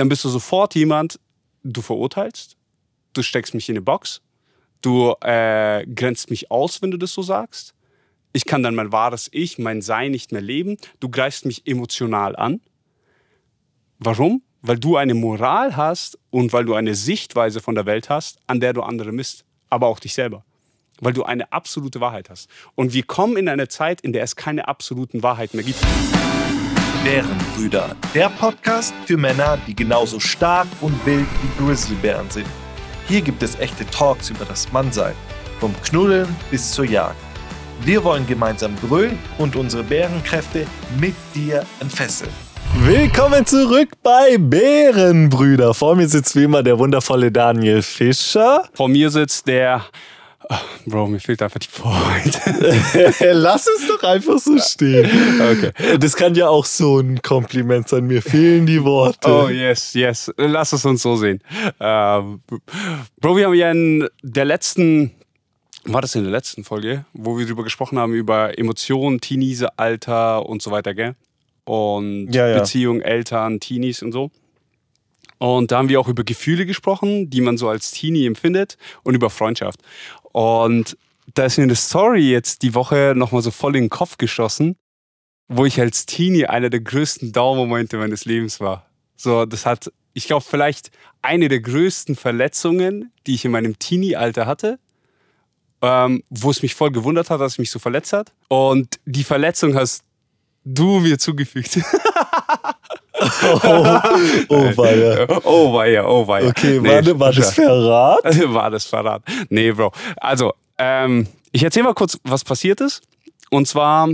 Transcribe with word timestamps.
dann 0.00 0.08
bist 0.08 0.24
du 0.24 0.30
sofort 0.30 0.74
jemand, 0.74 1.20
du 1.62 1.82
verurteilst, 1.82 2.56
du 3.12 3.22
steckst 3.22 3.52
mich 3.52 3.68
in 3.68 3.74
eine 3.74 3.82
Box, 3.82 4.22
du 4.80 5.14
äh, 5.20 5.84
grenzt 5.94 6.30
mich 6.30 6.50
aus, 6.50 6.80
wenn 6.80 6.90
du 6.90 6.96
das 6.96 7.12
so 7.12 7.20
sagst. 7.20 7.74
Ich 8.32 8.46
kann 8.46 8.62
dann 8.62 8.74
mein 8.74 8.92
wahres 8.92 9.28
Ich, 9.30 9.58
mein 9.58 9.82
Sein 9.82 10.12
nicht 10.12 10.32
mehr 10.32 10.40
leben. 10.40 10.78
Du 11.00 11.10
greifst 11.10 11.44
mich 11.44 11.66
emotional 11.66 12.34
an. 12.34 12.62
Warum? 13.98 14.40
Weil 14.62 14.78
du 14.78 14.96
eine 14.96 15.12
Moral 15.12 15.76
hast 15.76 16.18
und 16.30 16.54
weil 16.54 16.64
du 16.64 16.72
eine 16.72 16.94
Sichtweise 16.94 17.60
von 17.60 17.74
der 17.74 17.84
Welt 17.84 18.08
hast, 18.08 18.38
an 18.46 18.58
der 18.58 18.72
du 18.72 18.80
andere 18.80 19.12
misst, 19.12 19.44
aber 19.68 19.88
auch 19.88 20.00
dich 20.00 20.14
selber. 20.14 20.46
Weil 21.00 21.12
du 21.12 21.24
eine 21.24 21.52
absolute 21.52 22.00
Wahrheit 22.00 22.30
hast. 22.30 22.48
Und 22.74 22.94
wir 22.94 23.02
kommen 23.02 23.36
in 23.36 23.50
eine 23.50 23.68
Zeit, 23.68 24.00
in 24.00 24.14
der 24.14 24.22
es 24.22 24.34
keine 24.34 24.66
absoluten 24.66 25.22
Wahrheiten 25.22 25.58
mehr 25.58 25.66
gibt. 25.66 25.84
Bärenbrüder, 27.02 27.96
der 28.14 28.28
Podcast 28.28 28.92
für 29.06 29.16
Männer, 29.16 29.56
die 29.66 29.74
genauso 29.74 30.20
stark 30.20 30.66
und 30.82 30.94
wild 31.06 31.26
wie 31.40 31.64
Grizzlybären 31.64 32.28
sind. 32.28 32.46
Hier 33.08 33.22
gibt 33.22 33.42
es 33.42 33.58
echte 33.58 33.86
Talks 33.86 34.28
über 34.28 34.44
das 34.44 34.70
Mannsein, 34.70 35.14
vom 35.60 35.74
Knuddeln 35.82 36.28
bis 36.50 36.72
zur 36.72 36.84
Jagd. 36.84 37.16
Wir 37.82 38.04
wollen 38.04 38.26
gemeinsam 38.26 38.74
brüllen 38.74 39.18
und 39.38 39.56
unsere 39.56 39.82
Bärenkräfte 39.82 40.66
mit 41.00 41.14
dir 41.34 41.64
entfesseln. 41.80 42.32
Willkommen 42.84 43.46
zurück 43.46 43.92
bei 44.02 44.36
Bärenbrüder. 44.38 45.72
Vor 45.72 45.96
mir 45.96 46.06
sitzt 46.06 46.36
wie 46.36 46.44
immer 46.44 46.62
der 46.62 46.78
wundervolle 46.78 47.32
Daniel 47.32 47.80
Fischer. 47.80 48.68
Vor 48.74 48.90
mir 48.90 49.10
sitzt 49.10 49.46
der 49.46 49.86
Bro, 50.86 51.08
mir 51.08 51.20
fehlt 51.20 51.42
einfach 51.42 51.60
die 51.60 51.68
Vorheit. 51.68 52.40
Lass 53.20 53.66
es 53.68 53.86
doch 53.86 54.02
einfach 54.02 54.38
so 54.38 54.58
stehen. 54.58 55.08
Okay. 55.40 55.98
Das 55.98 56.16
kann 56.16 56.34
ja 56.34 56.48
auch 56.48 56.64
so 56.64 56.98
ein 56.98 57.22
Kompliment 57.22 57.88
sein. 57.88 58.06
Mir 58.06 58.22
fehlen 58.22 58.66
die 58.66 58.82
Worte. 58.82 59.28
Oh, 59.28 59.48
yes, 59.48 59.94
yes. 59.94 60.32
Lass 60.36 60.72
es 60.72 60.84
uns 60.84 61.02
so 61.02 61.16
sehen. 61.16 61.40
Ähm, 61.78 62.40
Bro, 63.20 63.36
wir 63.36 63.46
haben 63.46 63.54
ja 63.54 63.70
in 63.70 64.08
der 64.22 64.44
letzten, 64.44 65.12
war 65.84 66.00
das 66.00 66.14
in 66.14 66.24
der 66.24 66.32
letzten 66.32 66.64
Folge, 66.64 67.04
wo 67.12 67.38
wir 67.38 67.44
darüber 67.44 67.62
gesprochen 67.62 67.98
haben, 67.98 68.12
über 68.12 68.58
Emotionen, 68.58 69.20
Teenies, 69.20 69.62
Alter 69.62 70.46
und 70.46 70.62
so 70.62 70.70
weiter, 70.70 70.94
gell? 70.94 71.14
Und 71.64 72.32
ja, 72.32 72.48
ja. 72.48 72.58
Beziehung, 72.58 73.00
Eltern, 73.00 73.60
Teenies 73.60 74.02
und 74.02 74.12
so. 74.12 74.30
Und 75.40 75.72
da 75.72 75.78
haben 75.78 75.88
wir 75.88 75.98
auch 75.98 76.08
über 76.08 76.22
Gefühle 76.22 76.66
gesprochen, 76.66 77.30
die 77.30 77.40
man 77.40 77.56
so 77.56 77.70
als 77.70 77.92
Teenie 77.92 78.26
empfindet 78.26 78.76
und 79.04 79.14
über 79.14 79.30
Freundschaft. 79.30 79.80
Und 80.32 80.96
da 81.34 81.44
ist 81.44 81.58
mir 81.58 81.64
eine 81.64 81.76
Story 81.76 82.30
jetzt 82.30 82.62
die 82.62 82.74
Woche 82.74 83.14
nochmal 83.16 83.42
so 83.42 83.50
voll 83.50 83.76
in 83.76 83.84
den 83.84 83.90
Kopf 83.90 84.18
geschossen, 84.18 84.76
wo 85.48 85.64
ich 85.66 85.80
als 85.80 86.06
Teenie 86.06 86.46
einer 86.46 86.70
der 86.70 86.80
größten 86.80 87.32
Dauermomente 87.32 87.96
meines 87.98 88.24
Lebens 88.24 88.60
war. 88.60 88.86
So, 89.16 89.44
das 89.44 89.66
hat, 89.66 89.92
ich 90.12 90.26
glaube, 90.26 90.44
vielleicht 90.48 90.90
eine 91.22 91.48
der 91.48 91.60
größten 91.60 92.16
Verletzungen, 92.16 93.12
die 93.26 93.34
ich 93.34 93.44
in 93.44 93.50
meinem 93.50 93.78
Teenie-Alter 93.78 94.46
hatte, 94.46 94.78
ähm, 95.82 96.22
wo 96.30 96.50
es 96.50 96.62
mich 96.62 96.74
voll 96.74 96.90
gewundert 96.90 97.30
hat, 97.30 97.40
dass 97.40 97.52
es 97.52 97.58
mich 97.58 97.70
so 97.70 97.78
verletzt 97.78 98.12
hat. 98.12 98.32
Und 98.48 99.00
die 99.04 99.24
Verletzung 99.24 99.74
hast 99.74 100.04
du 100.64 101.00
mir 101.00 101.18
zugefügt. 101.18 101.80
oh, 103.20 104.00
oh 104.48 104.76
weia. 104.76 105.26
Oh 105.44 105.74
weia, 105.74 106.06
oh 106.06 106.26
weia. 106.26 106.48
Okay, 106.48 106.80
nee, 106.80 106.88
war, 106.88 107.20
war 107.20 107.32
das 107.32 107.54
Verrat? 107.54 108.20
War 108.54 108.70
das 108.70 108.86
Verrat. 108.86 109.22
Nee, 109.48 109.72
Bro. 109.72 109.92
Also, 110.16 110.52
ähm, 110.78 111.26
ich 111.52 111.62
erzähle 111.62 111.84
mal 111.84 111.94
kurz, 111.94 112.18
was 112.24 112.44
passiert 112.44 112.80
ist. 112.80 113.02
Und 113.50 113.66
zwar 113.66 114.08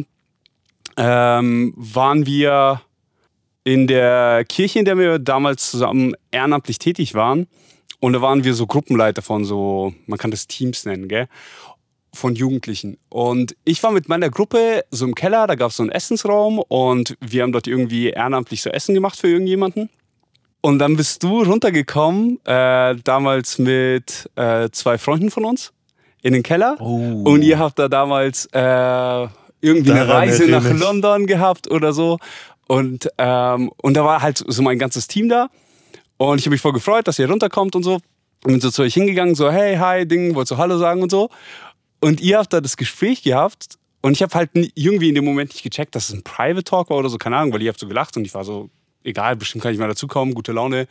ähm, 0.97 1.75
waren 1.77 2.27
wir 2.27 2.81
in 3.65 3.87
der 3.87 4.45
Kirche, 4.49 4.79
in 4.79 4.85
der 4.85 4.97
wir 4.97 5.19
damals 5.19 5.71
zusammen 5.71 6.15
ehrenamtlich 6.31 6.79
tätig 6.79 7.15
waren. 7.15 7.47
Und 8.01 8.13
da 8.13 8.23
waren 8.23 8.45
wir 8.45 8.55
so 8.55 8.67
Gruppenleiter 8.67 9.23
von 9.23 9.45
so, 9.45 9.95
man 10.07 10.19
kann 10.19 10.31
das 10.31 10.47
Teams 10.47 10.85
nennen, 10.85 11.09
gell? 11.09 11.29
Von 12.17 12.35
Jugendlichen. 12.35 12.99
Und 13.09 13.55
ich 13.65 13.83
war 13.83 13.93
mit 13.93 14.09
meiner 14.09 14.31
Gruppe 14.31 14.85
so 14.91 15.05
im 15.05 15.15
Keller, 15.15 15.47
da 15.47 15.55
gab 15.55 15.71
es 15.71 15.77
so 15.77 15.83
einen 15.83 15.93
Essensraum 15.93 16.59
und 16.59 17.17
wir 17.21 17.43
haben 17.43 17.53
dort 17.53 17.67
irgendwie 17.67 18.09
ehrenamtlich 18.09 18.63
so 18.63 18.71
Essen 18.71 18.95
gemacht 18.95 19.19
für 19.19 19.29
irgendjemanden. 19.29 19.91
Und 20.61 20.81
dann 20.81 20.97
bist 20.97 21.23
du 21.23 21.43
runtergekommen, 21.43 22.41
äh, 22.45 22.97
damals 23.05 23.59
mit 23.59 24.29
äh, 24.35 24.69
zwei 24.73 24.99
Freunden 24.99 25.31
von 25.31 25.45
uns 25.45 25.73
in 26.23 26.33
den 26.33 26.43
Keller. 26.43 26.77
Oh. 26.81 27.23
Und 27.25 27.43
ihr 27.43 27.59
habt 27.61 27.79
da 27.79 27.89
damals 27.89 28.47
äh, 28.47 29.29
irgendwie 29.61 29.91
Daran 29.91 30.09
eine 30.09 30.09
Reise 30.09 30.49
nach 30.49 30.69
London 30.69 31.27
gehabt 31.27 31.71
oder 31.71 31.93
so. 31.93 32.19
Und, 32.67 33.09
ähm, 33.19 33.71
und 33.81 33.95
da 33.95 34.05
war 34.05 34.23
halt 34.23 34.43
so 34.45 34.63
mein 34.63 34.79
ganzes 34.79 35.07
Team 35.07 35.29
da. 35.29 35.51
Und 36.17 36.39
ich 36.39 36.47
habe 36.47 36.55
mich 36.55 36.61
voll 36.61 36.73
gefreut, 36.73 37.07
dass 37.07 37.19
ihr 37.19 37.29
runterkommt 37.31 37.77
und 37.77 37.83
so. 37.83 38.01
Und 38.45 38.53
bin 38.53 38.61
so 38.61 38.71
zu 38.71 38.83
euch 38.83 38.95
hingegangen, 38.95 39.35
so, 39.35 39.51
hey, 39.51 39.77
hi, 39.77 40.07
Ding, 40.07 40.35
wollt 40.35 40.49
so 40.49 40.57
Hallo 40.57 40.79
sagen 40.79 41.03
und 41.03 41.11
so. 41.11 41.31
Und 42.07 42.21
ihr 42.21 42.39
habt 42.39 42.53
da 42.53 42.61
das 42.61 42.77
Gespräch 42.77 43.25
gehabt 43.25 43.79
und 44.01 44.13
ich 44.13 44.23
habe 44.23 44.33
halt 44.33 44.51
irgendwie 44.55 45.09
in 45.09 45.17
dem 45.17 45.25
Moment 45.25 45.51
nicht 45.51 45.65
gecheckt, 45.65 45.97
dass 45.97 46.09
es 46.09 46.15
ein 46.15 46.23
Private 46.23 46.63
Talk 46.63 46.91
war 46.91 46.99
oder 46.99 47.09
so, 47.09 47.19
keine 47.19 47.37
Ahnung, 47.37 47.53
weil 47.53 47.63
ihr 47.63 47.69
habt 47.69 47.81
so 47.81 47.89
gelacht 47.89 48.17
und 48.17 48.25
ich 48.25 48.33
war 48.33 48.45
so, 48.45 48.71
egal, 49.03 49.35
bestimmt 49.35 49.65
kann 49.65 49.73
ich 49.73 49.79
mal 49.81 49.89
dazukommen, 49.89 50.33
gute 50.33 50.53
Laune. 50.53 50.87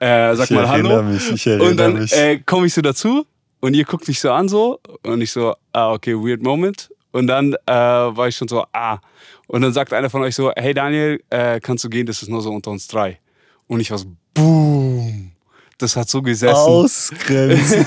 Äh, 0.00 0.34
sag 0.34 0.50
ich 0.50 0.56
mal 0.56 0.68
Hallo. 0.68 1.04
Mich, 1.04 1.30
ich 1.30 1.46
erinnere 1.46 1.70
und 1.70 1.76
dann. 1.76 2.08
Äh, 2.10 2.40
komme 2.44 2.66
ich 2.66 2.74
so 2.74 2.82
dazu 2.82 3.24
und 3.60 3.74
ihr 3.74 3.84
guckt 3.84 4.08
mich 4.08 4.18
so 4.18 4.32
an 4.32 4.48
so 4.48 4.80
und 5.04 5.20
ich 5.20 5.30
so, 5.30 5.54
ah, 5.72 5.92
okay, 5.92 6.14
weird 6.14 6.42
moment. 6.42 6.90
Und 7.12 7.28
dann 7.28 7.54
äh, 7.66 7.72
war 7.72 8.26
ich 8.26 8.34
schon 8.34 8.48
so, 8.48 8.64
ah. 8.72 8.98
Und 9.46 9.62
dann 9.62 9.72
sagt 9.72 9.92
einer 9.92 10.10
von 10.10 10.22
euch 10.22 10.34
so, 10.34 10.50
hey 10.56 10.74
Daniel, 10.74 11.22
äh, 11.30 11.60
kannst 11.60 11.84
du 11.84 11.88
gehen, 11.88 12.06
das 12.06 12.22
ist 12.22 12.28
nur 12.28 12.42
so 12.42 12.50
unter 12.50 12.72
uns 12.72 12.88
drei. 12.88 13.20
Und 13.68 13.78
ich 13.78 13.92
war 13.92 13.98
so, 13.98 14.06
boom 14.34 15.30
das 15.78 15.96
hat 15.96 16.08
so 16.08 16.22
gesessen. 16.22 16.56
Ausgrenzen. 16.56 17.86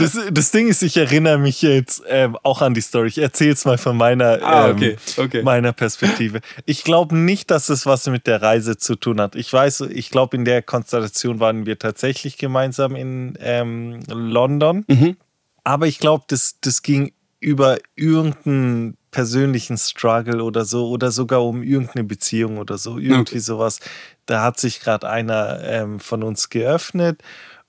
das, 0.00 0.18
das 0.30 0.50
Ding 0.50 0.68
ist, 0.68 0.82
ich 0.82 0.96
erinnere 0.96 1.38
mich 1.38 1.62
jetzt 1.62 2.02
ähm, 2.08 2.36
auch 2.42 2.62
an 2.62 2.74
die 2.74 2.80
Story. 2.80 3.08
Ich 3.08 3.18
erzähle 3.18 3.52
es 3.52 3.64
mal 3.64 3.78
von 3.78 3.96
meiner, 3.96 4.42
ah, 4.42 4.70
okay. 4.70 4.96
Ähm, 5.16 5.24
okay. 5.24 5.42
meiner 5.42 5.72
Perspektive. 5.72 6.40
Ich 6.66 6.84
glaube 6.84 7.16
nicht, 7.16 7.50
dass 7.50 7.68
es 7.68 7.86
was 7.86 8.06
mit 8.06 8.26
der 8.26 8.42
Reise 8.42 8.76
zu 8.76 8.96
tun 8.96 9.20
hat. 9.20 9.36
Ich 9.36 9.52
weiß, 9.52 9.82
ich 9.82 10.10
glaube, 10.10 10.36
in 10.36 10.44
der 10.44 10.62
Konstellation 10.62 11.40
waren 11.40 11.66
wir 11.66 11.78
tatsächlich 11.78 12.38
gemeinsam 12.38 12.96
in 12.96 13.38
ähm, 13.40 14.00
London. 14.08 14.84
Mhm. 14.88 15.16
Aber 15.64 15.86
ich 15.86 15.98
glaube, 15.98 16.24
das, 16.28 16.60
das 16.60 16.82
ging 16.82 17.12
über 17.40 17.78
irgendeinen 17.94 18.96
persönlichen 19.10 19.78
Struggle 19.78 20.42
oder 20.42 20.64
so 20.64 20.88
oder 20.88 21.10
sogar 21.12 21.44
um 21.44 21.62
irgendeine 21.62 22.04
Beziehung 22.04 22.58
oder 22.58 22.78
so, 22.78 22.98
irgendwie 22.98 23.20
okay. 23.20 23.38
sowas. 23.38 23.80
Da 24.26 24.42
hat 24.42 24.58
sich 24.58 24.80
gerade 24.80 25.08
einer 25.08 25.62
ähm, 25.62 26.00
von 26.00 26.22
uns 26.22 26.48
geöffnet 26.50 27.22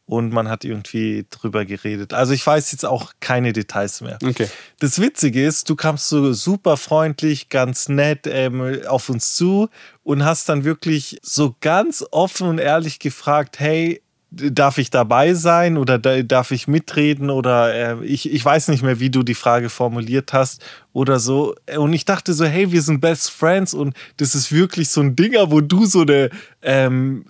und 0.05 0.31
man 0.31 0.49
hat 0.49 0.63
irgendwie 0.63 1.25
drüber 1.29 1.65
geredet. 1.65 2.13
Also 2.13 2.33
ich 2.33 2.45
weiß 2.45 2.71
jetzt 2.71 2.85
auch 2.85 3.13
keine 3.19 3.53
Details 3.53 4.01
mehr. 4.01 4.19
Okay. 4.23 4.47
Das 4.79 4.99
Witzige 4.99 5.45
ist, 5.45 5.69
du 5.69 5.75
kamst 5.75 6.09
so 6.09 6.31
super 6.33 6.77
freundlich, 6.77 7.49
ganz 7.49 7.89
nett 7.89 8.27
ähm, 8.27 8.81
auf 8.87 9.09
uns 9.09 9.35
zu 9.35 9.69
und 10.03 10.23
hast 10.23 10.47
dann 10.49 10.63
wirklich 10.63 11.17
so 11.23 11.55
ganz 11.59 12.05
offen 12.11 12.47
und 12.47 12.59
ehrlich 12.59 12.99
gefragt, 12.99 13.59
hey, 13.59 14.01
darf 14.35 14.77
ich 14.77 14.89
dabei 14.89 15.33
sein 15.33 15.77
oder 15.77 15.97
darf 15.97 16.51
ich 16.51 16.67
mitreden 16.67 17.29
oder 17.29 17.73
äh, 17.73 18.05
ich, 18.05 18.31
ich 18.31 18.43
weiß 18.43 18.67
nicht 18.67 18.83
mehr, 18.83 18.99
wie 18.99 19.09
du 19.09 19.23
die 19.23 19.35
Frage 19.35 19.69
formuliert 19.69 20.33
hast 20.33 20.63
oder 20.93 21.19
so. 21.19 21.55
Und 21.77 21.93
ich 21.93 22.05
dachte 22.05 22.33
so, 22.33 22.45
hey, 22.45 22.71
wir 22.71 22.81
sind 22.81 22.99
Best 23.01 23.31
Friends 23.31 23.73
und 23.73 23.95
das 24.17 24.35
ist 24.35 24.51
wirklich 24.51 24.89
so 24.89 25.01
ein 25.01 25.15
Dinger, 25.15 25.51
wo 25.51 25.61
du 25.61 25.85
so 25.85 26.01
eine, 26.01 26.29
ähm, 26.61 27.25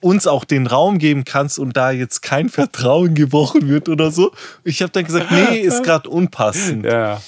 uns 0.00 0.26
auch 0.26 0.44
den 0.44 0.66
Raum 0.66 0.98
geben 0.98 1.24
kannst 1.24 1.58
und 1.58 1.76
da 1.76 1.90
jetzt 1.90 2.22
kein 2.22 2.48
Vertrauen 2.50 3.14
gebrochen 3.14 3.68
wird 3.68 3.88
oder 3.88 4.10
so. 4.10 4.32
Ich 4.64 4.82
habe 4.82 4.92
dann 4.92 5.04
gesagt, 5.04 5.30
nee, 5.30 5.58
ist 5.58 5.82
gerade 5.82 6.08
unpassend. 6.08 6.84
Ja. 6.84 7.20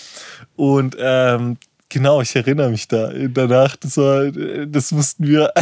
Und 0.56 0.96
ähm, 0.98 1.56
Genau, 1.92 2.20
ich 2.20 2.36
erinnere 2.36 2.70
mich 2.70 2.86
da. 2.86 3.10
Danach, 3.12 3.74
das, 3.74 3.96
war, 3.96 4.30
das 4.30 4.92
mussten 4.92 5.26
wir 5.26 5.52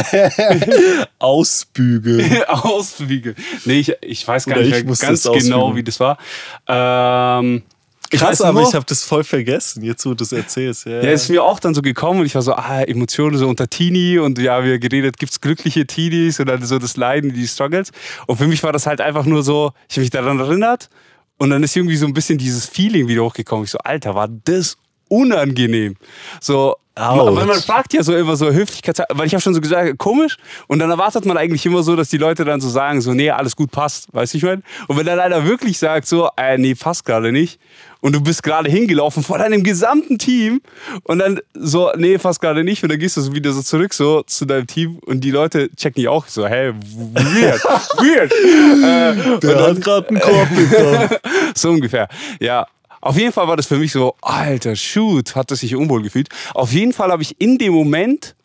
ausbügeln. 1.19 2.43
ausbügeln. 2.47 3.35
Nee, 3.65 3.79
ich, 3.79 3.95
ich 4.01 4.27
weiß 4.27 4.45
gar 4.45 4.59
Oder 4.59 4.67
nicht 4.67 5.01
ganz 5.01 5.23
genau, 5.23 5.75
wie 5.75 5.81
das 5.81 5.99
war. 5.99 6.19
Ähm, 6.67 7.63
Krass, 8.09 8.41
aber 8.41 8.61
ich 8.63 8.73
habe 8.73 8.85
das 8.85 9.03
voll 9.03 9.23
vergessen, 9.23 9.83
jetzt 9.83 10.05
wo 10.05 10.09
du 10.09 10.15
das 10.15 10.31
erzählst. 10.31 10.85
Ja, 10.85 11.01
ja, 11.01 11.11
ist 11.11 11.29
mir 11.29 11.43
auch 11.43 11.59
dann 11.59 11.73
so 11.73 11.81
gekommen 11.81 12.21
und 12.21 12.25
ich 12.25 12.35
war 12.35 12.41
so, 12.41 12.53
ah, 12.53 12.81
Emotionen 12.81 13.37
so 13.37 13.47
unter 13.47 13.69
Teenie 13.69 14.17
und 14.17 14.39
ja, 14.39 14.63
wir 14.63 14.79
geredet, 14.79 15.17
gibt 15.17 15.31
es 15.31 15.41
glückliche 15.41 15.85
Teenies 15.85 16.39
und 16.39 16.47
dann 16.47 16.63
so 16.63 16.79
das 16.79 16.97
Leiden, 16.97 17.33
die 17.33 17.47
Struggles. 17.47 17.91
Und 18.27 18.37
für 18.37 18.47
mich 18.47 18.63
war 18.63 18.71
das 18.71 18.87
halt 18.87 19.01
einfach 19.01 19.25
nur 19.25 19.43
so, 19.43 19.73
ich 19.87 19.95
habe 19.95 20.01
mich 20.01 20.09
daran 20.09 20.39
erinnert 20.39 20.89
und 21.37 21.51
dann 21.51 21.63
ist 21.63 21.75
irgendwie 21.75 21.97
so 21.97 22.05
ein 22.05 22.13
bisschen 22.13 22.37
dieses 22.37 22.65
Feeling 22.65 23.07
wieder 23.07 23.23
hochgekommen. 23.23 23.65
Ich 23.65 23.71
so, 23.71 23.77
Alter, 23.79 24.15
war 24.15 24.27
das 24.27 24.77
unangenehm. 25.09 25.95
So, 26.39 26.77
Ouch. 26.99 27.35
weil 27.35 27.45
man 27.45 27.61
fragt 27.61 27.93
ja 27.93 28.03
so 28.03 28.15
immer 28.15 28.35
so 28.35 28.51
Höflichkeit, 28.51 29.01
weil 29.13 29.25
ich 29.25 29.33
habe 29.33 29.41
schon 29.41 29.53
so 29.53 29.61
gesagt, 29.61 29.97
komisch. 29.97 30.37
Und 30.67 30.79
dann 30.79 30.89
erwartet 30.89 31.25
man 31.25 31.37
eigentlich 31.37 31.65
immer 31.65 31.81
so, 31.81 31.95
dass 31.95 32.09
die 32.09 32.17
Leute 32.17 32.43
dann 32.43 32.59
so 32.59 32.69
sagen, 32.69 33.01
so, 33.01 33.13
nee, 33.13 33.29
alles 33.29 33.55
gut 33.55 33.71
passt. 33.71 34.13
Weißt 34.13 34.33
du, 34.33 34.37
ich 34.37 34.43
meine? 34.43 34.61
Und 34.87 34.97
wenn 34.97 35.05
dann 35.05 35.19
einer 35.19 35.45
wirklich 35.45 35.79
sagt, 35.79 36.07
so, 36.07 36.29
äh, 36.35 36.57
nee, 36.57 36.75
passt 36.75 37.05
gerade 37.05 37.31
nicht. 37.31 37.59
Und 38.01 38.15
du 38.15 38.21
bist 38.21 38.43
gerade 38.43 38.69
hingelaufen 38.69 39.23
vor 39.23 39.37
deinem 39.37 39.63
gesamten 39.63 40.17
Team 40.17 40.61
und 41.03 41.19
dann 41.19 41.39
so, 41.53 41.91
nee, 41.97 42.17
passt 42.17 42.41
gerade 42.41 42.63
nicht. 42.63 42.83
Und 42.83 42.91
dann 42.91 42.99
gehst 42.99 43.17
du 43.17 43.21
so 43.21 43.33
wieder 43.33 43.51
so 43.51 43.61
zurück 43.61 43.93
so 43.93 44.23
zu 44.23 44.45
deinem 44.45 44.67
Team 44.67 44.99
und 45.05 45.21
die 45.21 45.31
Leute 45.31 45.69
checken 45.75 46.01
dich 46.01 46.07
auch 46.07 46.27
so, 46.27 46.47
hey, 46.47 46.73
weird, 46.73 47.63
weird. 47.97 48.31
äh, 48.33 49.39
Der 49.39 49.67
hat 49.67 49.81
gerade 49.81 50.07
einen 50.09 50.19
Korb 50.19 50.49
bekommen. 50.49 51.09
so 51.55 51.69
ungefähr. 51.71 52.07
Ja, 52.39 52.67
auf 53.09 53.17
jeden 53.17 53.33
Fall 53.33 53.47
war 53.47 53.57
das 53.57 53.65
für 53.65 53.77
mich 53.77 53.91
so, 53.91 54.15
alter, 54.21 54.75
shoot, 54.75 55.35
hat 55.35 55.49
das 55.49 55.61
sich 55.61 55.75
unwohl 55.75 56.03
gefühlt. 56.03 56.29
Auf 56.53 56.71
jeden 56.71 56.93
Fall 56.93 57.11
habe 57.11 57.23
ich 57.23 57.41
in 57.41 57.57
dem 57.57 57.73
Moment 57.73 58.35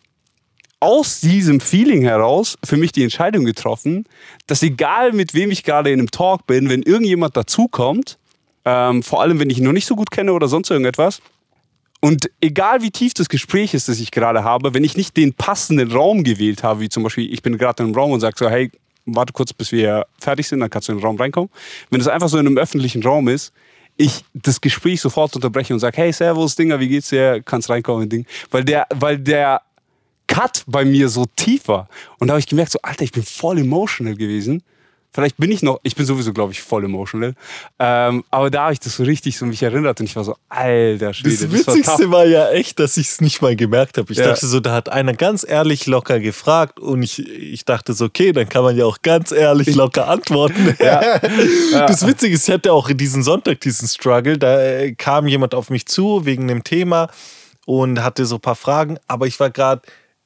aus 0.81 1.21
diesem 1.21 1.61
Feeling 1.61 2.01
heraus 2.01 2.57
für 2.65 2.79
mich 2.79 2.91
die 2.91 3.03
Entscheidung 3.03 3.45
getroffen, 3.45 4.07
dass 4.47 4.63
egal 4.63 5.13
mit 5.13 5.35
wem 5.35 5.51
ich 5.51 5.65
gerade 5.65 5.91
in 5.91 6.01
einem 6.01 6.11
Talk 6.11 6.47
bin, 6.47 6.71
wenn 6.71 6.83
irgendjemand 6.83 7.37
dazukommt, 7.37 8.17
ähm, 8.65 9.03
vor 9.03 9.21
allem 9.21 9.39
wenn 9.39 9.51
ich 9.51 9.59
ihn 9.59 9.65
noch 9.65 9.73
nicht 9.73 9.85
so 9.85 9.97
gut 9.97 10.11
kenne 10.11 10.33
oder 10.33 10.49
sonst 10.49 10.71
irgendetwas, 10.71 11.21
und 12.01 12.31
egal 12.41 12.81
wie 12.81 12.91
tief 12.91 13.13
das 13.13 13.29
Gespräch 13.29 13.75
ist, 13.75 13.91
das 13.91 14.01
ich 14.01 14.13
gerade 14.13 14.45
habe, 14.45 14.73
wenn 14.73 14.83
ich 14.83 14.97
nicht 14.97 15.15
den 15.19 15.35
passenden 15.35 15.93
Raum 15.93 16.25
gewählt 16.25 16.63
habe, 16.63 16.81
wie 16.81 16.89
zum 16.89 17.03
Beispiel, 17.03 17.31
ich 17.31 17.43
bin 17.43 17.59
gerade 17.59 17.83
in 17.83 17.89
einem 17.89 17.95
Raum 17.95 18.13
und 18.13 18.21
sage 18.21 18.37
so, 18.39 18.49
hey, 18.49 18.71
warte 19.05 19.35
kurz, 19.35 19.53
bis 19.53 19.73
wir 19.73 20.07
fertig 20.19 20.49
sind, 20.49 20.61
dann 20.61 20.71
kannst 20.71 20.89
du 20.89 20.93
in 20.93 20.99
den 20.99 21.05
Raum 21.05 21.17
reinkommen. 21.17 21.51
Wenn 21.91 22.01
es 22.01 22.09
einfach 22.09 22.31
so 22.31 22.39
in 22.39 22.47
einem 22.47 22.57
öffentlichen 22.57 23.03
Raum 23.03 23.29
ist, 23.29 23.53
ich 23.97 24.25
das 24.35 24.61
Gespräch 24.61 25.01
sofort 25.01 25.35
unterbreche 25.37 25.73
und 25.73 25.81
sage, 25.81 25.97
hey, 25.97 26.13
Servus, 26.13 26.57
Dinger, 26.57 26.81
wie 26.81 26.89
geht's 26.89 27.11
dir? 27.11 27.43
Kannst 27.45 27.71
reinkommen, 27.71 28.09
Ding. 28.09 28.27
Weil 28.51 28.65
der, 28.65 28.87
weil 28.95 29.19
der 29.19 29.63
Cut 30.27 30.65
bei 30.67 30.85
mir 30.85 31.09
so 31.09 31.27
tief 31.37 31.69
war. 31.69 31.89
Und 32.19 32.29
da 32.29 32.33
habe 32.33 32.41
ich 32.41 32.47
gemerkt, 32.47 32.73
so, 32.73 32.79
Alter, 32.83 33.05
ich 33.05 33.13
bin 33.13 33.23
voll 33.23 33.59
emotional 33.59 34.17
gewesen. 34.17 34.63
Vielleicht 35.15 35.37
bin 35.37 35.53
ich 35.53 35.63
noch, 35.63 35.79
ich 35.85 35.95
bin 35.95 36.05
sowieso, 36.05 36.33
glaube 36.33 36.51
ich, 36.51 36.61
voll 36.61 36.85
emotional. 36.85 37.35
Ähm, 37.79 38.25
aber 38.33 38.51
da 38.51 38.65
habe 38.65 38.73
ich 38.73 38.81
das 38.81 38.97
so 38.97 39.05
richtig 39.05 39.39
so 39.39 39.47
mich 39.47 39.63
erinnert 39.63 40.01
und 40.01 40.07
ich 40.07 40.17
war 40.17 40.25
so, 40.25 40.35
alter 40.49 41.15
Schwede. 41.15 41.37
Das 41.37 41.53
Witzigste 41.53 42.11
war, 42.11 42.19
war, 42.19 42.27
ja 42.27 42.51
echt, 42.51 42.81
dass 42.81 42.97
ich 42.97 43.11
es 43.11 43.21
nicht 43.21 43.41
mal 43.41 43.55
gemerkt 43.55 43.97
habe. 43.97 44.13
Ich 44.13 44.19
ja. 44.19 44.27
dachte 44.27 44.49
so, 44.49 44.59
da 44.59 44.73
hat 44.73 44.89
einer 44.89 45.15
ganz 45.15 45.47
ehrlich 45.49 45.87
locker 45.87 46.19
gefragt 46.19 46.81
und 46.81 47.05
ich, 47.05 47.21
ich 47.21 47.65
dachte 47.65 47.93
so, 47.93 48.07
okay, 48.07 48.33
dann 48.33 48.49
kann 48.49 48.65
man 48.65 48.77
ja 48.77 48.87
auch 48.87 49.03
ganz 49.03 49.31
ehrlich 49.31 49.77
locker 49.77 50.09
antworten. 50.09 50.77
Ja. 50.85 51.01
Ja. 51.71 51.87
Das 51.87 52.07
Witzige 52.07 52.35
ist, 52.35 52.49
ich 52.49 52.53
hatte 52.53 52.73
auch 52.73 52.91
diesen 52.93 53.23
Sonntag 53.23 53.61
diesen 53.61 53.87
Struggle, 53.89 54.39
da 54.39 54.61
äh, 54.61 54.93
kam 54.93 55.29
jemand 55.29 55.55
auf 55.55 55.71
mich 55.71 55.87
zu 55.87 56.25
wegen 56.25 56.49
dem 56.49 56.65
Thema 56.65 57.09
und 57.65 58.03
hatte 58.03 58.27
so 58.27 58.37
ein 58.37 58.41
paar 58.41 58.57
Fragen, 58.57 58.99
aber 59.07 59.27
ich 59.27 59.39
war 59.41 59.51
gerade 59.51 59.83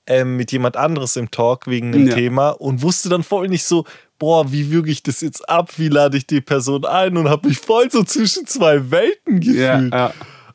ähm, 0.07 0.37
mit 0.37 0.53
jemand 0.53 0.77
anderes 0.77 1.17
im 1.17 1.31
Talk 1.31 1.67
wegen 1.67 1.93
dem 1.93 2.09
Thema 2.11 2.51
und 2.51 2.83
wusste 2.83 3.09
dann 3.09 3.23
voll 3.23 3.49
nicht 3.49 3.65
so, 3.65 3.85
boah, 4.19 4.51
wie 4.53 4.71
würge 4.71 4.91
ich 4.91 5.03
das 5.03 5.21
jetzt 5.21 5.49
ab? 5.49 5.79
Wie 5.79 5.89
lade 5.89 6.17
ich 6.17 6.27
die 6.27 6.41
Person 6.41 6.85
ein? 6.85 7.17
Und 7.17 7.29
habe 7.29 7.49
mich 7.49 7.59
voll 7.59 7.91
so 7.91 8.03
zwischen 8.03 8.47
zwei 8.47 8.91
Welten 8.91 9.41
gefühlt. 9.41 9.59
Ja, 9.59 9.81
ja. 9.81 10.13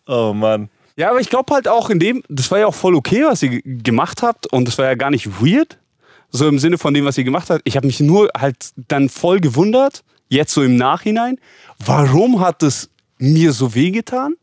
Oh 0.08 0.34
Mann. 0.34 0.70
Ja, 0.96 1.10
aber 1.10 1.20
ich 1.20 1.30
glaube 1.30 1.54
halt 1.54 1.68
auch 1.68 1.90
in 1.90 2.00
dem, 2.00 2.24
das 2.30 2.52
war 2.52 2.60
ja 2.60 2.68
auch 2.68 2.76
voll 2.76 2.96
okay, 2.96 3.24
was 3.26 3.42
ihr 3.42 3.62
gemacht 3.64 4.22
habt 4.22 4.48
und 4.48 4.68
das 4.68 4.78
war 4.78 4.86
ja 4.86 4.96
gar 4.96 5.10
nicht 5.10 5.42
weird. 5.42 5.80
So 6.30 6.48
im 6.48 6.60
Sinne 6.60 6.78
von 6.78 6.94
dem, 6.94 7.06
was 7.06 7.18
ihr 7.18 7.24
gemacht 7.24 7.50
habt. 7.50 7.62
Ich 7.64 7.76
habe 7.76 7.88
mich 7.88 8.00
nur 8.00 8.30
halt 8.38 8.72
dann 8.88 9.10
voll 9.10 9.40
gewundert, 9.40 10.04
jetzt 10.30 10.54
so 10.54 10.64
im 10.64 10.78
Nachhinein, 10.78 11.40
warum 11.84 12.40
hat 12.40 12.64
es 12.64 12.90
mir 13.18 13.54
so 13.54 13.76
wehgetan? 13.76 14.36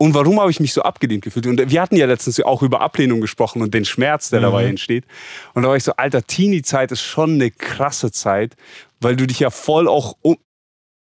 Und 0.00 0.14
warum 0.14 0.40
habe 0.40 0.50
ich 0.50 0.60
mich 0.60 0.72
so 0.72 0.82
abgelehnt 0.82 1.24
gefühlt? 1.24 1.46
Und 1.46 1.70
wir 1.70 1.82
hatten 1.82 1.96
ja 1.96 2.06
letztens 2.06 2.40
auch 2.40 2.62
über 2.62 2.80
Ablehnung 2.80 3.20
gesprochen 3.20 3.62
und 3.62 3.74
den 3.74 3.84
Schmerz, 3.84 4.30
der 4.30 4.38
mhm. 4.40 4.44
dabei 4.44 4.66
entsteht. 4.66 5.04
Und 5.54 5.64
da 5.64 5.68
war 5.68 5.76
ich 5.76 5.84
so, 5.84 5.92
alter, 5.96 6.22
Teenie-Zeit 6.22 6.92
ist 6.92 7.02
schon 7.02 7.34
eine 7.34 7.50
krasse 7.50 8.12
Zeit, 8.12 8.56
weil 9.00 9.16
du 9.16 9.26
dich 9.26 9.40
ja 9.40 9.50
voll 9.50 9.88
auch 9.88 10.16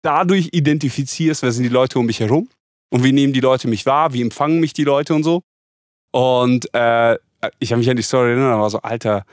dadurch 0.03 0.50
identifizierst, 0.53 1.43
wer 1.43 1.53
sind 1.53 1.62
die 1.62 1.71
Leute 1.71 1.99
um 1.99 2.06
mich 2.06 2.21
herum 2.21 2.49
und 2.91 3.03
wie 3.03 3.12
nehmen 3.12 3.33
die 3.33 3.41
Leute 3.41 3.67
mich 3.67 3.87
wahr, 3.87 4.12
wie 4.12 4.21
empfangen 4.21 4.61
mich 4.61 4.75
die 4.75 4.85
Leute 4.85 5.15
und 5.15 5.23
so. 5.23 5.43
Und 6.11 6.73
äh, 6.75 7.17
ich 7.59 7.73
habe 7.73 7.79
mich 7.79 7.89
an 7.89 7.97
die 7.97 8.03
Story 8.03 8.31
erinnert, 8.31 8.59
war 8.59 8.69
so, 8.69 8.83
alter. 8.83 9.25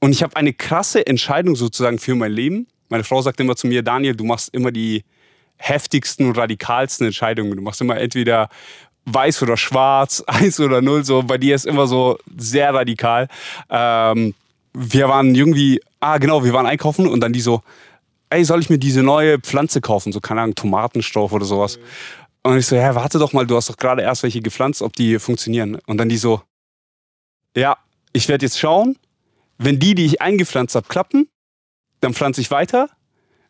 Und 0.00 0.12
ich 0.12 0.22
habe 0.22 0.36
eine 0.36 0.52
krasse 0.52 1.04
Entscheidung 1.06 1.56
sozusagen 1.56 1.98
für 1.98 2.14
mein 2.14 2.32
Leben. 2.32 2.68
Meine 2.88 3.02
Frau 3.02 3.20
sagt 3.20 3.40
immer 3.40 3.56
zu 3.56 3.66
mir, 3.66 3.82
Daniel, 3.82 4.14
du 4.14 4.24
machst 4.24 4.54
immer 4.54 4.70
die 4.70 5.04
heftigsten 5.56 6.26
und 6.26 6.36
radikalsten 6.36 7.06
Entscheidungen. 7.06 7.56
Du 7.56 7.62
machst 7.62 7.80
immer 7.80 7.96
entweder 7.96 8.48
weiß 9.04 9.42
oder 9.42 9.56
schwarz, 9.56 10.22
eins 10.26 10.60
oder 10.60 10.80
null, 10.80 11.04
so 11.04 11.22
bei 11.22 11.38
dir 11.38 11.54
ist 11.54 11.66
immer 11.66 11.86
so 11.86 12.18
sehr 12.36 12.72
radikal. 12.74 13.28
Ähm, 13.70 14.34
wir 14.74 15.08
waren 15.08 15.34
irgendwie, 15.34 15.80
ah 16.00 16.18
genau, 16.18 16.44
wir 16.44 16.52
waren 16.52 16.66
einkaufen 16.66 17.06
und 17.06 17.20
dann 17.20 17.32
die 17.32 17.40
so, 17.40 17.62
ey, 18.30 18.44
soll 18.44 18.60
ich 18.60 18.70
mir 18.70 18.78
diese 18.78 19.02
neue 19.02 19.38
Pflanze 19.38 19.80
kaufen? 19.80 20.12
So, 20.12 20.20
keine 20.20 20.40
Ahnung, 20.40 20.54
Tomatenstoff 20.54 21.32
oder 21.32 21.44
sowas. 21.44 21.76
Mhm. 21.76 21.82
Und 22.44 22.58
ich 22.58 22.66
so, 22.66 22.74
ja, 22.74 22.94
warte 22.94 23.18
doch 23.18 23.32
mal, 23.32 23.46
du 23.46 23.56
hast 23.56 23.68
doch 23.70 23.76
gerade 23.76 24.02
erst 24.02 24.22
welche 24.22 24.40
gepflanzt, 24.40 24.82
ob 24.82 24.94
die 24.94 25.18
funktionieren. 25.18 25.78
Und 25.86 25.98
dann 25.98 26.08
die 26.08 26.16
so, 26.16 26.42
ja, 27.56 27.76
ich 28.12 28.28
werde 28.28 28.46
jetzt 28.46 28.58
schauen, 28.58 28.96
wenn 29.58 29.78
die, 29.78 29.94
die 29.94 30.06
ich 30.06 30.20
eingepflanzt 30.20 30.74
habe, 30.74 30.88
klappen, 30.88 31.28
dann 32.00 32.14
pflanze 32.14 32.40
ich 32.40 32.50
weiter. 32.50 32.88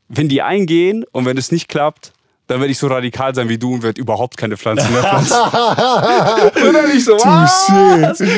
Wenn 0.09 0.29
die 0.29 0.43
eingehen 0.43 1.05
und 1.11 1.25
wenn 1.25 1.39
es 1.39 1.53
nicht 1.53 1.69
klappt, 1.69 2.13
dann 2.49 2.61
werde 2.61 2.73
ich 2.73 2.79
so 2.79 2.89
radikal 2.89 3.35
sein 3.35 3.49
wie 3.49 3.59
du 3.59 3.75
und 3.75 3.83
werde 3.83 4.01
überhaupt 4.01 4.37
keine 4.37 4.57
Pflanzen 4.57 4.93
mehr 4.93 5.03
pflanzen. 5.03 5.33
und 6.67 6.75
dann 6.75 6.91
ich 6.95 7.05
so, 7.05 7.13
was? 7.13 7.69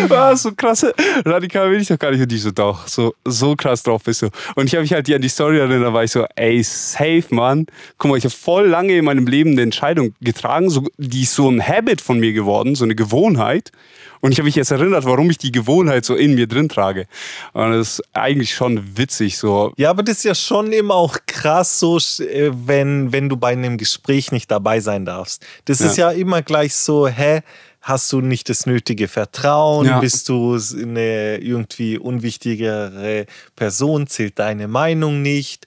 was? 0.09 0.43
So 0.43 0.53
krass. 0.53 0.87
Radikal 1.25 1.71
will 1.71 1.81
ich 1.81 1.89
doch 1.89 1.99
gar 1.99 2.11
nicht. 2.11 2.21
Und 2.21 2.31
die 2.31 2.39
so, 2.39 2.51
doch, 2.51 2.87
so, 2.87 3.15
so 3.25 3.57
krass 3.57 3.83
drauf 3.83 4.03
bist 4.05 4.23
du. 4.23 4.29
Und 4.55 4.67
ich 4.67 4.75
habe 4.75 4.83
mich 4.83 4.93
halt 4.93 5.07
die 5.09 5.15
an 5.15 5.23
die 5.23 5.29
Story 5.29 5.59
erinnert, 5.59 5.83
da 5.83 5.93
war 5.93 6.05
ich 6.05 6.11
so, 6.11 6.27
ey, 6.37 6.63
safe, 6.63 7.25
Mann. 7.31 7.67
Guck 7.99 8.11
mal, 8.11 8.19
ich 8.19 8.25
habe 8.25 8.35
voll 8.35 8.69
lange 8.69 8.97
in 8.97 9.05
meinem 9.05 9.27
Leben 9.27 9.53
eine 9.53 9.63
Entscheidung 9.63 10.15
getragen, 10.21 10.71
so, 10.71 10.87
die 10.99 11.23
ist 11.23 11.35
so 11.35 11.49
ein 11.49 11.67
Habit 11.67 12.01
von 12.01 12.21
mir 12.21 12.33
geworden, 12.33 12.75
so 12.75 12.85
eine 12.85 12.95
Gewohnheit. 12.95 13.73
Und 14.25 14.33
ich 14.33 14.39
habe 14.39 14.47
mich 14.47 14.55
jetzt 14.55 14.71
erinnert, 14.71 15.05
warum 15.05 15.29
ich 15.29 15.37
die 15.37 15.53
Gewohnheit 15.53 16.07
so 16.07 16.15
in 16.15 16.35
mir 16.35 16.47
drin 16.47 16.71
trage. 16.71 17.07
Und 17.53 17.73
das 17.73 17.99
ist 17.99 18.03
eigentlich 18.15 18.55
schon 18.55 18.97
witzig 18.97 19.37
so. 19.37 19.75
Ja, 19.77 19.91
aber 19.91 20.03
das 20.03 20.17
ist 20.17 20.25
ja 20.25 20.35
schon 20.35 20.73
immer 20.73 20.95
auch 20.95 21.19
krass 21.27 21.79
so, 21.79 21.99
äh, 21.99 22.51
wenn, 22.55 23.13
wenn 23.13 23.29
du 23.29 23.37
bei 23.37 23.53
einem 23.53 23.77
Gespräch 23.77 24.33
nicht 24.33 24.51
dabei 24.51 24.81
sein 24.81 25.05
darfst. 25.05 25.45
Das 25.67 25.81
ja. 25.81 25.87
ist 25.87 25.97
ja 25.99 26.11
immer 26.11 26.41
gleich 26.41 26.75
so, 26.75 27.07
hä? 27.07 27.43
Hast 27.83 28.11
du 28.15 28.23
nicht 28.23 28.49
das 28.49 28.65
nötige 28.65 29.09
Vertrauen? 29.09 29.89
Ja. 29.89 30.01
Bist 30.01 30.31
du 30.31 30.55
eine 30.55 31.37
irgendwie 31.37 31.99
unwichtigere 31.99 33.27
Person? 33.57 34.07
Zählt 34.07 34.39
deine 34.39 34.69
Meinung 34.69 35.21
nicht? 35.21 35.67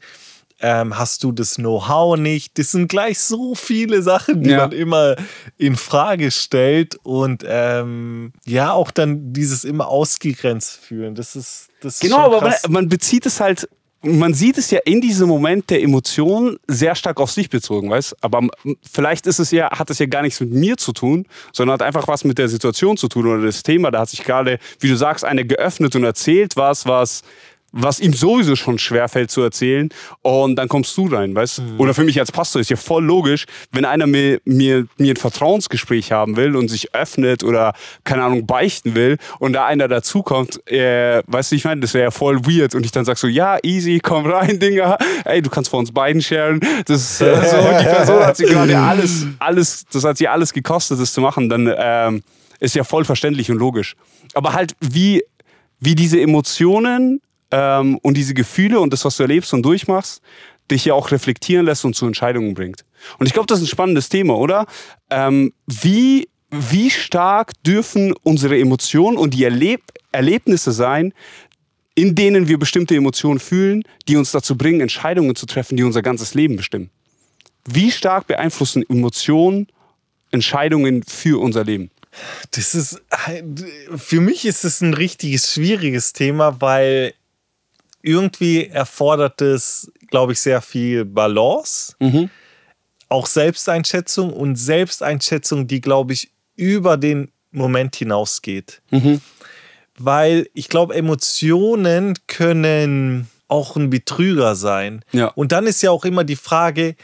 Ähm, 0.59 0.97
hast 0.97 1.23
du 1.23 1.31
das 1.31 1.55
Know-how 1.55 2.17
nicht? 2.17 2.57
Das 2.57 2.71
sind 2.71 2.87
gleich 2.87 3.19
so 3.19 3.55
viele 3.55 4.01
Sachen, 4.01 4.43
die 4.43 4.51
ja. 4.51 4.57
man 4.57 4.71
immer 4.71 5.15
in 5.57 5.75
Frage 5.75 6.31
stellt 6.31 6.95
und 7.03 7.43
ähm, 7.47 8.33
ja, 8.45 8.71
auch 8.71 8.91
dann 8.91 9.33
dieses 9.33 9.63
immer 9.63 9.87
ausgegrenzt 9.87 10.79
fühlen. 10.79 11.15
Das 11.15 11.35
ist, 11.35 11.69
das 11.81 11.95
ist 11.95 12.01
genau, 12.01 12.25
aber 12.25 12.41
man, 12.41 12.53
man 12.69 12.89
bezieht 12.89 13.25
es 13.25 13.39
halt 13.39 13.67
man 14.03 14.33
sieht 14.33 14.57
es 14.57 14.69
ja 14.69 14.79
in 14.85 15.01
diesem 15.01 15.27
Moment 15.27 15.69
der 15.69 15.81
Emotion 15.81 16.57
sehr 16.67 16.95
stark 16.95 17.19
auf 17.19 17.31
sich 17.31 17.49
bezogen, 17.49 17.89
weißt? 17.89 18.15
Aber 18.21 18.47
vielleicht 18.89 19.25
ist 19.25 19.39
es 19.39 19.51
ja, 19.51 19.71
hat 19.71 19.89
es 19.89 19.99
ja 19.99 20.05
gar 20.05 20.21
nichts 20.21 20.39
mit 20.39 20.51
mir 20.51 20.77
zu 20.77 20.93
tun, 20.93 21.25
sondern 21.51 21.73
hat 21.73 21.81
einfach 21.81 22.07
was 22.07 22.23
mit 22.23 22.37
der 22.37 22.47
Situation 22.47 22.95
zu 22.95 23.07
tun 23.07 23.25
oder 23.25 23.43
das 23.43 23.63
Thema. 23.63 23.89
Da 23.89 24.01
hat 24.01 24.09
sich 24.09 24.23
gerade, 24.23 24.59
wie 24.79 24.87
du 24.87 24.95
sagst, 24.95 25.25
eine 25.25 25.45
geöffnet 25.45 25.95
und 25.95 26.03
erzählt 26.03 26.55
was, 26.55 26.85
was 26.85 27.23
was 27.77 27.99
ihm 27.99 28.13
sowieso 28.13 28.55
schon 28.55 28.79
schwerfällt 28.79 29.31
zu 29.31 29.41
erzählen. 29.41 29.89
Und 30.21 30.55
dann 30.55 30.67
kommst 30.67 30.97
du 30.97 31.07
rein, 31.07 31.35
weißt 31.35 31.59
mhm. 31.59 31.79
Oder 31.79 31.93
für 31.93 32.03
mich 32.03 32.19
als 32.19 32.31
Pastor 32.31 32.59
ist 32.59 32.69
ja 32.69 32.75
voll 32.75 33.03
logisch, 33.03 33.45
wenn 33.71 33.85
einer 33.85 34.07
mir, 34.07 34.39
mir, 34.45 34.87
mir 34.97 35.13
ein 35.13 35.17
Vertrauensgespräch 35.17 36.11
haben 36.11 36.35
will 36.35 36.55
und 36.55 36.69
sich 36.69 36.93
öffnet 36.95 37.43
oder, 37.43 37.73
keine 38.03 38.23
Ahnung, 38.23 38.45
beichten 38.45 38.95
will 38.95 39.17
und 39.39 39.53
da 39.53 39.65
einer 39.65 39.87
dazukommt, 39.87 40.67
äh, 40.69 41.21
weißt 41.27 41.51
du, 41.51 41.55
ich 41.55 41.65
meine, 41.65 41.81
das 41.81 41.93
wäre 41.93 42.05
ja 42.05 42.11
voll 42.11 42.45
weird. 42.45 42.73
Und 42.75 42.85
ich 42.85 42.91
dann 42.91 43.05
sag 43.05 43.17
so, 43.17 43.27
ja, 43.27 43.57
easy, 43.63 43.99
komm 44.01 44.25
rein, 44.25 44.59
Dinger. 44.59 44.97
Ey, 45.25 45.41
du 45.41 45.49
kannst 45.49 45.69
vor 45.69 45.79
uns 45.79 45.91
beiden 45.91 46.21
sharen. 46.21 46.59
Das 46.85 47.21
äh, 47.21 47.35
so, 47.35 47.57
die 47.79 47.85
Person 47.85 48.25
hat 48.25 48.37
sich 48.37 48.49
gerade 48.49 48.77
alles, 48.77 49.25
alles, 49.39 49.85
das 49.91 50.03
hat 50.03 50.17
sie 50.17 50.27
alles 50.27 50.53
gekostet, 50.53 50.99
das 50.99 51.13
zu 51.13 51.21
machen. 51.21 51.49
Dann 51.49 51.71
ähm, 51.77 52.23
ist 52.59 52.75
ja 52.75 52.83
voll 52.83 53.05
verständlich 53.05 53.51
und 53.51 53.57
logisch. 53.57 53.95
Aber 54.33 54.53
halt, 54.53 54.73
wie, 54.79 55.23
wie 55.79 55.95
diese 55.95 56.19
Emotionen 56.19 57.21
ähm, 57.51 57.97
und 58.01 58.15
diese 58.15 58.33
Gefühle 58.33 58.79
und 58.79 58.93
das, 58.93 59.05
was 59.05 59.17
du 59.17 59.23
erlebst 59.23 59.53
und 59.53 59.63
durchmachst, 59.63 60.21
dich 60.69 60.85
ja 60.85 60.93
auch 60.93 61.11
reflektieren 61.11 61.65
lässt 61.65 61.85
und 61.85 61.95
zu 61.95 62.05
Entscheidungen 62.05 62.53
bringt. 62.53 62.83
Und 63.19 63.25
ich 63.25 63.33
glaube, 63.33 63.47
das 63.47 63.59
ist 63.59 63.65
ein 63.65 63.69
spannendes 63.69 64.09
Thema, 64.09 64.35
oder? 64.35 64.65
Ähm, 65.09 65.53
wie, 65.65 66.29
wie 66.49 66.89
stark 66.89 67.53
dürfen 67.63 68.13
unsere 68.23 68.59
Emotionen 68.59 69.17
und 69.17 69.33
die 69.33 69.43
Erleb 69.43 69.81
Erlebnisse 70.11 70.71
sein, 70.71 71.13
in 71.95 72.15
denen 72.15 72.47
wir 72.47 72.57
bestimmte 72.57 72.95
Emotionen 72.95 73.39
fühlen, 73.39 73.83
die 74.07 74.17
uns 74.17 74.31
dazu 74.31 74.57
bringen, 74.57 74.81
Entscheidungen 74.81 75.35
zu 75.35 75.45
treffen, 75.45 75.77
die 75.77 75.83
unser 75.83 76.01
ganzes 76.01 76.33
Leben 76.33 76.55
bestimmen? 76.55 76.89
Wie 77.65 77.91
stark 77.91 78.27
beeinflussen 78.27 78.83
Emotionen 78.89 79.67
Entscheidungen 80.31 81.03
für 81.03 81.41
unser 81.41 81.63
Leben? 81.63 81.91
Das 82.51 82.73
ist, 82.73 83.01
für 83.95 84.21
mich 84.21 84.45
ist 84.45 84.63
es 84.63 84.81
ein 84.81 84.93
richtiges 84.93 85.53
schwieriges 85.53 86.13
Thema, 86.13 86.61
weil 86.61 87.13
irgendwie 88.01 88.67
erfordert 88.67 89.41
es, 89.41 89.91
glaube 90.09 90.33
ich, 90.33 90.39
sehr 90.39 90.61
viel 90.61 91.05
Balance, 91.05 91.95
mhm. 91.99 92.29
auch 93.09 93.25
Selbsteinschätzung 93.25 94.31
und 94.31 94.55
Selbsteinschätzung, 94.55 95.67
die, 95.67 95.81
glaube 95.81 96.13
ich, 96.13 96.31
über 96.55 96.97
den 96.97 97.31
Moment 97.51 97.95
hinausgeht. 97.95 98.81
Mhm. 98.91 99.21
Weil 99.97 100.47
ich 100.53 100.69
glaube, 100.69 100.93
Emotionen 100.95 102.13
können 102.27 103.27
auch 103.47 103.75
ein 103.75 103.89
Betrüger 103.89 104.55
sein. 104.55 105.03
Ja. 105.11 105.27
Und 105.27 105.51
dann 105.51 105.65
ist 105.65 105.81
ja 105.81 105.91
auch 105.91 106.05
immer 106.05 106.23
die 106.23 106.35
Frage, 106.35 106.95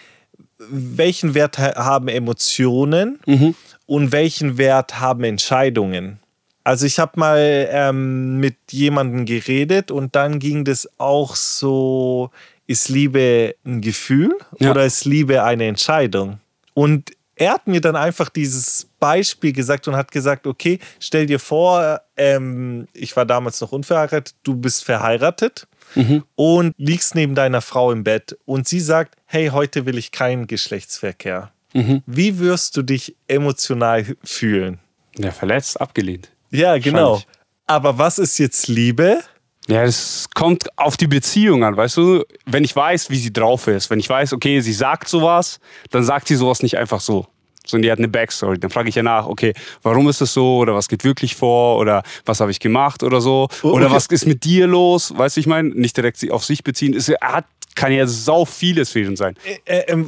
welchen 0.70 1.34
Wert 1.34 1.58
haben 1.58 2.08
Emotionen 2.08 3.20
mhm. 3.26 3.56
und 3.86 4.12
welchen 4.12 4.58
Wert 4.58 5.00
haben 5.00 5.24
Entscheidungen? 5.24 6.20
Also 6.64 6.86
ich 6.86 7.00
habe 7.00 7.20
mal 7.20 7.68
ähm, 7.72 8.38
mit 8.40 8.56
jemandem 8.72 9.26
geredet 9.26 9.92
und 9.92 10.16
dann 10.16 10.40
ging 10.40 10.64
das 10.64 10.90
auch 10.98 11.36
so, 11.36 12.32
ist 12.68 12.90
Liebe 12.90 13.56
ein 13.66 13.82
Gefühl 13.82 14.38
ja. 14.60 14.72
oder 14.72 14.86
ist 14.86 15.06
Liebe 15.06 15.44
eine 15.44 15.66
Entscheidung? 15.66 16.40
Und 16.74 17.12
er 17.36 17.54
hat 17.54 17.68
mir 17.68 17.82
dann 17.82 17.96
einfach 17.96 18.30
dieses 18.30 18.88
Beispiel 19.00 19.52
gesagt 19.52 19.88
und 19.88 19.96
hat 19.96 20.12
gesagt, 20.12 20.48
okay, 20.48 20.80
stell 21.00 21.26
dir 21.26 21.40
vor, 21.40 22.00
ähm, 22.16 22.88
ich 22.94 23.16
war 23.16 23.26
damals 23.26 23.60
noch 23.60 23.72
unverheiratet, 23.72 24.36
du 24.44 24.56
bist 24.56 24.86
verheiratet 24.86 25.68
mhm. 25.96 26.24
und 26.36 26.76
liegst 26.78 27.16
neben 27.16 27.36
deiner 27.36 27.62
Frau 27.62 27.92
im 27.92 28.04
Bett 28.04 28.38
und 28.46 28.68
sie 28.68 28.80
sagt, 28.80 29.18
hey, 29.26 29.48
heute 29.48 29.86
will 29.86 29.98
ich 29.98 30.12
keinen 30.12 30.48
Geschlechtsverkehr. 30.48 31.52
Mhm. 31.74 32.04
Wie 32.06 32.40
wirst 32.40 32.78
du 32.78 32.84
dich 32.84 33.16
emotional 33.28 34.06
fühlen? 34.24 34.80
Ja, 35.18 35.32
verletzt, 35.32 35.82
abgelehnt. 35.82 36.30
Ja, 36.54 36.78
genau. 36.78 37.22
Aber 37.66 37.98
was 37.98 38.20
ist 38.20 38.38
jetzt 38.38 38.68
Liebe? 38.68 39.22
Ja, 39.68 39.84
es 39.84 40.28
kommt 40.34 40.68
auf 40.78 40.98
die 40.98 41.08
Beziehung 41.08 41.64
an, 41.64 41.76
weißt 41.76 41.98
du? 41.98 42.24
Wenn 42.46 42.64
ich 42.64 42.76
weiß, 42.76 43.10
wie 43.10 43.18
sie 43.18 43.34
drauf 43.34 43.68
ist, 43.68 43.90
wenn 43.90 44.00
ich 44.00 44.10
weiß, 44.10 44.34
okay, 44.34 44.60
sie 44.60 44.74
sagt 44.74 45.08
sowas, 45.08 45.60
dann 45.90 46.04
sagt 46.04 46.28
sie 46.28 46.36
sowas 46.36 46.62
nicht 46.62 46.78
einfach 46.78 47.00
so. 47.00 47.28
Sondern 47.66 47.84
die 47.84 47.92
hat 47.92 47.98
eine 47.98 48.10
Backstory. 48.10 48.60
Dann 48.60 48.70
frage 48.70 48.90
ich 48.90 48.96
ja 48.96 49.04
nach, 49.04 49.26
okay, 49.26 49.54
warum 49.84 50.10
ist 50.10 50.20
das 50.20 50.34
so? 50.34 50.58
Oder 50.58 50.76
was 50.76 50.90
geht 50.90 51.06
wirklich 51.06 51.36
vor? 51.36 51.80
Oder 51.80 52.04
was 52.26 52.42
habe 52.42 52.52
ich 52.52 52.60
gemacht 52.60 53.04
oder 53.04 53.22
so? 53.22 53.48
Oh, 53.64 53.68
okay. 53.68 53.76
Oder 53.78 53.92
was 53.92 54.08
ist 54.08 54.26
mit 54.26 54.44
dir 54.44 54.68
los? 54.68 55.18
Weißt 55.18 55.38
du, 55.38 55.40
ich 55.40 55.48
meine, 55.48 55.70
nicht 55.70 55.96
direkt 55.96 56.30
auf 56.30 56.44
sich 56.44 56.64
beziehen. 56.64 56.94
Es 56.94 57.08
hat, 57.22 57.46
kann 57.76 57.94
ja 57.94 58.06
sau 58.06 58.44
vieles 58.44 58.92
fehlen 58.92 59.16
sein. 59.16 59.36
Äh, 59.64 59.80
äh, 59.80 60.04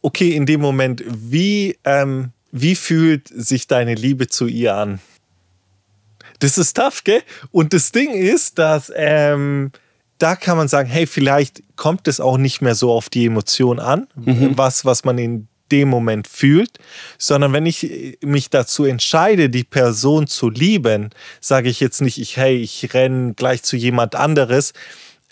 okay, 0.00 0.30
in 0.30 0.46
dem 0.46 0.62
Moment, 0.62 1.04
wie, 1.06 1.76
ähm, 1.84 2.30
wie 2.52 2.74
fühlt 2.74 3.28
sich 3.28 3.66
deine 3.66 3.94
Liebe 3.94 4.28
zu 4.28 4.46
ihr 4.46 4.74
an? 4.74 4.98
Das 6.44 6.58
ist 6.58 6.76
tough, 6.76 7.04
gell? 7.04 7.22
Und 7.52 7.72
das 7.72 7.90
Ding 7.90 8.10
ist, 8.10 8.58
dass 8.58 8.92
ähm, 8.94 9.72
da 10.18 10.36
kann 10.36 10.58
man 10.58 10.68
sagen, 10.68 10.90
hey, 10.90 11.06
vielleicht 11.06 11.62
kommt 11.74 12.06
es 12.06 12.20
auch 12.20 12.36
nicht 12.36 12.60
mehr 12.60 12.74
so 12.74 12.92
auf 12.92 13.08
die 13.08 13.24
Emotion 13.24 13.80
an, 13.80 14.08
mhm. 14.14 14.52
was, 14.56 14.84
was 14.84 15.04
man 15.04 15.16
in 15.16 15.48
dem 15.72 15.88
Moment 15.88 16.28
fühlt, 16.28 16.78
sondern 17.16 17.54
wenn 17.54 17.64
ich 17.64 18.18
mich 18.22 18.50
dazu 18.50 18.84
entscheide, 18.84 19.48
die 19.48 19.64
Person 19.64 20.26
zu 20.26 20.50
lieben, 20.50 21.10
sage 21.40 21.70
ich 21.70 21.80
jetzt 21.80 22.02
nicht, 22.02 22.18
ich, 22.18 22.36
hey, 22.36 22.56
ich 22.56 22.92
renne 22.92 23.32
gleich 23.32 23.62
zu 23.62 23.76
jemand 23.76 24.14
anderes 24.14 24.74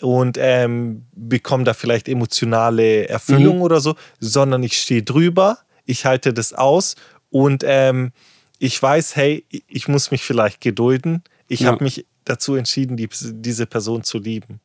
und 0.01 0.39
ähm, 0.41 1.05
bekomme 1.15 1.63
da 1.63 1.75
vielleicht 1.75 2.09
emotionale 2.09 3.07
Erfüllung 3.07 3.57
mhm. 3.57 3.61
oder 3.61 3.79
so, 3.81 3.93
sondern 4.19 4.63
ich 4.63 4.81
stehe 4.81 5.03
drüber, 5.03 5.59
ich 5.85 6.05
halte 6.05 6.33
das 6.33 6.53
aus 6.53 6.95
und 7.29 7.63
ähm, 7.67 8.13
ich 8.59 8.81
weiß, 8.81 9.15
hey, 9.15 9.45
ich 9.49 9.87
muss 9.87 10.11
mich 10.11 10.23
vielleicht 10.23 10.61
gedulden. 10.61 11.23
Ich 11.47 11.61
ja. 11.61 11.71
habe 11.71 11.83
mich 11.83 12.05
dazu 12.25 12.55
entschieden, 12.55 12.97
die, 12.97 13.09
diese 13.11 13.65
Person 13.65 14.03
zu 14.03 14.17
lieben. 14.17 14.59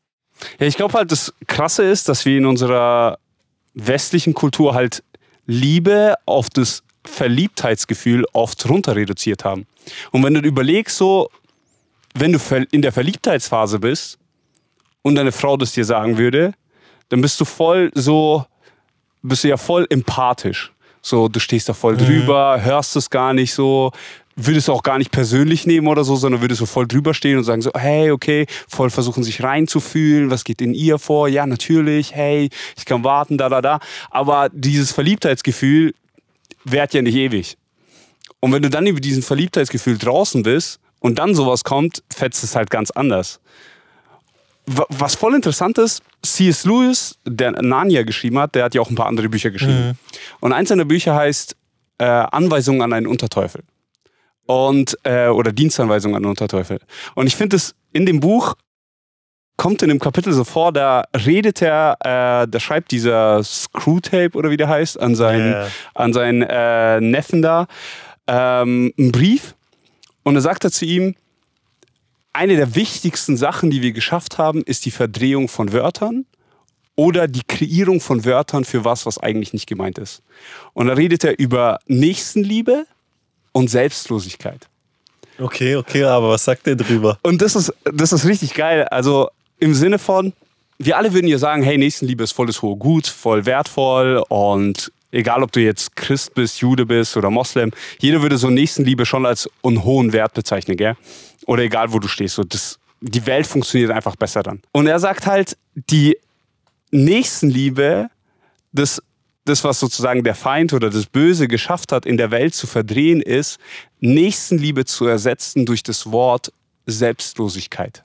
Ja, 0.60 0.66
ich 0.66 0.76
glaube 0.76 0.94
halt, 0.94 1.10
das 1.10 1.34
Krasse 1.46 1.82
ist, 1.82 2.08
dass 2.08 2.24
wir 2.24 2.38
in 2.38 2.46
unserer 2.46 3.18
westlichen 3.74 4.34
Kultur 4.34 4.74
halt 4.74 5.02
Liebe 5.46 6.14
auf 6.26 6.50
das 6.50 6.82
Verliebtheitsgefühl 7.04 8.24
oft 8.32 8.68
runter 8.68 8.94
reduziert 8.94 9.44
haben. 9.44 9.66
Und 10.10 10.22
wenn 10.22 10.34
du 10.34 10.40
überlegst, 10.40 10.96
so, 10.96 11.30
wenn 12.14 12.32
du 12.32 12.38
in 12.70 12.82
der 12.82 12.92
Verliebtheitsphase 12.92 13.78
bist 13.78 14.18
und 15.02 15.14
deine 15.14 15.32
Frau 15.32 15.56
das 15.56 15.72
dir 15.72 15.84
sagen 15.84 16.18
würde, 16.18 16.52
dann 17.08 17.20
bist 17.20 17.40
du 17.40 17.44
voll 17.44 17.90
so, 17.94 18.44
bist 19.22 19.44
du 19.44 19.48
ja 19.48 19.56
voll 19.56 19.86
empathisch. 19.88 20.72
So, 21.08 21.28
du 21.28 21.40
stehst 21.40 21.68
da 21.68 21.74
voll 21.74 21.94
mhm. 21.94 21.98
drüber, 21.98 22.60
hörst 22.62 22.94
es 22.96 23.08
gar 23.08 23.32
nicht 23.32 23.54
so, 23.54 23.92
würdest 24.36 24.68
auch 24.70 24.82
gar 24.82 24.98
nicht 24.98 25.10
persönlich 25.10 25.66
nehmen 25.66 25.88
oder 25.88 26.04
so, 26.04 26.16
sondern 26.16 26.42
würdest 26.42 26.60
du 26.60 26.66
voll 26.66 26.86
drüber 26.86 27.14
stehen 27.14 27.38
und 27.38 27.44
sagen 27.44 27.62
so, 27.62 27.70
hey, 27.74 28.10
okay, 28.10 28.46
voll 28.68 28.90
versuchen 28.90 29.24
sich 29.24 29.42
reinzufühlen, 29.42 30.30
was 30.30 30.44
geht 30.44 30.60
in 30.60 30.74
ihr 30.74 30.98
vor? 30.98 31.28
Ja, 31.28 31.46
natürlich, 31.46 32.14
hey, 32.14 32.50
ich 32.76 32.84
kann 32.84 33.04
warten, 33.04 33.38
da, 33.38 33.48
da, 33.48 33.62
da. 33.62 33.80
Aber 34.10 34.50
dieses 34.52 34.92
Verliebtheitsgefühl 34.92 35.94
währt 36.64 36.92
ja 36.92 37.02
nicht 37.02 37.16
ewig. 37.16 37.56
Und 38.40 38.52
wenn 38.52 38.62
du 38.62 38.70
dann 38.70 38.86
über 38.86 39.00
diesen 39.00 39.22
Verliebtheitsgefühl 39.22 39.98
draußen 39.98 40.42
bist 40.42 40.78
und 41.00 41.18
dann 41.18 41.34
sowas 41.34 41.64
kommt, 41.64 42.02
fetzt 42.14 42.44
es 42.44 42.54
halt 42.54 42.70
ganz 42.70 42.90
anders 42.90 43.40
was 44.68 45.14
voll 45.14 45.34
interessant 45.34 45.78
ist, 45.78 46.02
C.S. 46.22 46.64
Lewis, 46.64 47.18
der 47.24 47.52
Narnia 47.52 48.02
geschrieben 48.02 48.38
hat, 48.38 48.54
der 48.54 48.64
hat 48.64 48.74
ja 48.74 48.80
auch 48.80 48.90
ein 48.90 48.94
paar 48.94 49.06
andere 49.06 49.28
Bücher 49.28 49.50
geschrieben. 49.50 49.88
Mhm. 49.88 49.92
Und 50.40 50.52
eins 50.52 50.68
seiner 50.68 50.84
Bücher 50.84 51.14
heißt 51.14 51.56
äh, 51.98 52.04
Anweisungen 52.04 52.82
an 52.82 52.92
einen 52.92 53.06
Unterteufel. 53.06 53.62
Und, 54.46 54.96
äh, 55.02 55.28
oder 55.28 55.52
Dienstanweisungen 55.52 56.16
an 56.16 56.24
einen 56.24 56.30
Unterteufel. 56.30 56.80
Und 57.14 57.26
ich 57.26 57.36
finde 57.36 57.56
es 57.56 57.74
in 57.92 58.06
dem 58.06 58.20
Buch 58.20 58.54
kommt 59.58 59.82
in 59.82 59.88
dem 59.88 59.98
Kapitel 59.98 60.32
so 60.32 60.44
vor, 60.44 60.72
da 60.72 61.04
redet 61.26 61.60
er, 61.60 61.96
äh, 62.00 62.48
da 62.48 62.60
schreibt 62.60 62.92
dieser 62.92 63.42
Screwtape 63.42 64.38
oder 64.38 64.50
wie 64.50 64.56
der 64.56 64.68
heißt, 64.68 64.98
an 64.98 65.16
seinen, 65.16 65.50
yeah. 65.50 65.66
an 65.94 66.12
seinen 66.12 66.42
äh, 66.42 67.00
Neffen 67.00 67.42
da 67.42 67.66
ähm, 68.28 68.92
einen 68.96 69.12
Brief. 69.12 69.56
Und 70.22 70.36
er 70.36 70.42
sagt 70.42 70.64
er 70.64 70.70
zu 70.70 70.84
ihm, 70.84 71.16
eine 72.38 72.54
der 72.54 72.76
wichtigsten 72.76 73.36
Sachen, 73.36 73.68
die 73.68 73.82
wir 73.82 73.90
geschafft 73.90 74.38
haben, 74.38 74.62
ist 74.62 74.84
die 74.84 74.92
Verdrehung 74.92 75.48
von 75.48 75.72
Wörtern 75.72 76.24
oder 76.94 77.26
die 77.26 77.42
Kreierung 77.46 78.00
von 78.00 78.24
Wörtern 78.24 78.64
für 78.64 78.84
was, 78.84 79.06
was 79.06 79.18
eigentlich 79.18 79.52
nicht 79.52 79.66
gemeint 79.66 79.98
ist. 79.98 80.22
Und 80.72 80.86
da 80.86 80.94
redet 80.94 81.24
er 81.24 81.36
über 81.36 81.80
Nächstenliebe 81.86 82.86
und 83.50 83.68
Selbstlosigkeit. 83.68 84.68
Okay, 85.40 85.74
okay, 85.74 86.04
aber 86.04 86.30
was 86.30 86.44
sagt 86.44 86.68
er 86.68 86.76
drüber? 86.76 87.18
Und 87.22 87.42
das 87.42 87.56
ist, 87.56 87.72
das 87.92 88.12
ist 88.12 88.24
richtig 88.24 88.54
geil. 88.54 88.84
Also 88.84 89.30
im 89.58 89.74
Sinne 89.74 89.98
von, 89.98 90.32
wir 90.78 90.96
alle 90.96 91.12
würden 91.12 91.26
ja 91.26 91.38
sagen, 91.38 91.64
hey, 91.64 91.76
Nächstenliebe 91.76 92.22
ist 92.22 92.32
voll 92.32 92.46
das 92.46 92.62
hohe 92.62 92.76
Gut, 92.76 93.08
voll 93.08 93.46
wertvoll 93.46 94.22
und 94.28 94.92
egal 95.10 95.42
ob 95.42 95.50
du 95.50 95.60
jetzt 95.60 95.96
Christ 95.96 96.34
bist, 96.34 96.60
Jude 96.60 96.86
bist 96.86 97.16
oder 97.16 97.30
Moslem, 97.30 97.72
jeder 97.98 98.22
würde 98.22 98.38
so 98.38 98.48
Nächstenliebe 98.48 99.06
schon 99.06 99.26
als 99.26 99.50
einen 99.64 99.82
hohen 99.82 100.12
Wert 100.12 100.34
bezeichnen, 100.34 100.76
gell? 100.76 100.96
Oder 101.48 101.62
egal, 101.62 101.94
wo 101.94 101.98
du 101.98 102.08
stehst. 102.08 102.34
So, 102.34 102.44
das, 102.44 102.78
die 103.00 103.24
Welt 103.24 103.46
funktioniert 103.46 103.90
einfach 103.90 104.16
besser 104.16 104.42
dann. 104.42 104.60
Und 104.70 104.86
er 104.86 105.00
sagt 105.00 105.26
halt, 105.26 105.56
die 105.74 106.18
Nächstenliebe, 106.90 108.10
das, 108.72 109.02
das, 109.46 109.64
was 109.64 109.80
sozusagen 109.80 110.22
der 110.24 110.34
Feind 110.34 110.74
oder 110.74 110.90
das 110.90 111.06
Böse 111.06 111.48
geschafft 111.48 111.90
hat, 111.90 112.04
in 112.04 112.18
der 112.18 112.30
Welt 112.30 112.54
zu 112.54 112.66
verdrehen, 112.66 113.22
ist, 113.22 113.58
Nächstenliebe 114.00 114.84
zu 114.84 115.06
ersetzen 115.06 115.64
durch 115.64 115.82
das 115.82 116.12
Wort 116.12 116.52
Selbstlosigkeit. 116.84 118.04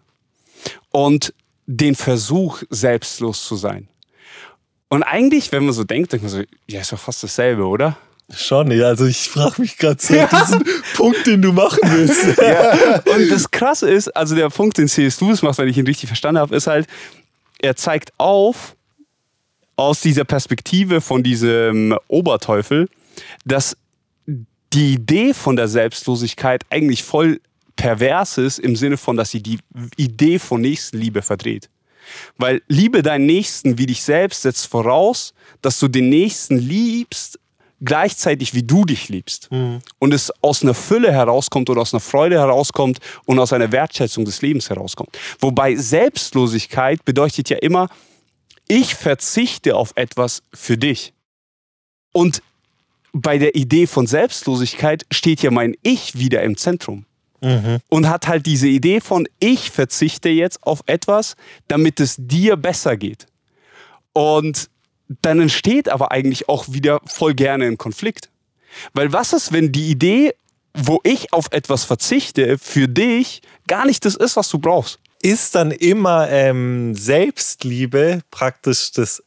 Und 0.92 1.34
den 1.66 1.96
Versuch, 1.96 2.64
selbstlos 2.70 3.46
zu 3.46 3.58
sein. 3.58 3.90
Und 4.88 5.04
eigentlich, 5.04 5.52
wenn 5.52 5.66
man 5.66 5.74
so 5.74 5.84
denkt, 5.84 6.14
denkt 6.14 6.24
man 6.24 6.32
so, 6.32 6.44
ja, 6.70 6.80
ist 6.80 6.94
doch 6.94 7.00
fast 7.00 7.22
dasselbe, 7.22 7.66
oder? 7.66 7.98
Schon, 8.32 8.72
ja. 8.72 8.86
Also 8.86 9.06
ich 9.06 9.30
frage 9.30 9.62
mich 9.62 9.78
gerade 9.78 10.02
so, 10.02 10.14
ja. 10.14 10.28
diesen 10.28 10.64
Punkt, 10.96 11.26
den 11.28 11.42
du 11.42 11.52
machen 11.52 11.80
willst. 11.84 12.38
Ja. 12.42 13.00
Und 13.14 13.30
das 13.30 13.52
Krasse 13.52 13.90
ist, 13.90 14.10
also 14.16 14.36
der 14.36 14.50
Punkt, 14.50 14.78
den 14.78 14.88
C.S. 14.88 15.22
Lewis 15.22 15.42
macht, 15.42 15.58
wenn 15.58 15.68
ich 15.68 15.78
ihn 15.78 15.86
richtig 15.86 16.08
verstanden 16.08 16.40
habe, 16.40 16.56
ist 16.56 16.68
halt, 16.68 16.88
er 17.60 17.76
zeigt 17.76 18.12
auf, 18.18 18.76
aus 19.76 20.02
dieser 20.02 20.24
Perspektive 20.24 21.02
von 21.02 21.24
diesem 21.24 21.98
Oberteufel, 22.08 22.90
dass 23.46 23.78
die 24.74 24.94
Idee 24.94 25.34
von 25.34 25.56
der 25.56 25.68
Selbstlosigkeit 25.68 26.64
eigentlich 26.70 27.04
voll 27.04 27.40
pervers 27.76 28.38
ist, 28.38 28.60
im 28.60 28.76
Sinne 28.76 28.98
von, 28.98 29.18
dass 29.18 29.32
sie 29.32 29.42
die 29.42 29.60
Idee 29.98 30.40
von 30.40 30.62
Nächstenliebe 30.62 31.22
verdreht. 31.22 31.70
Weil 32.38 32.62
Liebe 32.68 33.02
deinen 33.02 33.26
Nächsten 33.26 33.78
wie 33.78 33.86
dich 33.86 34.04
selbst 34.04 34.42
setzt 34.42 34.68
voraus, 34.68 35.34
dass 35.62 35.80
du 35.80 35.88
den 35.88 36.10
Nächsten 36.10 36.58
liebst, 36.58 37.40
gleichzeitig 37.84 38.54
wie 38.54 38.64
du 38.64 38.86
dich 38.86 39.10
liebst. 39.10 39.52
Mhm. 39.52 39.80
Und 40.00 40.14
es 40.14 40.32
aus 40.42 40.64
einer 40.64 40.74
Fülle 40.74 41.12
herauskommt 41.12 41.70
oder 41.70 41.82
aus 41.82 41.94
einer 41.94 42.02
Freude 42.02 42.38
herauskommt 42.38 43.00
und 43.26 43.40
aus 43.40 43.54
einer 43.54 43.72
Wertschätzung 43.72 44.26
des 44.26 44.42
Lebens 44.42 44.70
herauskommt. 44.70 45.18
Wobei 45.40 45.76
Selbstlosigkeit 45.76 47.04
bedeutet 47.06 47.50
ja 47.50 47.58
immer, 47.58 47.90
ich 48.68 48.96
verzichte 48.96 49.76
auf 49.76 49.92
etwas 49.96 50.44
für 50.54 50.78
dich. 50.78 51.14
Und 52.14 52.42
bei 53.12 53.38
der 53.38 53.56
Idee 53.56 53.88
von 53.88 54.08
Selbstlosigkeit 54.08 55.06
steht 55.12 55.42
ja 55.42 55.52
mein 55.52 55.76
Ich 55.84 56.18
wieder 56.18 56.42
im 56.44 56.58
Zentrum. 56.58 57.06
Mhm. 57.42 57.80
Und 57.90 58.08
hat 58.08 58.28
halt 58.28 58.46
diese 58.46 58.68
Idee 58.68 59.02
von, 59.02 59.28
ich 59.40 59.70
verzichte 59.70 60.30
jetzt 60.30 60.64
auf 60.64 60.82
etwas, 60.86 61.36
damit 61.68 62.00
es 62.00 62.16
dir 62.18 62.56
besser 62.56 62.96
geht. 62.96 63.28
Und 64.14 64.70
dann 65.22 65.40
entsteht 65.40 65.90
aber 65.90 66.12
eigentlich 66.12 66.50
auch 66.50 66.66
wieder 66.70 67.00
voll 67.06 67.34
gerne 67.34 67.66
ein 67.66 67.78
Konflikt. 67.78 68.30
Weil 68.94 69.14
was 69.14 69.34
ist, 69.34 69.52
wenn 69.52 69.72
die 69.72 69.90
Idee, 69.90 70.34
wo 70.74 71.00
ich 71.04 71.32
auf 71.34 71.48
etwas 71.52 71.84
verzichte, 71.84 72.58
für 72.58 72.88
dich 72.88 73.42
gar 73.68 73.86
nicht 73.86 74.06
das 74.06 74.16
ist, 74.16 74.36
was 74.36 74.50
du 74.50 74.60
brauchst? 74.60 75.00
Ist 75.22 75.56
dann 75.56 75.72
immer 75.72 76.30
ähm, 76.30 76.96
Selbstliebe 76.96 78.22
praktisch 78.32 78.92
das, 78.92 79.24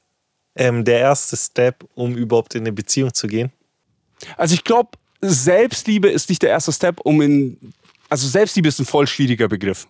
ähm, 0.56 0.84
der 0.84 0.98
erste 0.98 1.36
Step, 1.36 1.84
um 1.94 2.16
überhaupt 2.16 2.54
in 2.54 2.62
eine 2.62 2.72
Beziehung 2.72 3.14
zu 3.14 3.26
gehen? 3.28 3.52
Also 4.36 4.54
ich 4.54 4.64
glaube, 4.64 4.90
Selbstliebe 5.22 6.08
ist 6.08 6.28
nicht 6.28 6.42
der 6.42 6.50
erste 6.50 6.72
Step, 6.72 7.00
um 7.00 7.22
in 7.22 7.72
also 8.08 8.28
Selbstliebe 8.28 8.68
ist 8.68 8.78
ein 8.78 8.86
voll 8.86 9.06
schwieriger 9.06 9.48
Begriff. 9.48 9.86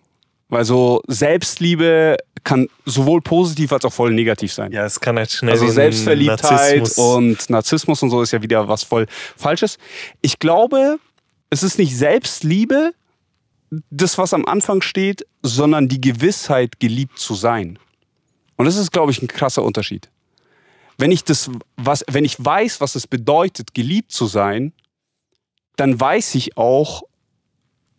Weil 0.48 0.64
so 0.64 1.02
Selbstliebe 1.08 2.16
kann 2.44 2.68
sowohl 2.84 3.20
positiv 3.20 3.72
als 3.72 3.84
auch 3.84 3.92
voll 3.92 4.12
negativ 4.12 4.52
sein. 4.52 4.70
Ja, 4.70 4.84
es 4.84 5.00
kann 5.00 5.16
halt 5.16 5.30
schnell. 5.30 5.52
Also 5.52 5.68
Selbstverliebtheit 5.68 6.78
Narzissmus. 6.78 6.98
und 6.98 7.50
Narzissmus 7.50 8.02
und 8.02 8.10
so 8.10 8.22
ist 8.22 8.32
ja 8.32 8.40
wieder 8.42 8.68
was 8.68 8.84
voll 8.84 9.06
Falsches. 9.36 9.78
Ich 10.22 10.38
glaube, 10.38 10.98
es 11.50 11.64
ist 11.64 11.78
nicht 11.78 11.96
Selbstliebe, 11.96 12.92
das, 13.90 14.16
was 14.18 14.32
am 14.32 14.46
Anfang 14.46 14.80
steht, 14.80 15.26
sondern 15.42 15.88
die 15.88 16.00
Gewissheit, 16.00 16.78
geliebt 16.78 17.18
zu 17.18 17.34
sein. 17.34 17.78
Und 18.56 18.66
das 18.66 18.76
ist, 18.76 18.92
glaube 18.92 19.10
ich, 19.10 19.20
ein 19.20 19.28
krasser 19.28 19.64
Unterschied. 19.64 20.08
Wenn 20.98 21.10
ich, 21.10 21.24
das, 21.24 21.50
was, 21.76 22.04
wenn 22.08 22.24
ich 22.24 22.42
weiß, 22.42 22.80
was 22.80 22.94
es 22.94 23.06
bedeutet, 23.06 23.74
geliebt 23.74 24.12
zu 24.12 24.26
sein, 24.26 24.72
dann 25.76 26.00
weiß 26.00 26.36
ich 26.36 26.56
auch, 26.56 27.02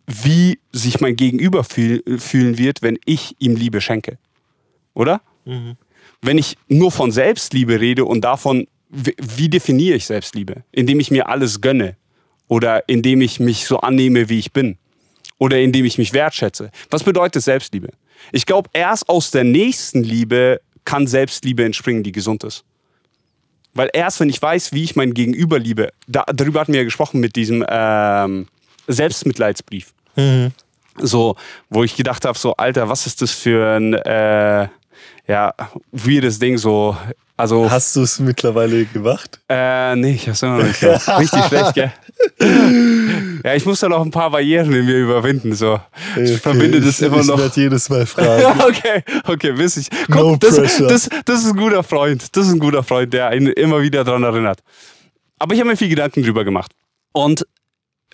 wie 0.07 0.59
sich 0.71 1.01
mein 1.01 1.17
Gegenüber 1.17 1.63
fühl, 1.63 2.01
fühlen 2.17 2.57
wird, 2.57 2.81
wenn 2.81 2.97
ich 3.05 3.35
ihm 3.39 3.55
Liebe 3.55 3.81
schenke. 3.81 4.17
Oder? 4.93 5.21
Mhm. 5.45 5.75
Wenn 6.21 6.37
ich 6.37 6.57
nur 6.69 6.91
von 6.91 7.11
Selbstliebe 7.11 7.79
rede 7.79 8.05
und 8.05 8.21
davon, 8.21 8.67
wie 8.89 9.49
definiere 9.49 9.97
ich 9.97 10.05
Selbstliebe? 10.05 10.63
Indem 10.71 10.99
ich 11.01 11.11
mir 11.11 11.27
alles 11.27 11.61
gönne 11.61 11.97
oder 12.47 12.87
indem 12.87 13.21
ich 13.21 13.39
mich 13.39 13.67
so 13.67 13.79
annehme, 13.81 14.29
wie 14.29 14.39
ich 14.39 14.53
bin 14.53 14.77
oder 15.37 15.59
indem 15.59 15.85
ich 15.85 15.97
mich 15.97 16.13
wertschätze. 16.13 16.71
Was 16.89 17.03
bedeutet 17.03 17.43
Selbstliebe? 17.43 17.89
Ich 18.31 18.45
glaube, 18.45 18.69
erst 18.73 19.09
aus 19.09 19.29
der 19.29 19.43
nächsten 19.43 20.03
Liebe 20.03 20.61
kann 20.85 21.05
Selbstliebe 21.05 21.65
entspringen, 21.65 22.03
die 22.03 22.13
gesund 22.13 22.45
ist. 22.45 22.63
Weil 23.73 23.89
erst 23.93 24.21
wenn 24.21 24.29
ich 24.29 24.41
weiß, 24.41 24.71
wie 24.71 24.83
ich 24.83 24.95
mein 24.95 25.13
Gegenüber 25.13 25.59
liebe, 25.59 25.91
da, 26.07 26.23
darüber 26.33 26.61
hatten 26.61 26.73
wir 26.73 26.79
ja 26.79 26.85
gesprochen 26.85 27.19
mit 27.19 27.35
diesem 27.35 27.63
ähm, 27.69 28.47
Selbstmitleidsbrief. 28.87 29.93
Mhm. 30.17 30.51
So, 30.99 31.35
wo 31.69 31.83
ich 31.83 31.95
gedacht 31.95 32.25
habe, 32.25 32.37
so, 32.37 32.55
Alter, 32.55 32.89
was 32.89 33.05
ist 33.05 33.21
das 33.21 33.31
für 33.31 33.77
ein 33.77 33.93
äh, 33.93 34.67
ja, 35.27 35.53
weirdes 35.91 36.39
Ding, 36.39 36.57
so. 36.57 36.97
Also, 37.39 37.69
Hast 37.69 37.95
du 37.95 38.01
es 38.01 38.19
mittlerweile 38.19 38.85
gemacht? 38.85 39.39
Äh, 39.47 39.95
nee, 39.95 40.13
ich 40.13 40.27
hab's 40.27 40.41
immer 40.41 40.57
noch 40.57 40.63
nicht. 40.65 40.79
So. 40.79 40.87
Richtig 41.19 41.45
schlecht, 41.45 41.75
gell? 41.75 41.93
ja, 43.43 43.53
ich 43.53 43.63
muss 43.63 43.79
da 43.79 43.89
noch 43.89 44.03
ein 44.03 44.09
paar 44.09 44.31
Barrieren 44.31 44.73
in 44.73 44.85
mir 44.87 44.97
überwinden. 44.97 45.53
So. 45.53 45.79
Ich 46.15 46.31
okay, 46.31 46.37
verbinde 46.37 46.81
das 46.81 46.99
ich, 46.99 47.05
immer 47.05 47.23
noch. 47.23 47.45
Ich 47.45 47.55
jedes 47.55 47.89
Mal 47.89 48.05
fragen. 48.07 48.59
okay, 48.61 49.03
okay, 49.27 49.55
wiss 49.55 49.77
ich. 49.77 49.87
Guck, 50.07 50.15
no 50.15 50.35
das, 50.37 50.55
das, 50.55 51.09
das, 51.25 51.39
ist 51.39 51.51
ein 51.51 51.57
guter 51.57 51.83
Freund. 51.83 52.35
Das 52.35 52.47
ist 52.47 52.53
ein 52.53 52.59
guter 52.59 52.81
Freund, 52.81 53.13
der 53.13 53.31
ihn 53.33 53.45
immer 53.45 53.83
wieder 53.83 54.03
daran 54.03 54.23
erinnert. 54.23 54.61
Aber 55.37 55.53
ich 55.53 55.59
habe 55.59 55.69
mir 55.69 55.77
viel 55.77 55.89
Gedanken 55.89 56.23
drüber 56.23 56.43
gemacht. 56.43 56.71
Und 57.11 57.45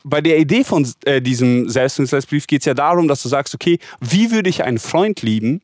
bei 0.04 0.22
der 0.22 0.38
Idee 0.38 0.64
von 0.64 0.88
äh, 1.06 1.22
diesem 1.22 1.70
Selbstmitleidsbrief 1.70 2.48
geht 2.48 2.62
es 2.62 2.66
ja 2.66 2.74
darum, 2.74 3.08
dass 3.08 3.24
du 3.24 3.30
sagst, 3.30 3.56
okay, 3.56 3.80
wie 4.02 4.32
würde 4.32 4.50
ich 4.50 4.64
einen 4.64 4.80
Freund 4.80 5.22
lieben? 5.22 5.62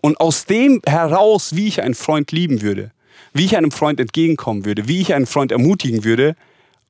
Und 0.00 0.20
aus 0.20 0.44
dem 0.44 0.80
heraus, 0.86 1.54
wie 1.56 1.68
ich 1.68 1.82
einen 1.82 1.94
Freund 1.94 2.30
lieben 2.32 2.62
würde, 2.62 2.92
wie 3.32 3.44
ich 3.44 3.56
einem 3.56 3.70
Freund 3.70 4.00
entgegenkommen 4.00 4.64
würde, 4.64 4.88
wie 4.88 5.00
ich 5.00 5.14
einen 5.14 5.26
Freund 5.26 5.52
ermutigen 5.52 6.04
würde, 6.04 6.36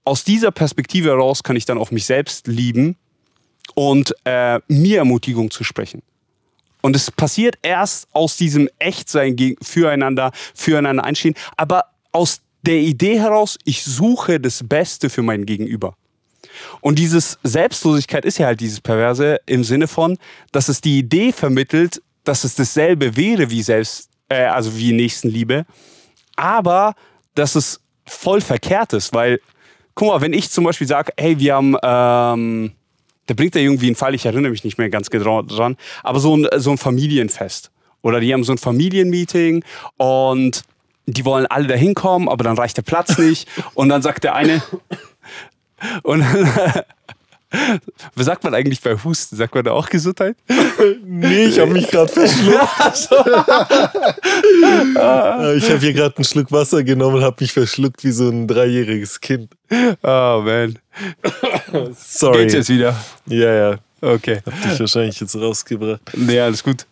aus 0.04 0.24
dieser 0.24 0.50
Perspektive 0.50 1.10
heraus 1.10 1.42
kann 1.42 1.56
ich 1.56 1.64
dann 1.64 1.78
auch 1.78 1.90
mich 1.90 2.06
selbst 2.06 2.46
lieben 2.46 2.96
und 3.74 4.14
äh, 4.24 4.60
mir 4.68 4.98
Ermutigung 4.98 5.50
zu 5.50 5.64
sprechen. 5.64 6.02
Und 6.80 6.96
es 6.96 7.10
passiert 7.10 7.58
erst 7.62 8.08
aus 8.12 8.36
diesem 8.36 8.68
Echtsein 8.78 9.36
füreinander, 9.60 10.32
füreinander 10.54 11.04
einstehen, 11.04 11.34
aber 11.56 11.84
aus 12.12 12.40
der 12.62 12.78
Idee 12.78 13.18
heraus, 13.18 13.58
ich 13.64 13.84
suche 13.84 14.40
das 14.40 14.66
Beste 14.66 15.10
für 15.10 15.22
mein 15.22 15.44
Gegenüber. 15.44 15.94
Und 16.80 16.98
dieses 16.98 17.38
Selbstlosigkeit 17.42 18.24
ist 18.24 18.38
ja 18.38 18.46
halt 18.46 18.60
dieses 18.60 18.80
Perverse 18.80 19.40
im 19.46 19.64
Sinne 19.64 19.86
von, 19.86 20.18
dass 20.52 20.68
es 20.68 20.80
die 20.80 20.98
Idee 20.98 21.32
vermittelt, 21.32 22.02
dass 22.24 22.44
es 22.44 22.54
dasselbe 22.54 23.16
wäre 23.16 23.50
wie 23.50 23.62
selbst, 23.62 24.10
äh, 24.28 24.44
also 24.44 24.76
wie 24.76 24.92
Nächstenliebe, 24.92 25.64
aber 26.36 26.94
dass 27.34 27.54
es 27.54 27.80
voll 28.06 28.40
verkehrt 28.40 28.92
ist, 28.92 29.12
weil, 29.14 29.40
guck 29.94 30.08
mal, 30.08 30.20
wenn 30.20 30.32
ich 30.32 30.50
zum 30.50 30.64
Beispiel 30.64 30.86
sage, 30.86 31.12
hey, 31.16 31.38
wir 31.38 31.54
haben, 31.54 31.76
ähm, 31.82 32.72
da 33.26 33.34
bringt 33.34 33.54
er 33.56 33.62
irgendwie 33.62 33.86
einen 33.86 33.96
Fall, 33.96 34.14
ich 34.14 34.26
erinnere 34.26 34.50
mich 34.50 34.64
nicht 34.64 34.78
mehr 34.78 34.90
ganz 34.90 35.10
genau 35.10 35.42
dran, 35.42 35.76
aber 36.02 36.20
so 36.20 36.36
ein, 36.36 36.46
so 36.56 36.70
ein 36.70 36.78
Familienfest. 36.78 37.70
Oder 38.02 38.20
die 38.20 38.32
haben 38.32 38.44
so 38.44 38.52
ein 38.52 38.58
Familienmeeting 38.58 39.64
und 39.96 40.62
die 41.06 41.24
wollen 41.24 41.46
alle 41.46 41.66
da 41.66 41.74
hinkommen, 41.74 42.28
aber 42.28 42.44
dann 42.44 42.56
reicht 42.56 42.76
der 42.76 42.82
Platz 42.82 43.18
nicht. 43.18 43.48
Und 43.74 43.88
dann 43.88 44.02
sagt 44.02 44.24
der 44.24 44.34
eine, 44.34 44.62
und 46.02 46.24
was 48.14 48.26
sagt 48.26 48.44
man 48.44 48.54
eigentlich 48.54 48.80
bei 48.80 48.96
Husten? 48.96 49.36
Sagt 49.36 49.54
man 49.54 49.64
da 49.64 49.72
auch 49.72 49.88
Gesundheit? 49.88 50.36
nee, 51.04 51.46
ich 51.46 51.58
habe 51.58 51.72
mich 51.72 51.88
gerade 51.88 52.12
verschluckt. 52.12 53.08
ich 55.56 55.70
habe 55.70 55.78
hier 55.80 55.92
gerade 55.92 56.16
einen 56.16 56.24
Schluck 56.24 56.52
Wasser 56.52 56.82
genommen 56.82 57.16
und 57.16 57.22
habe 57.22 57.36
mich 57.40 57.52
verschluckt 57.52 58.04
wie 58.04 58.12
so 58.12 58.28
ein 58.28 58.46
dreijähriges 58.46 59.20
Kind. 59.20 59.52
Oh 60.02 60.42
man. 60.44 60.78
Sorry. 61.96 62.42
Geht's 62.42 62.54
jetzt 62.54 62.68
wieder? 62.68 62.94
Ja, 63.26 63.54
ja. 63.54 63.78
Okay. 64.00 64.40
Hab 64.44 64.62
dich 64.62 64.78
wahrscheinlich 64.80 65.18
jetzt 65.20 65.34
rausgebracht. 65.34 66.02
Nee, 66.14 66.40
alles 66.40 66.62
gut. 66.62 66.86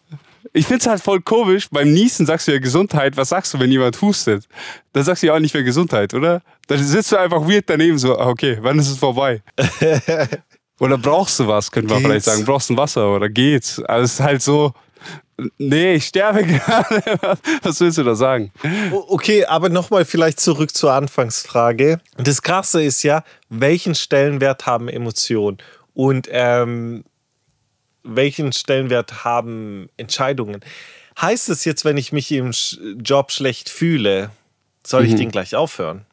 Ich 0.56 0.66
finde 0.66 0.80
es 0.80 0.86
halt 0.86 1.02
voll 1.02 1.20
komisch. 1.20 1.68
Beim 1.70 1.92
Niesen 1.92 2.24
sagst 2.24 2.48
du 2.48 2.52
ja 2.52 2.58
Gesundheit. 2.58 3.14
Was 3.18 3.28
sagst 3.28 3.52
du, 3.52 3.60
wenn 3.60 3.70
jemand 3.70 4.00
hustet? 4.00 4.48
Da 4.94 5.02
sagst 5.02 5.22
du 5.22 5.26
ja 5.26 5.34
auch 5.34 5.38
nicht 5.38 5.52
mehr 5.52 5.62
Gesundheit, 5.62 6.14
oder? 6.14 6.40
Da 6.66 6.78
sitzt 6.78 7.12
du 7.12 7.18
einfach 7.18 7.46
weird 7.46 7.68
daneben 7.68 7.98
so, 7.98 8.18
ah, 8.18 8.28
okay, 8.28 8.56
wann 8.62 8.78
ist 8.78 8.88
es 8.88 8.96
vorbei? 8.96 9.42
oder 10.80 10.96
brauchst 10.96 11.38
du 11.40 11.46
was, 11.46 11.70
könnte 11.70 11.92
man 11.92 12.02
vielleicht 12.02 12.24
sagen. 12.24 12.46
Brauchst 12.46 12.70
du 12.70 12.74
ein 12.74 12.78
Wasser 12.78 13.14
oder 13.14 13.28
geht's? 13.28 13.82
Also 13.82 14.04
es 14.04 14.12
ist 14.14 14.20
halt 14.20 14.40
so, 14.40 14.72
nee, 15.58 15.96
ich 15.96 16.06
sterbe 16.06 16.42
gerade. 16.46 17.02
was 17.62 17.78
willst 17.78 17.98
du 17.98 18.04
da 18.04 18.14
sagen? 18.14 18.50
Okay, 19.08 19.44
aber 19.44 19.68
nochmal 19.68 20.06
vielleicht 20.06 20.40
zurück 20.40 20.74
zur 20.74 20.90
Anfangsfrage. 20.90 22.00
Das 22.16 22.40
Krasse 22.40 22.82
ist 22.82 23.02
ja, 23.02 23.24
welchen 23.50 23.94
Stellenwert 23.94 24.64
haben 24.64 24.88
Emotionen? 24.88 25.58
Und 25.92 26.28
ähm, 26.30 27.04
welchen 28.06 28.52
Stellenwert 28.52 29.24
haben 29.24 29.88
Entscheidungen? 29.96 30.60
Heißt 31.20 31.48
es 31.48 31.64
jetzt, 31.64 31.84
wenn 31.84 31.96
ich 31.96 32.12
mich 32.12 32.30
im 32.32 32.52
Job 33.02 33.32
schlecht 33.32 33.68
fühle, 33.68 34.30
soll 34.86 35.04
ich 35.04 35.12
mhm. 35.12 35.18
den 35.18 35.30
gleich 35.30 35.56
aufhören? 35.56 36.06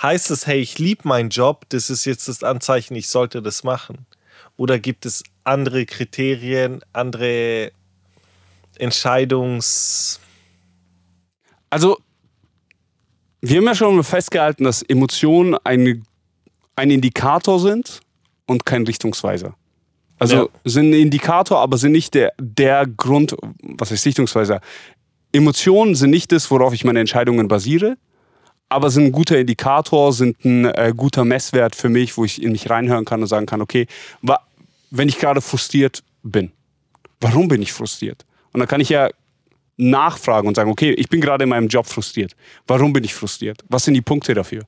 Heißt 0.00 0.30
es, 0.30 0.46
hey, 0.46 0.60
ich 0.60 0.78
liebe 0.78 1.06
meinen 1.06 1.30
Job, 1.30 1.66
das 1.70 1.90
ist 1.90 2.04
jetzt 2.04 2.28
das 2.28 2.42
Anzeichen, 2.42 2.94
ich 2.94 3.08
sollte 3.08 3.42
das 3.42 3.64
machen? 3.64 4.06
Oder 4.56 4.78
gibt 4.78 5.06
es 5.06 5.24
andere 5.44 5.86
Kriterien, 5.86 6.82
andere 6.92 7.72
Entscheidungs... 8.78 10.20
Also, 11.70 11.98
wir 13.40 13.58
haben 13.58 13.66
ja 13.66 13.74
schon 13.74 14.02
festgehalten, 14.02 14.64
dass 14.64 14.82
Emotionen 14.82 15.56
ein, 15.64 16.04
ein 16.76 16.90
Indikator 16.90 17.60
sind 17.60 18.00
und 18.46 18.64
kein 18.64 18.84
Richtungsweiser. 18.84 19.54
Also 20.18 20.36
ja. 20.36 20.48
sind 20.64 20.90
ein 20.90 20.94
Indikator, 20.94 21.60
aber 21.60 21.78
sind 21.78 21.92
nicht 21.92 22.14
der, 22.14 22.32
der 22.40 22.86
Grund, 22.86 23.36
was 23.62 23.92
ist 23.92 24.04
Richtungsweiser? 24.04 24.60
Emotionen 25.32 25.94
sind 25.94 26.10
nicht 26.10 26.32
das, 26.32 26.50
worauf 26.50 26.72
ich 26.72 26.84
meine 26.84 27.00
Entscheidungen 27.00 27.48
basiere, 27.48 27.96
aber 28.68 28.90
sind 28.90 29.04
ein 29.04 29.12
guter 29.12 29.38
Indikator, 29.38 30.12
sind 30.12 30.44
ein 30.44 30.64
äh, 30.66 30.92
guter 30.96 31.24
Messwert 31.24 31.76
für 31.76 31.88
mich, 31.88 32.16
wo 32.16 32.24
ich 32.24 32.42
in 32.42 32.52
mich 32.52 32.68
reinhören 32.68 33.04
kann 33.04 33.20
und 33.20 33.28
sagen 33.28 33.46
kann, 33.46 33.60
okay, 33.60 33.86
wenn 34.90 35.08
ich 35.08 35.18
gerade 35.18 35.40
frustriert 35.40 36.02
bin, 36.22 36.50
warum 37.20 37.48
bin 37.48 37.62
ich 37.62 37.72
frustriert? 37.72 38.24
Und 38.52 38.60
dann 38.60 38.68
kann 38.68 38.80
ich 38.80 38.88
ja 38.88 39.10
nachfragen 39.76 40.48
und 40.48 40.56
sagen, 40.56 40.70
okay, 40.70 40.92
ich 40.92 41.08
bin 41.08 41.20
gerade 41.20 41.44
in 41.44 41.50
meinem 41.50 41.68
Job 41.68 41.86
frustriert. 41.86 42.34
Warum 42.66 42.92
bin 42.92 43.04
ich 43.04 43.14
frustriert? 43.14 43.62
Was 43.68 43.84
sind 43.84 43.94
die 43.94 44.02
Punkte 44.02 44.34
dafür? 44.34 44.64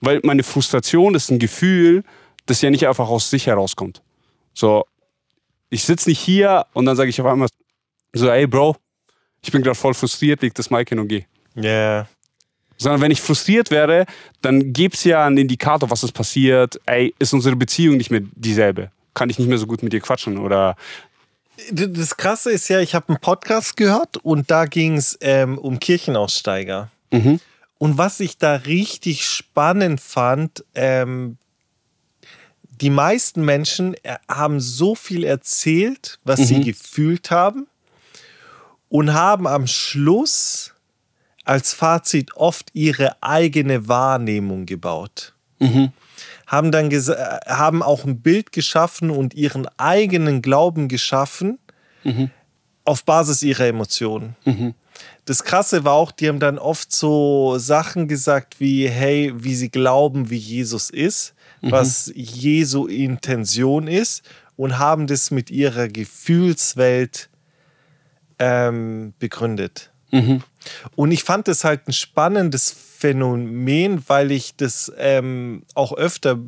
Weil 0.00 0.20
meine 0.24 0.42
Frustration 0.42 1.14
ist 1.14 1.30
ein 1.30 1.38
Gefühl, 1.38 2.02
das 2.46 2.60
ja 2.60 2.70
nicht 2.70 2.86
einfach 2.86 3.08
aus 3.08 3.30
sich 3.30 3.46
herauskommt. 3.46 4.02
So, 4.54 4.86
ich 5.70 5.84
sitze 5.84 6.08
nicht 6.08 6.20
hier 6.20 6.66
und 6.72 6.86
dann 6.86 6.96
sage 6.96 7.10
ich 7.10 7.20
auf 7.20 7.26
einmal 7.26 7.48
so, 8.12 8.30
ey 8.30 8.46
Bro, 8.46 8.76
ich 9.42 9.52
bin 9.52 9.62
gerade 9.62 9.74
voll 9.74 9.94
frustriert, 9.94 10.42
leg 10.42 10.54
das 10.54 10.70
Mic 10.70 10.88
hin 10.88 11.00
und 11.00 11.08
geh. 11.08 11.24
Ja. 11.56 11.62
Yeah. 11.62 12.08
Sondern 12.76 13.00
wenn 13.02 13.10
ich 13.10 13.20
frustriert 13.20 13.70
wäre, 13.70 14.06
dann 14.42 14.72
gibt 14.72 14.96
es 14.96 15.04
ja 15.04 15.24
einen 15.26 15.38
Indikator, 15.38 15.90
was 15.90 16.02
ist 16.02 16.12
passiert. 16.12 16.80
Ey, 16.86 17.14
ist 17.18 17.32
unsere 17.32 17.54
Beziehung 17.54 17.96
nicht 17.96 18.10
mehr 18.10 18.22
dieselbe? 18.34 18.90
Kann 19.14 19.30
ich 19.30 19.38
nicht 19.38 19.48
mehr 19.48 19.58
so 19.58 19.66
gut 19.66 19.82
mit 19.82 19.92
dir 19.92 20.00
quatschen? 20.00 20.38
Oder 20.38 20.76
das 21.70 22.16
Krasse 22.16 22.50
ist 22.50 22.68
ja, 22.68 22.80
ich 22.80 22.94
habe 22.94 23.08
einen 23.08 23.20
Podcast 23.20 23.76
gehört 23.76 24.16
und 24.18 24.50
da 24.50 24.64
ging 24.66 24.96
es 24.96 25.16
ähm, 25.20 25.56
um 25.58 25.78
Kirchenaussteiger. 25.78 26.90
Mhm. 27.12 27.40
Und 27.78 27.98
was 27.98 28.20
ich 28.20 28.38
da 28.38 28.56
richtig 28.56 29.26
spannend 29.26 30.00
fand, 30.00 30.64
ähm, 30.74 31.36
die 32.80 32.90
meisten 32.90 33.44
Menschen 33.44 33.94
äh, 34.02 34.16
haben 34.28 34.60
so 34.60 34.94
viel 34.94 35.24
erzählt, 35.24 36.18
was 36.24 36.40
mhm. 36.40 36.44
sie 36.44 36.60
gefühlt 36.60 37.30
haben 37.30 37.66
und 38.88 39.12
haben 39.12 39.46
am 39.46 39.66
Schluss 39.66 40.74
als 41.44 41.74
Fazit 41.74 42.36
oft 42.36 42.70
ihre 42.72 43.22
eigene 43.22 43.88
Wahrnehmung 43.88 44.66
gebaut. 44.66 45.34
Mhm. 45.58 45.92
Haben 46.46 46.72
dann 46.72 46.90
haben 46.90 47.82
auch 47.82 48.04
ein 48.04 48.20
Bild 48.20 48.52
geschaffen 48.52 49.10
und 49.10 49.34
ihren 49.34 49.66
eigenen 49.78 50.42
Glauben 50.42 50.88
geschaffen 50.88 51.58
mhm. 52.02 52.30
auf 52.84 53.04
Basis 53.04 53.42
ihrer 53.42 53.66
Emotionen. 53.66 54.36
Mhm. 54.44 54.74
Das 55.24 55.42
Krasse 55.42 55.84
war 55.84 55.94
auch, 55.94 56.12
die 56.12 56.28
haben 56.28 56.40
dann 56.40 56.58
oft 56.58 56.92
so 56.92 57.58
Sachen 57.58 58.08
gesagt 58.08 58.60
wie, 58.60 58.88
hey, 58.88 59.32
wie 59.34 59.54
sie 59.54 59.70
glauben, 59.70 60.30
wie 60.30 60.36
Jesus 60.36 60.90
ist. 60.90 61.34
Was 61.70 62.12
Jesu 62.14 62.86
Intention 62.86 63.86
ist 63.86 64.22
und 64.56 64.78
haben 64.78 65.06
das 65.06 65.30
mit 65.30 65.50
ihrer 65.50 65.88
Gefühlswelt 65.88 67.28
ähm, 68.38 69.14
begründet. 69.18 69.90
Mhm. 70.10 70.42
Und 70.94 71.12
ich 71.12 71.24
fand 71.24 71.48
das 71.48 71.64
halt 71.64 71.88
ein 71.88 71.92
spannendes 71.92 72.70
Phänomen, 72.70 74.02
weil 74.06 74.30
ich 74.30 74.56
das 74.56 74.92
ähm, 74.96 75.64
auch 75.74 75.92
öfter 75.92 76.38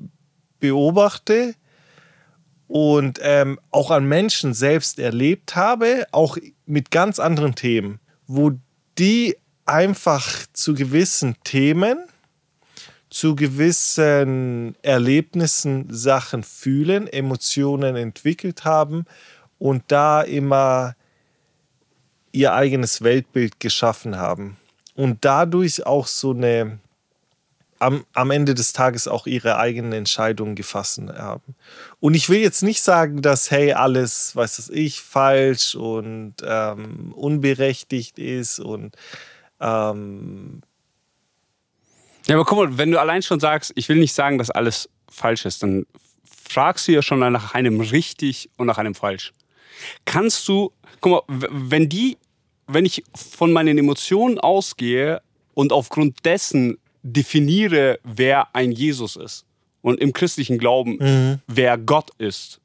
beobachte 0.60 1.54
und 2.68 3.18
ähm, 3.22 3.58
auch 3.70 3.90
an 3.90 4.06
Menschen 4.06 4.54
selbst 4.54 4.98
erlebt 4.98 5.54
habe, 5.56 6.06
auch 6.12 6.38
mit 6.64 6.90
ganz 6.90 7.18
anderen 7.18 7.54
Themen, 7.54 8.00
wo 8.26 8.52
die 8.98 9.36
einfach 9.66 10.46
zu 10.52 10.74
gewissen 10.74 11.36
Themen, 11.44 11.98
zu 13.16 13.34
gewissen 13.34 14.76
Erlebnissen 14.82 15.86
Sachen 15.88 16.42
fühlen, 16.42 17.06
Emotionen 17.06 17.96
entwickelt 17.96 18.66
haben 18.66 19.06
und 19.58 19.84
da 19.88 20.20
immer 20.20 20.96
ihr 22.32 22.52
eigenes 22.52 23.00
Weltbild 23.02 23.58
geschaffen 23.58 24.18
haben 24.18 24.58
und 24.94 25.24
dadurch 25.24 25.86
auch 25.86 26.06
so 26.06 26.32
eine 26.32 26.78
am, 27.78 28.04
am 28.12 28.30
Ende 28.30 28.54
des 28.54 28.74
Tages 28.74 29.08
auch 29.08 29.26
ihre 29.26 29.56
eigenen 29.56 29.92
Entscheidungen 29.92 30.54
gefasst 30.54 31.00
haben. 31.16 31.54
Und 32.00 32.14
ich 32.14 32.28
will 32.28 32.40
jetzt 32.40 32.62
nicht 32.62 32.82
sagen, 32.82 33.22
dass 33.22 33.50
hey 33.50 33.72
alles, 33.72 34.36
weiß 34.36 34.56
das 34.56 34.68
ich, 34.68 35.00
falsch 35.00 35.74
und 35.74 36.34
ähm, 36.44 37.14
unberechtigt 37.14 38.18
ist 38.18 38.58
und 38.60 38.94
ähm 39.58 40.60
ja, 42.26 42.34
aber 42.34 42.44
guck 42.44 42.58
mal, 42.58 42.78
wenn 42.78 42.90
du 42.90 43.00
allein 43.00 43.22
schon 43.22 43.40
sagst, 43.40 43.72
ich 43.76 43.88
will 43.88 43.96
nicht 43.96 44.12
sagen, 44.12 44.38
dass 44.38 44.50
alles 44.50 44.88
falsch 45.08 45.44
ist, 45.44 45.62
dann 45.62 45.86
fragst 46.24 46.88
du 46.88 46.92
ja 46.92 47.02
schon 47.02 47.20
nach 47.20 47.54
einem 47.54 47.80
richtig 47.80 48.50
und 48.56 48.66
nach 48.66 48.78
einem 48.78 48.94
falsch. 48.94 49.32
Kannst 50.04 50.46
du, 50.48 50.72
guck 51.00 51.28
mal, 51.28 51.48
wenn 51.50 51.88
die 51.88 52.16
wenn 52.66 52.84
ich 52.84 53.04
von 53.14 53.52
meinen 53.52 53.78
Emotionen 53.78 54.38
ausgehe 54.38 55.22
und 55.54 55.72
aufgrund 55.72 56.24
dessen 56.24 56.78
definiere, 57.02 57.98
wer 58.02 58.54
ein 58.54 58.72
Jesus 58.72 59.16
ist 59.16 59.44
und 59.82 60.00
im 60.00 60.12
christlichen 60.12 60.58
Glauben, 60.58 60.96
mhm. 60.98 61.40
wer 61.46 61.78
Gott 61.78 62.10
ist, 62.18 62.60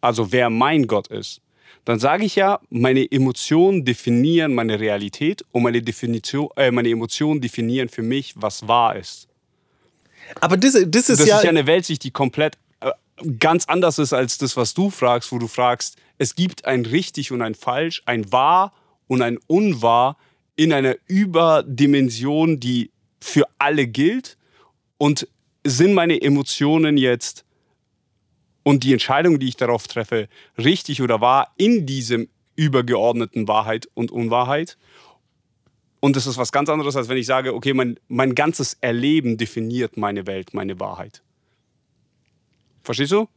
also 0.00 0.32
wer 0.32 0.50
mein 0.50 0.86
Gott 0.86 1.08
ist, 1.08 1.40
dann 1.84 1.98
sage 1.98 2.24
ich 2.24 2.34
ja, 2.34 2.60
meine 2.70 3.10
Emotionen 3.10 3.84
definieren 3.84 4.54
meine 4.54 4.80
Realität 4.80 5.44
und 5.52 5.62
meine, 5.62 5.82
Definition, 5.82 6.48
äh, 6.56 6.70
meine 6.70 6.88
Emotionen 6.88 7.40
definieren 7.40 7.88
für 7.88 8.02
mich, 8.02 8.34
was 8.36 8.66
wahr 8.66 8.96
ist. 8.96 9.28
Aber 10.40 10.56
das, 10.56 10.72
das 10.72 11.10
ist 11.10 11.20
das 11.20 11.28
ja. 11.28 11.36
ist 11.36 11.44
ja 11.44 11.50
eine 11.50 11.66
Weltsicht, 11.66 12.02
die 12.04 12.10
komplett 12.10 12.56
äh, 12.80 12.90
ganz 13.38 13.66
anders 13.66 13.98
ist 13.98 14.12
als 14.12 14.38
das, 14.38 14.56
was 14.56 14.72
du 14.72 14.90
fragst, 14.90 15.30
wo 15.32 15.38
du 15.38 15.46
fragst, 15.46 15.96
es 16.16 16.34
gibt 16.34 16.64
ein 16.64 16.86
richtig 16.86 17.32
und 17.32 17.42
ein 17.42 17.54
falsch, 17.54 18.02
ein 18.06 18.32
wahr 18.32 18.72
und 19.06 19.20
ein 19.20 19.38
Unwahr 19.46 20.16
in 20.56 20.72
einer 20.72 20.96
Überdimension, 21.06 22.60
die 22.60 22.90
für 23.20 23.46
alle 23.58 23.86
gilt? 23.86 24.36
Und 24.96 25.26
sind 25.66 25.94
meine 25.94 26.20
Emotionen 26.20 26.96
jetzt 26.96 27.44
und 28.64 28.82
die 28.82 28.92
Entscheidung, 28.92 29.38
die 29.38 29.48
ich 29.48 29.56
darauf 29.56 29.86
treffe, 29.86 30.28
richtig 30.58 31.00
oder 31.00 31.20
wahr 31.20 31.54
in 31.56 31.86
diesem 31.86 32.28
übergeordneten 32.56 33.46
Wahrheit 33.46 33.88
und 33.94 34.10
Unwahrheit? 34.10 34.76
Und 36.00 36.16
das 36.16 36.26
ist 36.26 36.36
was 36.36 36.52
ganz 36.52 36.68
anderes, 36.68 36.96
als 36.96 37.08
wenn 37.08 37.16
ich 37.16 37.26
sage, 37.26 37.54
okay, 37.54 37.72
mein, 37.72 37.98
mein 38.08 38.34
ganzes 38.34 38.76
Erleben 38.80 39.38
definiert 39.38 39.96
meine 39.96 40.26
Welt, 40.26 40.52
meine 40.52 40.80
Wahrheit. 40.80 41.22
Verstehst 42.82 43.12
du? 43.12 43.28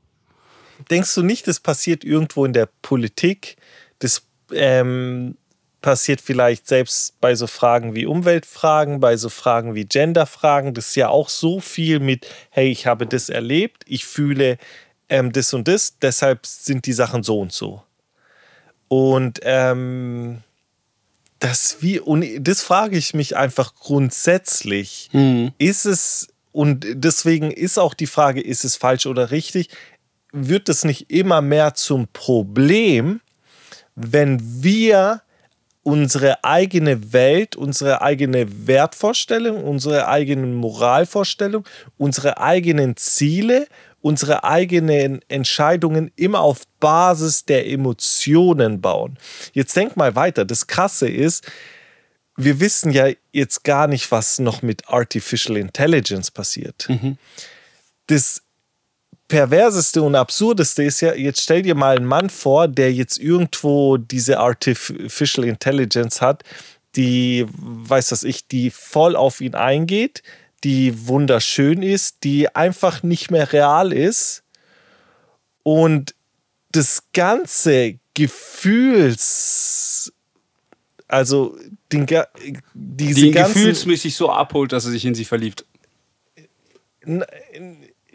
Denkst 0.90 1.13
du 1.16 1.24
nicht, 1.24 1.48
das 1.48 1.60
passiert 1.60 2.04
irgendwo 2.04 2.46
in 2.46 2.54
der 2.54 2.68
Politik? 2.82 3.56
Das 4.00 4.28
ähm, 4.52 5.38
passiert 5.82 6.22
vielleicht 6.22 6.68
selbst 6.68 7.20
bei 7.22 7.36
so 7.36 7.48
Fragen 7.48 7.96
wie 7.96 8.06
Umweltfragen, 8.06 9.00
bei 9.00 9.16
so 9.16 9.30
Fragen 9.30 9.74
wie 9.74 9.86
Genderfragen. 9.86 10.74
Das 10.74 10.90
ist 10.90 10.96
ja 10.96 11.08
auch 11.08 11.30
so 11.30 11.60
viel 11.62 12.00
mit, 12.00 12.28
hey, 12.50 12.70
ich 12.70 12.86
habe 12.86 13.08
das 13.08 13.30
erlebt, 13.30 13.84
ich 13.88 14.06
fühle 14.06 14.58
ähm, 15.10 15.32
das 15.32 15.54
und 15.54 15.67
das, 15.67 15.98
deshalb 16.00 16.46
sind 16.46 16.86
die 16.86 16.93
Sachen 16.93 17.24
so 17.24 17.39
und 17.39 17.52
so. 17.52 17.84
Und 18.88 19.39
ähm, 19.43 20.43
das 21.39 21.78
wie, 21.82 22.00
und 22.00 22.26
das 22.39 22.62
frage 22.62 22.98
ich 22.98 23.13
mich 23.13 23.36
einfach 23.36 23.76
grundsätzlich. 23.76 25.10
Mhm. 25.13 25.52
Ist 25.58 25.86
es, 25.86 26.28
und 26.52 26.86
deswegen 26.89 27.52
ist 27.52 27.78
auch 27.78 27.93
die 27.93 28.08
Frage, 28.08 28.41
ist 28.41 28.63
es 28.63 28.76
falsch 28.76 29.06
oder 29.06 29.32
richtig, 29.32 29.70
wird 30.32 30.70
es 30.70 30.84
nicht 30.84 31.12
immer 31.12 31.41
mehr 31.41 31.74
zum 31.74 32.08
Problem, 32.08 33.22
wenn 33.96 34.39
wir 34.63 35.22
unsere 35.84 36.43
eigene 36.43 37.13
Welt, 37.13 37.56
unsere 37.56 38.02
eigene 38.02 38.67
Wertvorstellung, 38.67 39.63
unsere 39.63 40.08
eigenen 40.10 40.54
Moralvorstellung, 40.54 41.65
unsere 41.98 42.39
eigenen 42.39 42.98
Ziele, 42.98 43.67
unsere 44.08 44.46
eigenen 44.46 45.20
Entscheidungen 45.28 46.12
immer 46.15 46.39
auf 46.39 46.62
Basis 46.80 47.43
der 47.43 47.67
Emotionen 47.67 48.80
bauen. 48.80 49.17
Jetzt 49.52 49.76
denk 49.76 49.98
mal 49.98 50.15
weiter. 50.15 50.46
Das 50.46 50.67
Krasse 50.67 51.10
ist, 51.10 51.46
wir 52.38 52.62
wissen 52.62 52.91
ja 52.91 53.10
jetzt 53.34 53.65
gar 53.65 53.88
nicht, 53.88 54.10
was 54.10 54.39
noch 54.39 54.62
mit 54.62 54.88
Artificial 54.88 55.58
Intelligence 55.58 56.32
passiert. 56.32 56.88
Mhm. 56.88 57.17
Das 58.06 58.43
perverseste 59.28 60.02
und 60.02 60.15
absurdeste 60.15 60.84
ist 60.84 61.02
ja, 61.02 61.13
jetzt 61.13 61.41
stell 61.41 61.63
dir 61.63 61.76
mal 61.76 61.98
einen 61.98 62.06
Mann 62.06 62.30
vor, 62.30 62.70
der 62.70 62.93
jetzt 62.93 63.17
irgendwo 63.17 63.98
diese 63.98 64.39
Artificial 64.39 65.46
Intelligence 65.46 66.22
hat, 66.22 66.43
die, 66.96 67.46
weiß 67.52 68.08
das 68.08 68.24
ich, 68.24 68.48
die 68.48 68.70
voll 68.70 69.17
auf 69.17 69.41
ihn 69.41 69.54
eingeht, 69.54 70.24
die 70.63 71.08
wunderschön 71.08 71.84
ist, 71.84 72.24
die 72.24 72.54
einfach 72.56 73.04
nicht 73.04 73.32
mehr 73.32 73.54
real 73.54 73.93
ist 73.93 74.43
und 75.63 76.15
das 76.72 77.04
ganze 77.13 78.00
Gefühls, 78.13 80.12
also 81.08 81.58
den, 81.91 82.08
diese 82.74 83.22
die 83.22 83.32
ganze, 83.32 83.54
gefühlsmäßig 83.54 84.15
so 84.15 84.32
abholt, 84.32 84.72
dass 84.72 84.86
er 84.86 84.91
sich 84.91 85.06
in 85.06 85.15
sie 85.15 85.26
verliebt 85.26 85.65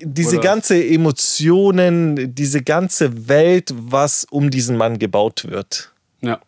diese 0.04 0.38
Oder? 0.38 0.42
ganze 0.42 0.84
Emotionen, 0.84 2.34
diese 2.34 2.62
ganze 2.62 3.28
Welt, 3.28 3.72
was 3.74 4.24
um 4.30 4.50
diesen 4.50 4.76
Mann 4.76 4.98
gebaut 4.98 5.46
wird. 5.48 5.92
Ja. 6.20 6.40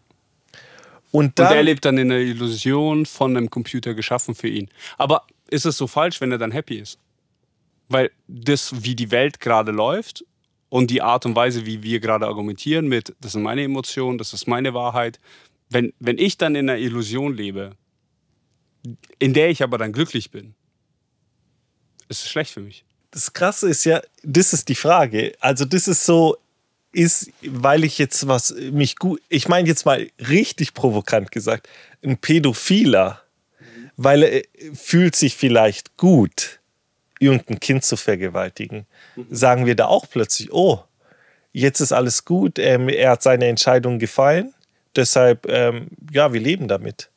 Und, 1.10 1.38
dann, 1.38 1.48
Und 1.48 1.56
er 1.56 1.62
lebt 1.62 1.84
dann 1.84 1.96
in 1.96 2.08
der 2.08 2.18
Illusion 2.18 3.06
von 3.06 3.36
einem 3.36 3.48
Computer 3.48 3.94
geschaffen 3.94 4.34
für 4.34 4.48
ihn. 4.48 4.68
Aber 4.98 5.24
ist 5.50 5.66
es 5.66 5.76
so 5.76 5.86
falsch, 5.86 6.20
wenn 6.20 6.32
er 6.32 6.38
dann 6.38 6.52
happy 6.52 6.76
ist? 6.76 6.98
Weil 7.88 8.10
das, 8.28 8.84
wie 8.84 8.94
die 8.94 9.10
Welt 9.10 9.40
gerade 9.40 9.72
läuft 9.72 10.24
und 10.68 10.90
die 10.90 11.02
Art 11.02 11.26
und 11.26 11.36
Weise, 11.36 11.66
wie 11.66 11.82
wir 11.82 12.00
gerade 12.00 12.26
argumentieren 12.26 12.88
mit, 12.88 13.14
das 13.20 13.32
sind 13.32 13.42
meine 13.42 13.62
Emotionen, 13.62 14.18
das 14.18 14.32
ist 14.32 14.46
meine 14.46 14.74
Wahrheit, 14.74 15.20
wenn, 15.68 15.92
wenn 15.98 16.18
ich 16.18 16.38
dann 16.38 16.54
in 16.54 16.68
einer 16.68 16.78
Illusion 16.78 17.36
lebe, 17.36 17.76
in 19.18 19.34
der 19.34 19.50
ich 19.50 19.62
aber 19.62 19.78
dann 19.78 19.92
glücklich 19.92 20.30
bin, 20.30 20.54
ist 22.08 22.22
es 22.22 22.30
schlecht 22.30 22.52
für 22.52 22.60
mich 22.60 22.84
das 23.14 23.32
Krasse 23.32 23.68
ist 23.68 23.84
ja, 23.84 24.02
das 24.24 24.52
ist 24.52 24.68
die 24.68 24.74
Frage. 24.74 25.34
Also, 25.38 25.64
das 25.64 25.86
ist 25.86 26.04
so, 26.04 26.36
ist, 26.90 27.30
weil 27.42 27.84
ich 27.84 27.98
jetzt 27.98 28.26
was 28.26 28.52
mich 28.72 28.96
gut, 28.96 29.22
ich 29.28 29.48
meine 29.48 29.68
jetzt 29.68 29.86
mal 29.86 30.10
richtig 30.18 30.74
provokant 30.74 31.30
gesagt, 31.30 31.68
ein 32.02 32.18
Pädophiler 32.18 33.22
weil 33.96 34.22
er 34.22 34.42
fühlt 34.74 35.16
sich 35.16 35.36
vielleicht 35.36 35.96
gut, 35.96 36.60
irgendein 37.18 37.60
Kind 37.60 37.84
zu 37.84 37.96
vergewaltigen. 37.96 38.86
Mhm. 39.16 39.26
Sagen 39.30 39.66
wir 39.66 39.74
da 39.74 39.86
auch 39.86 40.06
plötzlich, 40.08 40.52
oh, 40.52 40.82
jetzt 41.52 41.80
ist 41.80 41.92
alles 41.92 42.24
gut, 42.24 42.58
ähm, 42.58 42.88
er 42.88 43.12
hat 43.12 43.22
seine 43.22 43.46
Entscheidung 43.46 43.98
gefallen, 43.98 44.52
deshalb, 44.96 45.46
ähm, 45.48 45.88
ja, 46.12 46.32
wir 46.32 46.40
leben 46.40 46.68
damit. 46.68 47.10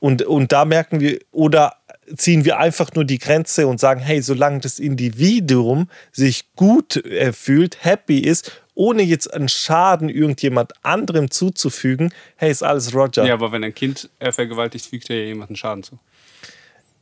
Und, 0.00 0.22
und 0.22 0.52
da 0.52 0.64
merken 0.64 1.00
wir, 1.00 1.18
oder 1.32 1.77
ziehen 2.16 2.44
wir 2.44 2.58
einfach 2.58 2.92
nur 2.94 3.04
die 3.04 3.18
Grenze 3.18 3.66
und 3.66 3.80
sagen, 3.80 4.00
hey, 4.00 4.22
solange 4.22 4.60
das 4.60 4.78
Individuum 4.78 5.88
sich 6.12 6.44
gut 6.56 6.96
äh, 7.04 7.32
fühlt, 7.32 7.84
happy 7.84 8.18
ist, 8.18 8.62
ohne 8.74 9.02
jetzt 9.02 9.32
einen 9.34 9.48
Schaden 9.48 10.08
irgendjemand 10.08 10.72
anderem 10.84 11.30
zuzufügen, 11.30 12.12
hey, 12.36 12.50
ist 12.50 12.62
alles 12.62 12.94
Roger. 12.94 13.26
Ja, 13.26 13.34
aber 13.34 13.50
wenn 13.50 13.64
ein 13.64 13.74
Kind 13.74 14.08
äh, 14.20 14.30
vergewaltigt, 14.30 14.86
fügt 14.86 15.10
er 15.10 15.16
ja 15.16 15.24
jemanden 15.24 15.56
Schaden 15.56 15.82
zu. 15.82 15.98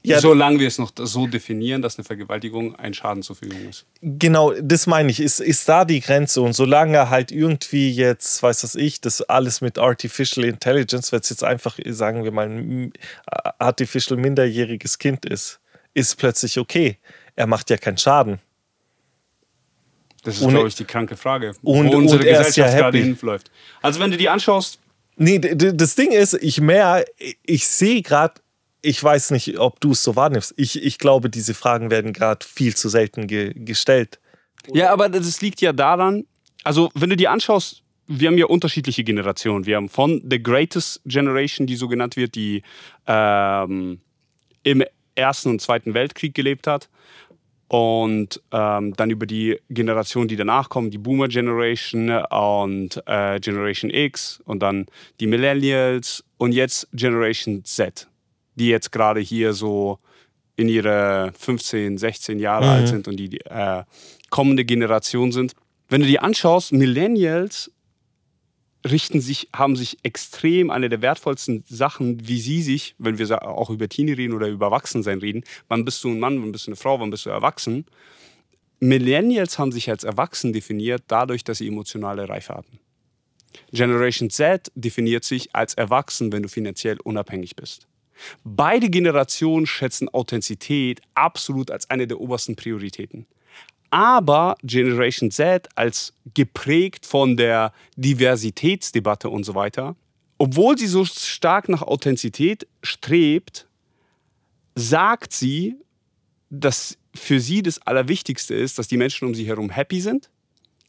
Ja, 0.07 0.21
Solange 0.21 0.61
wir 0.61 0.69
es 0.69 0.79
noch 0.79 0.93
so 0.97 1.27
definieren, 1.27 1.83
dass 1.83 1.99
eine 1.99 2.05
Vergewaltigung 2.05 2.77
ein 2.77 2.95
Schadenzufügung 2.95 3.69
ist. 3.69 3.87
Genau, 4.01 4.53
das 4.53 4.87
meine 4.87 5.11
ich, 5.11 5.19
ist, 5.19 5.41
ist 5.41 5.69
da 5.69 5.85
die 5.85 6.01
Grenze. 6.01 6.43
Und 6.43 6.53
solange 6.53 7.11
halt 7.11 7.33
irgendwie 7.33 7.91
jetzt, 7.91 8.41
weiß 8.41 8.61
das 8.61 8.77
ich, 8.77 9.01
das 9.01 9.21
alles 9.23 9.61
mit 9.61 9.79
Artificial 9.79 10.47
Intelligence, 10.47 11.11
wenn 11.11 11.19
es 11.19 11.31
jetzt 11.31 11.43
einfach, 11.43 11.77
sagen 11.87 12.23
wir 12.23 12.31
mal, 12.31 12.49
ein 12.49 12.93
artificial 13.59 14.17
minderjähriges 14.17 14.99
Kind 14.99 15.27
ist, 15.27 15.59
ist 15.93 16.15
plötzlich 16.15 16.59
okay. 16.61 16.99
Er 17.35 17.49
macht 17.49 17.69
ja 17.71 17.77
keinen 17.77 17.99
Schaden. 17.99 18.39
Das 20.23 20.41
ist, 20.41 20.49
glaube 20.49 20.69
ich, 20.69 20.77
die 20.77 20.85
kranke 20.85 21.17
Frage, 21.17 21.53
und, 21.63 21.89
wo 21.89 21.97
unsere 21.97 22.23
Gesellschaft 22.23 22.57
ja 22.57 22.75
gerade 22.75 22.99
hinläuft. 22.99 23.51
Also 23.83 23.99
wenn 23.99 24.13
du 24.13 24.17
die 24.17 24.29
anschaust. 24.29 24.79
Nee, 25.17 25.39
das 25.39 25.95
Ding 25.97 26.13
ist, 26.13 26.35
ich 26.35 26.61
mehr, 26.61 27.05
ich 27.43 27.67
sehe 27.67 28.03
gerade 28.03 28.35
ich 28.87 29.03
weiß 29.03 29.33
nicht, 29.33 29.59
ob 29.59 29.81
du 29.81 29.93
es 29.93 30.03
so 30.03 30.15
wahrnimmst. 30.15 30.55
Ich, 30.57 30.83
ich 30.83 30.99
glaube, 30.99 31.29
diese 31.29 31.55
Fragen 31.55 31.91
werden 31.91 32.13
gerade 32.13 32.47
viel 32.47 32.77
zu 32.77 32.89
selten 32.89 33.27
ge 33.27 33.53
gestellt. 33.55 34.21
Ja, 34.73 34.93
aber 34.93 35.09
das 35.09 35.41
liegt 35.41 35.61
ja 35.61 35.73
daran, 35.73 36.25
also 36.63 36.91
wenn 36.95 37.11
du 37.11 37.17
dir 37.17 37.31
anschaust, 37.33 37.83
wir 38.07 38.29
haben 38.29 38.39
ja 38.39 38.47
unterschiedliche 38.47 39.03
Generationen. 39.03 39.67
Wir 39.67 39.77
haben 39.77 39.89
von 39.89 40.23
The 40.29 40.41
Greatest 40.41 41.01
Generation, 41.05 41.67
die 41.67 41.75
so 41.75 41.89
genannt 41.89 42.17
wird, 42.17 42.37
die 42.37 42.63
ähm, 43.09 44.01
im 44.63 44.85
Ersten 45.17 45.51
und 45.51 45.61
Zweiten 45.61 45.95
Weltkrieg 45.95 46.35
gelebt 46.35 46.69
hat. 46.69 46.89
Und 47.69 48.41
ähm, 48.53 48.95
dann 48.95 49.11
über 49.11 49.27
die 49.27 49.59
Generation, 49.71 50.29
die 50.29 50.37
danach 50.37 50.69
kommen, 50.69 50.93
die 50.93 50.99
Boomer 50.99 51.27
Generation 51.27 52.11
und 52.11 53.03
äh, 53.07 53.41
Generation 53.41 53.91
X 53.91 54.41
und 54.45 54.61
dann 54.61 54.87
die 55.19 55.27
Millennials 55.27 56.23
und 56.39 56.53
jetzt 56.53 56.87
Generation 56.93 57.65
Z 57.65 58.07
die 58.57 58.69
jetzt 58.69 58.93
gerade 58.93 59.21
hier 59.21 59.53
so 59.53 59.99
in 60.57 60.69
ihre 60.69 61.33
15, 61.39 61.99
16 61.99 62.39
Jahre 62.39 62.65
mhm. 62.65 62.71
alt 62.71 62.89
sind 62.89 63.09
und 63.09 63.17
die 63.17 63.41
äh, 63.43 63.85
kommende 64.31 64.65
Generation 64.65 65.31
sind. 65.31 65.53
Wenn 65.89 66.01
du 66.01 66.07
dir 66.07 66.23
anschaust, 66.23 66.73
Millennials 66.73 67.71
richten 68.85 69.21
sich, 69.21 69.49
haben 69.55 69.77
sich 69.77 69.99
extrem 70.03 70.71
eine 70.71 70.89
der 70.89 71.03
wertvollsten 71.03 71.65
Sachen, 71.69 72.27
wie 72.29 72.41
sie 72.41 72.63
sich, 72.63 72.95
wenn 72.99 73.19
wir 73.19 73.47
auch 73.47 73.71
über 73.71 73.89
Teenie 73.89 74.13
reden 74.13 74.35
oder 74.35 74.49
über 74.49 74.67
Erwachsensein 74.67 75.19
reden, 75.19 75.45
wann 75.69 75.85
bist 75.85 76.03
du 76.05 76.09
ein 76.09 76.21
Mann, 76.21 76.41
wann 76.41 76.53
bist 76.53 76.67
du 76.67 76.71
eine 76.71 76.77
Frau, 76.77 77.01
wann 77.01 77.11
bist 77.11 77.27
du 77.27 77.31
erwachsen. 77.31 77.85
Millennials 78.79 79.59
haben 79.59 79.73
sich 79.73 79.91
als 79.91 80.05
erwachsen 80.05 80.53
definiert, 80.53 81.05
dadurch, 81.09 81.45
dass 81.45 81.59
sie 81.59 81.69
emotionale 81.69 82.29
Reife 82.29 82.55
hatten. 82.55 82.79
Generation 83.73 84.31
Z 84.31 84.71
definiert 84.75 85.25
sich 85.25 85.55
als 85.55 85.75
erwachsen, 85.75 86.31
wenn 86.31 86.43
du 86.43 86.49
finanziell 86.49 86.99
unabhängig 87.03 87.57
bist. 87.57 87.89
Beide 88.45 88.91
Generationen 88.91 89.67
schätzen 89.67 90.09
Authentizität 90.09 91.01
absolut 91.15 91.71
als 91.71 91.91
eine 91.91 92.07
der 92.07 92.21
obersten 92.21 92.57
Prioritäten. 92.57 93.27
Aber 93.91 94.57
Generation 94.63 95.31
Z 95.31 95.69
als 95.75 96.13
geprägt 96.35 97.07
von 97.07 97.37
der 97.37 97.73
Diversitätsdebatte 97.97 99.29
und 99.31 99.45
so 99.45 99.55
weiter, 99.55 99.97
obwohl 100.39 100.77
sie 100.77 100.87
so 100.87 101.05
stark 101.05 101.69
nach 101.69 101.83
Authentizität 101.83 102.67
strebt, 102.83 103.67
sagt 104.75 105.33
sie, 105.33 105.77
dass 106.51 106.99
für 107.15 107.41
sie 107.41 107.63
das 107.63 107.81
Allerwichtigste 107.81 108.55
ist, 108.55 108.79
dass 108.79 108.89
die 108.89 108.99
Menschen 108.99 109.27
um 109.27 109.35
sie 109.35 109.47
herum 109.47 109.71
happy 109.71 110.01
sind, 110.01 110.31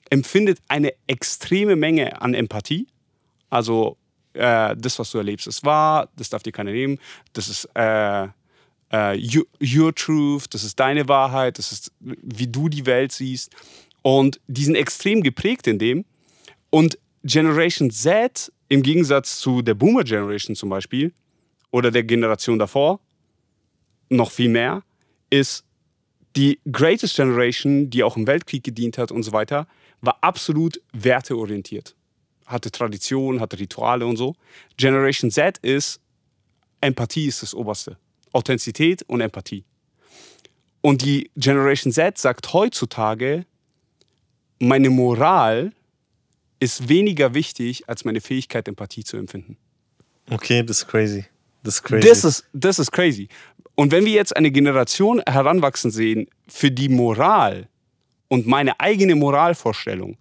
empfindet 0.09 0.59
eine 0.67 0.93
extreme 1.07 1.75
Menge 1.75 2.21
an 2.21 2.33
Empathie, 2.33 2.87
also 3.49 3.97
äh, 4.37 4.75
das, 4.77 4.99
was 4.99 5.11
du 5.11 5.17
erlebst, 5.17 5.47
ist 5.47 5.65
wahr, 5.65 6.09
das 6.15 6.29
darf 6.29 6.43
dir 6.43 6.51
keiner 6.51 6.71
nehmen, 6.71 6.99
das 7.33 7.49
ist 7.49 7.69
äh, 7.73 8.27
äh, 8.91 9.17
your, 9.17 9.45
your, 9.61 9.93
truth, 9.93 10.45
das 10.53 10.63
ist 10.63 10.79
deine 10.79 11.07
Wahrheit, 11.07 11.57
das 11.57 11.71
ist, 11.71 11.91
wie 11.99 12.47
du 12.47 12.69
die 12.69 12.85
Welt 12.85 13.11
siehst. 13.11 13.55
Und 14.01 14.39
die 14.47 14.63
sind 14.63 14.75
extrem 14.75 15.21
geprägt 15.21 15.67
in 15.67 15.79
dem. 15.79 16.05
Und 16.69 16.97
Generation 17.23 17.91
Z, 17.91 18.51
im 18.69 18.83
Gegensatz 18.83 19.39
zu 19.39 19.61
der 19.61 19.73
Boomer 19.73 20.03
Generation 20.03 20.55
zum 20.55 20.69
Beispiel, 20.69 21.13
oder 21.71 21.91
der 21.91 22.03
Generation 22.03 22.59
davor, 22.59 23.01
noch 24.09 24.31
viel 24.31 24.49
mehr, 24.49 24.83
ist 25.29 25.65
die 26.37 26.59
Greatest 26.71 27.15
Generation, 27.15 27.89
die 27.89 28.03
auch 28.03 28.15
im 28.15 28.27
Weltkrieg 28.27 28.63
gedient 28.63 28.97
hat 28.97 29.11
und 29.11 29.23
so 29.23 29.33
weiter, 29.33 29.67
war 30.01 30.17
absolut 30.21 30.79
werteorientiert 30.93 31.97
hatte 32.47 32.71
Tradition, 32.71 33.39
hatte 33.39 33.59
Rituale 33.59 34.05
und 34.05 34.17
so. 34.17 34.35
Generation 34.77 35.29
Z 35.29 35.59
ist, 35.59 35.99
Empathie 36.81 37.27
ist 37.27 37.43
das 37.43 37.53
Oberste. 37.53 37.97
Authentizität 38.31 39.03
und 39.03 39.21
Empathie. 39.21 39.63
Und 40.81 41.03
die 41.03 41.29
Generation 41.35 41.91
Z 41.91 42.17
sagt 42.17 42.53
heutzutage, 42.53 43.45
meine 44.59 44.89
Moral 44.89 45.73
ist 46.59 46.89
weniger 46.89 47.33
wichtig 47.33 47.87
als 47.87 48.05
meine 48.05 48.21
Fähigkeit, 48.21 48.67
Empathie 48.67 49.03
zu 49.03 49.17
empfinden. 49.17 49.57
Okay, 50.29 50.63
das 50.63 50.79
ist 50.79 50.87
crazy. 50.87 51.25
Das 51.63 51.75
ist 51.75 51.83
crazy. 51.83 52.07
Das 52.07 52.23
ist, 52.23 52.45
das 52.53 52.79
ist 52.79 52.91
crazy. 52.91 53.27
Und 53.75 53.91
wenn 53.91 54.05
wir 54.05 54.13
jetzt 54.13 54.35
eine 54.35 54.51
Generation 54.51 55.21
heranwachsen 55.27 55.91
sehen, 55.91 56.27
für 56.47 56.71
die 56.71 56.89
Moral 56.89 57.67
und 58.27 58.47
meine 58.47 58.79
eigene 58.79 59.15
Moralvorstellung 59.15 60.17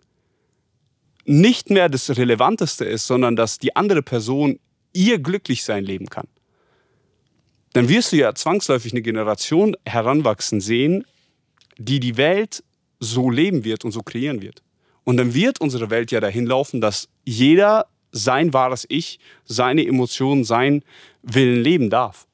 nicht 1.26 1.70
mehr 1.70 1.88
das 1.88 2.16
Relevanteste 2.16 2.84
ist, 2.84 3.06
sondern 3.06 3.36
dass 3.36 3.58
die 3.58 3.76
andere 3.76 4.02
Person 4.02 4.58
ihr 4.92 5.18
Glücklichsein 5.18 5.84
leben 5.84 6.06
kann, 6.06 6.28
dann 7.72 7.88
wirst 7.88 8.12
du 8.12 8.16
ja 8.16 8.34
zwangsläufig 8.34 8.92
eine 8.92 9.02
Generation 9.02 9.76
heranwachsen 9.84 10.60
sehen, 10.60 11.04
die 11.76 12.00
die 12.00 12.16
Welt 12.16 12.64
so 13.00 13.28
leben 13.28 13.64
wird 13.64 13.84
und 13.84 13.92
so 13.92 14.02
kreieren 14.02 14.40
wird. 14.40 14.62
Und 15.04 15.18
dann 15.18 15.34
wird 15.34 15.60
unsere 15.60 15.90
Welt 15.90 16.10
ja 16.10 16.20
dahin 16.20 16.46
laufen, 16.46 16.80
dass 16.80 17.08
jeder 17.24 17.86
sein 18.12 18.52
wahres 18.52 18.86
Ich, 18.88 19.18
seine 19.44 19.86
Emotionen, 19.86 20.44
sein 20.44 20.82
Willen 21.22 21.62
leben 21.62 21.90
darf. 21.90 22.26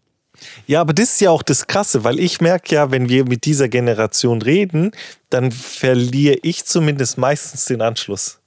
Ja, 0.66 0.80
aber 0.80 0.92
das 0.92 1.14
ist 1.14 1.20
ja 1.20 1.30
auch 1.30 1.42
das 1.42 1.66
Krasse, 1.66 2.04
weil 2.04 2.20
ich 2.20 2.40
merke 2.40 2.74
ja, 2.74 2.90
wenn 2.90 3.08
wir 3.08 3.24
mit 3.24 3.44
dieser 3.44 3.68
Generation 3.68 4.42
reden, 4.42 4.92
dann 5.30 5.50
verliere 5.50 6.38
ich 6.42 6.64
zumindest 6.64 7.18
meistens 7.18 7.64
den 7.66 7.82
Anschluss. 7.82 8.41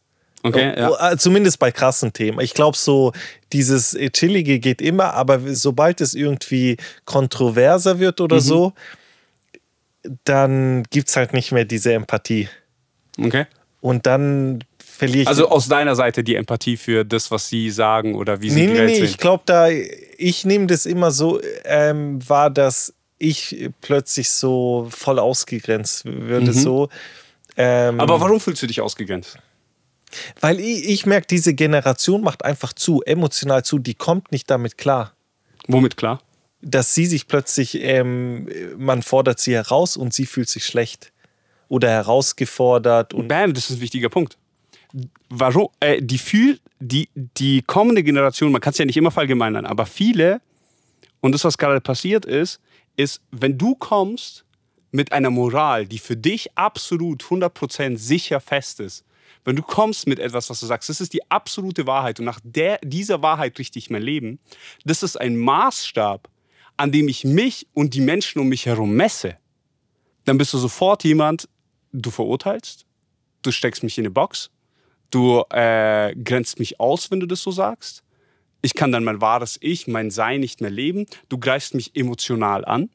Okay, 0.45 0.79
ja. 0.79 1.12
Äh, 1.12 1.17
zumindest 1.17 1.58
bei 1.58 1.71
krassen 1.71 2.13
Themen. 2.13 2.39
Ich 2.39 2.53
glaube, 2.53 2.77
so 2.77 3.13
dieses 3.51 3.97
Chillige 4.13 4.60
geht 4.60 4.79
immer, 4.79 5.15
aber 5.15 5.39
sobald 5.55 6.01
es 6.01 6.13
irgendwie 6.13 6.77
kontroverser 7.05 7.97
wird 7.97 8.21
oder 8.21 8.36
mhm. 8.36 8.41
so, 8.41 8.73
dann 10.23 10.84
gibt 10.91 11.10
es 11.10 11.15
halt 11.15 11.34
nicht 11.34 11.51
mehr 11.51 11.65
diese 11.65 11.93
Empathie. 11.93 12.47
Okay. 13.19 13.47
Und 13.81 14.05
dann 14.05 14.63
verliere 14.77 15.23
ich. 15.23 15.27
Also 15.27 15.49
aus 15.49 15.67
deiner 15.67 15.95
Seite 15.95 16.23
die 16.23 16.36
Empathie 16.36 16.77
für 16.77 17.03
das, 17.03 17.31
was 17.31 17.49
sie 17.49 17.71
sagen 17.71 18.13
oder 18.13 18.39
wie 18.41 18.51
sie 18.51 18.60
nee, 18.60 18.67
die 18.67 18.73
nee, 18.73 18.79
Welt 18.79 18.89
nee, 18.89 18.95
sehen. 18.97 19.05
Ich 19.05 19.17
glaube, 19.17 19.43
da, 19.47 19.67
ich 19.69 20.45
nehme 20.45 20.67
das 20.67 20.86
immer 20.86 21.10
so 21.10 21.41
ähm, 21.63 22.19
wahr, 22.29 22.51
dass 22.51 22.93
ich 23.17 23.71
plötzlich 23.81 24.29
so 24.29 24.88
voll 24.91 25.17
ausgegrenzt 25.17 26.05
würde. 26.05 26.51
Mhm. 26.51 26.53
So. 26.53 26.89
Ähm, 27.58 27.99
aber 27.99 28.21
warum 28.21 28.39
fühlst 28.39 28.62
du 28.62 28.67
dich 28.67 28.81
ausgegrenzt? 28.81 29.39
Weil 30.39 30.60
ich, 30.60 30.88
ich 30.88 31.06
merke, 31.06 31.28
diese 31.28 31.54
Generation 31.54 32.22
macht 32.22 32.46
einfach 32.46 32.74
zu, 32.74 33.02
emotional 33.04 33.63
zu, 33.63 33.80
die 33.80 33.96
kommt 33.96 34.32
nicht 34.32 34.50
damit 34.50 34.78
klar. 34.78 35.13
Womit 35.68 35.98
klar? 35.98 36.22
Dass 36.62 36.94
sie 36.94 37.06
sich 37.06 37.28
plötzlich, 37.28 37.82
ähm, 37.82 38.50
man 38.78 39.02
fordert 39.02 39.39
sie 39.39 39.54
heraus 39.54 39.98
und 39.98 40.13
sie 40.13 40.26
fühlt 40.26 40.50
sich 40.50 40.65
schlecht. 40.65 41.12
Oder 41.68 41.89
herausgefordert. 41.89 43.13
Und 43.13 43.28
Bam, 43.28 43.54
das 43.54 43.70
ist 43.70 43.78
ein 43.78 43.82
wichtiger 43.82 44.10
Punkt. 44.10 44.38
Warum? 45.30 45.70
Äh, 45.80 46.02
die, 46.02 46.20
fühl, 46.20 46.60
die, 46.80 47.10
die 47.15 47.62
kommende 47.63 48.04
Generation, 48.04 48.52
man 48.52 48.62
kann 48.62 48.72
es 48.72 48.78
ja 48.78 48.86
nicht 48.86 48.98
immer 48.98 49.12
verallgemeinern, 49.12 49.65
aber 49.65 49.86
viele, 49.86 50.41
und 51.22 51.32
das, 51.32 51.44
was 51.44 51.58
gerade 51.58 51.82
passiert 51.82 52.26
ist, 52.26 52.60
ist, 52.96 53.22
wenn 53.32 53.58
du 53.58 53.76
kommst 53.76 54.46
mit 54.91 55.12
einer 55.12 55.30
Moral, 55.30 55.86
die 55.86 56.00
für 56.00 56.15
dich 56.15 56.56
absolut 56.56 57.24
100% 57.24 57.98
sicher 57.98 58.39
fest 58.39 58.80
ist, 58.80 59.04
wenn 59.45 59.55
du 59.55 59.62
kommst 59.62 60.08
mit 60.08 60.19
etwas, 60.19 60.49
was 60.49 60.60
du 60.60 60.65
sagst, 60.65 60.89
das 60.89 60.99
ist 60.99 61.13
die 61.13 61.29
absolute 61.31 61.88
Wahrheit 61.88 62.19
und 62.19 62.25
nach 62.25 62.39
der, 62.43 62.79
dieser 62.84 63.21
Wahrheit 63.21 63.58
richte 63.58 63.79
ich 63.79 63.89
mein 63.89 64.01
Leben, 64.01 64.39
das 64.84 65.03
ist 65.03 65.19
ein 65.19 65.38
Maßstab, 65.38 66.27
an 66.77 66.91
dem 66.91 67.08
ich 67.08 67.23
mich 67.23 67.67
und 67.73 67.93
die 67.93 68.01
Menschen 68.01 68.39
um 68.39 68.49
mich 68.49 68.65
herum 68.65 68.95
messe, 68.95 69.38
dann 70.25 70.38
bist 70.38 70.53
du 70.53 70.58
sofort 70.58 71.03
jemand, 71.03 71.47
du 71.93 72.12
verurteilst, 72.12 72.86
du 73.43 73.51
steckst 73.51 73.84
mich 73.84 73.97
in 73.97 74.03
eine 74.03 74.12
Box, 74.12 74.49
du 75.12 75.43
äh, 75.51 76.13
grenzt 76.15 76.60
mich 76.60 76.79
aus, 76.79 77.12
wenn 77.12 77.19
du 77.19 77.27
das 77.27 77.41
so 77.41 77.51
sagst. 77.51 78.03
Ich 78.62 78.73
kann 78.73 78.91
dann 78.91 79.03
mein 79.03 79.21
wahres 79.21 79.60
Ich, 79.62 79.86
mein 79.86 80.10
Sein 80.10 80.39
nicht 80.39 80.60
mehr 80.60 80.71
leben. 80.71 81.05
Du 81.29 81.38
greifst 81.38 81.75
mich 81.75 81.95
emotional 81.95 82.65
an. 82.65 82.89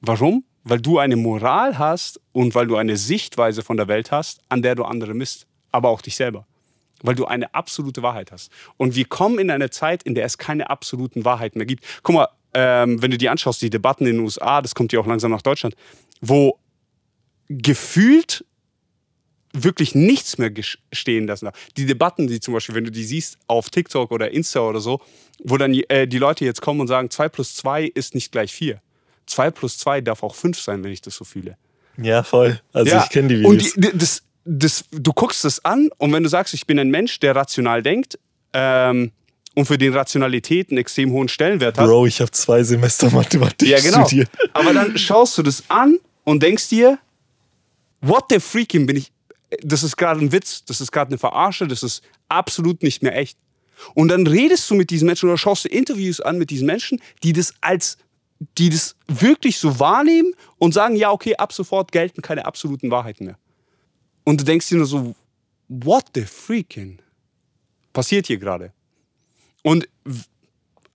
Warum? 0.00 0.44
Weil 0.68 0.80
du 0.80 0.98
eine 0.98 1.16
Moral 1.16 1.78
hast 1.78 2.20
und 2.32 2.54
weil 2.54 2.66
du 2.66 2.76
eine 2.76 2.96
Sichtweise 2.96 3.62
von 3.62 3.78
der 3.78 3.88
Welt 3.88 4.12
hast, 4.12 4.40
an 4.50 4.60
der 4.60 4.74
du 4.74 4.84
andere 4.84 5.14
misst, 5.14 5.46
aber 5.72 5.88
auch 5.88 6.02
dich 6.02 6.14
selber. 6.14 6.46
Weil 7.02 7.14
du 7.14 7.24
eine 7.24 7.54
absolute 7.54 8.02
Wahrheit 8.02 8.32
hast. 8.32 8.50
Und 8.76 8.94
wir 8.94 9.06
kommen 9.06 9.38
in 9.38 9.50
eine 9.50 9.70
Zeit, 9.70 10.02
in 10.02 10.14
der 10.14 10.26
es 10.26 10.36
keine 10.36 10.68
absoluten 10.68 11.24
Wahrheiten 11.24 11.58
mehr 11.58 11.66
gibt. 11.66 11.84
Guck 12.02 12.16
mal, 12.16 12.28
ähm, 12.52 13.00
wenn 13.00 13.10
du 13.10 13.16
dir 13.16 13.30
anschaust, 13.30 13.62
die 13.62 13.70
Debatten 13.70 14.06
in 14.06 14.16
den 14.16 14.20
USA, 14.20 14.60
das 14.60 14.74
kommt 14.74 14.92
ja 14.92 15.00
auch 15.00 15.06
langsam 15.06 15.30
nach 15.30 15.42
Deutschland, 15.42 15.74
wo 16.20 16.58
gefühlt 17.48 18.44
wirklich 19.52 19.94
nichts 19.94 20.36
mehr 20.36 20.52
stehen 20.92 21.26
lassen 21.26 21.48
Die 21.78 21.86
Debatten, 21.86 22.26
die 22.26 22.40
zum 22.40 22.52
Beispiel, 22.54 22.74
wenn 22.74 22.84
du 22.84 22.90
die 22.90 23.04
siehst 23.04 23.38
auf 23.46 23.70
TikTok 23.70 24.10
oder 24.10 24.30
Insta 24.30 24.60
oder 24.60 24.80
so, 24.80 25.00
wo 25.42 25.56
dann 25.56 25.72
äh, 25.72 26.06
die 26.06 26.18
Leute 26.18 26.44
jetzt 26.44 26.60
kommen 26.60 26.80
und 26.80 26.88
sagen, 26.88 27.10
2 27.10 27.28
plus 27.30 27.54
2 27.54 27.84
ist 27.84 28.14
nicht 28.14 28.32
gleich 28.32 28.52
4. 28.52 28.82
2 29.28 29.50
plus 29.50 29.78
2 29.78 30.00
darf 30.00 30.22
auch 30.22 30.34
5 30.34 30.58
sein, 30.58 30.84
wenn 30.84 30.92
ich 30.92 31.00
das 31.00 31.14
so 31.14 31.24
fühle. 31.24 31.56
Ja, 31.96 32.22
voll. 32.22 32.60
Also 32.72 32.92
ja. 32.92 33.02
ich 33.04 33.10
kenne 33.10 33.28
die 33.28 33.38
Videos. 33.40 33.74
Und 33.74 33.84
die, 33.84 33.98
das, 33.98 34.22
das, 34.44 34.84
du 34.90 35.12
guckst 35.12 35.44
es 35.44 35.64
an 35.64 35.90
und 35.98 36.12
wenn 36.12 36.22
du 36.22 36.28
sagst, 36.28 36.54
ich 36.54 36.66
bin 36.66 36.78
ein 36.78 36.90
Mensch, 36.90 37.18
der 37.20 37.34
rational 37.34 37.82
denkt 37.82 38.18
ähm, 38.52 39.12
und 39.54 39.66
für 39.66 39.78
den 39.78 39.92
Rationalität 39.92 40.70
einen 40.70 40.78
extrem 40.78 41.10
hohen 41.12 41.28
Stellenwert 41.28 41.78
hat. 41.78 41.86
Bro, 41.86 42.06
ich 42.06 42.20
habe 42.20 42.30
zwei 42.30 42.62
Semester 42.62 43.10
Mathematik 43.10 43.68
ja, 43.68 43.80
genau. 43.80 44.06
studiert. 44.06 44.30
Aber 44.52 44.72
dann 44.72 44.96
schaust 44.98 45.36
du 45.38 45.42
das 45.42 45.64
an 45.68 45.98
und 46.24 46.42
denkst 46.42 46.68
dir, 46.68 46.98
what 48.00 48.24
the 48.30 48.38
freaking 48.38 48.86
bin 48.86 48.96
ich 48.96 49.12
das 49.62 49.82
ist 49.82 49.96
gerade 49.96 50.20
ein 50.20 50.32
Witz, 50.32 50.64
das 50.64 50.80
ist 50.80 50.92
gerade 50.92 51.10
eine 51.10 51.18
Verarsche, 51.18 51.66
das 51.66 51.82
ist 51.82 52.02
absolut 52.28 52.82
nicht 52.82 53.02
mehr 53.02 53.16
echt. 53.16 53.38
Und 53.94 54.08
dann 54.08 54.26
redest 54.26 54.68
du 54.70 54.74
mit 54.74 54.90
diesen 54.90 55.06
Menschen 55.06 55.28
oder 55.28 55.38
schaust 55.38 55.64
du 55.64 55.68
Interviews 55.68 56.20
an 56.20 56.38
mit 56.38 56.50
diesen 56.50 56.66
Menschen, 56.66 57.00
die 57.22 57.32
das 57.32 57.54
als, 57.60 57.96
die 58.56 58.70
das 58.70 58.96
wirklich 59.06 59.58
so 59.58 59.80
wahrnehmen 59.80 60.32
und 60.58 60.72
sagen, 60.72 60.96
ja, 60.96 61.10
okay, 61.10 61.36
ab 61.36 61.52
sofort 61.52 61.92
gelten 61.92 62.22
keine 62.22 62.46
absoluten 62.46 62.90
Wahrheiten 62.90 63.26
mehr. 63.26 63.38
Und 64.24 64.40
du 64.40 64.44
denkst 64.44 64.68
dir 64.68 64.76
nur 64.76 64.86
so, 64.86 65.14
what 65.68 66.04
the 66.14 66.24
freaking 66.24 66.98
passiert 67.92 68.26
hier 68.26 68.38
gerade? 68.38 68.72
Und 69.62 69.88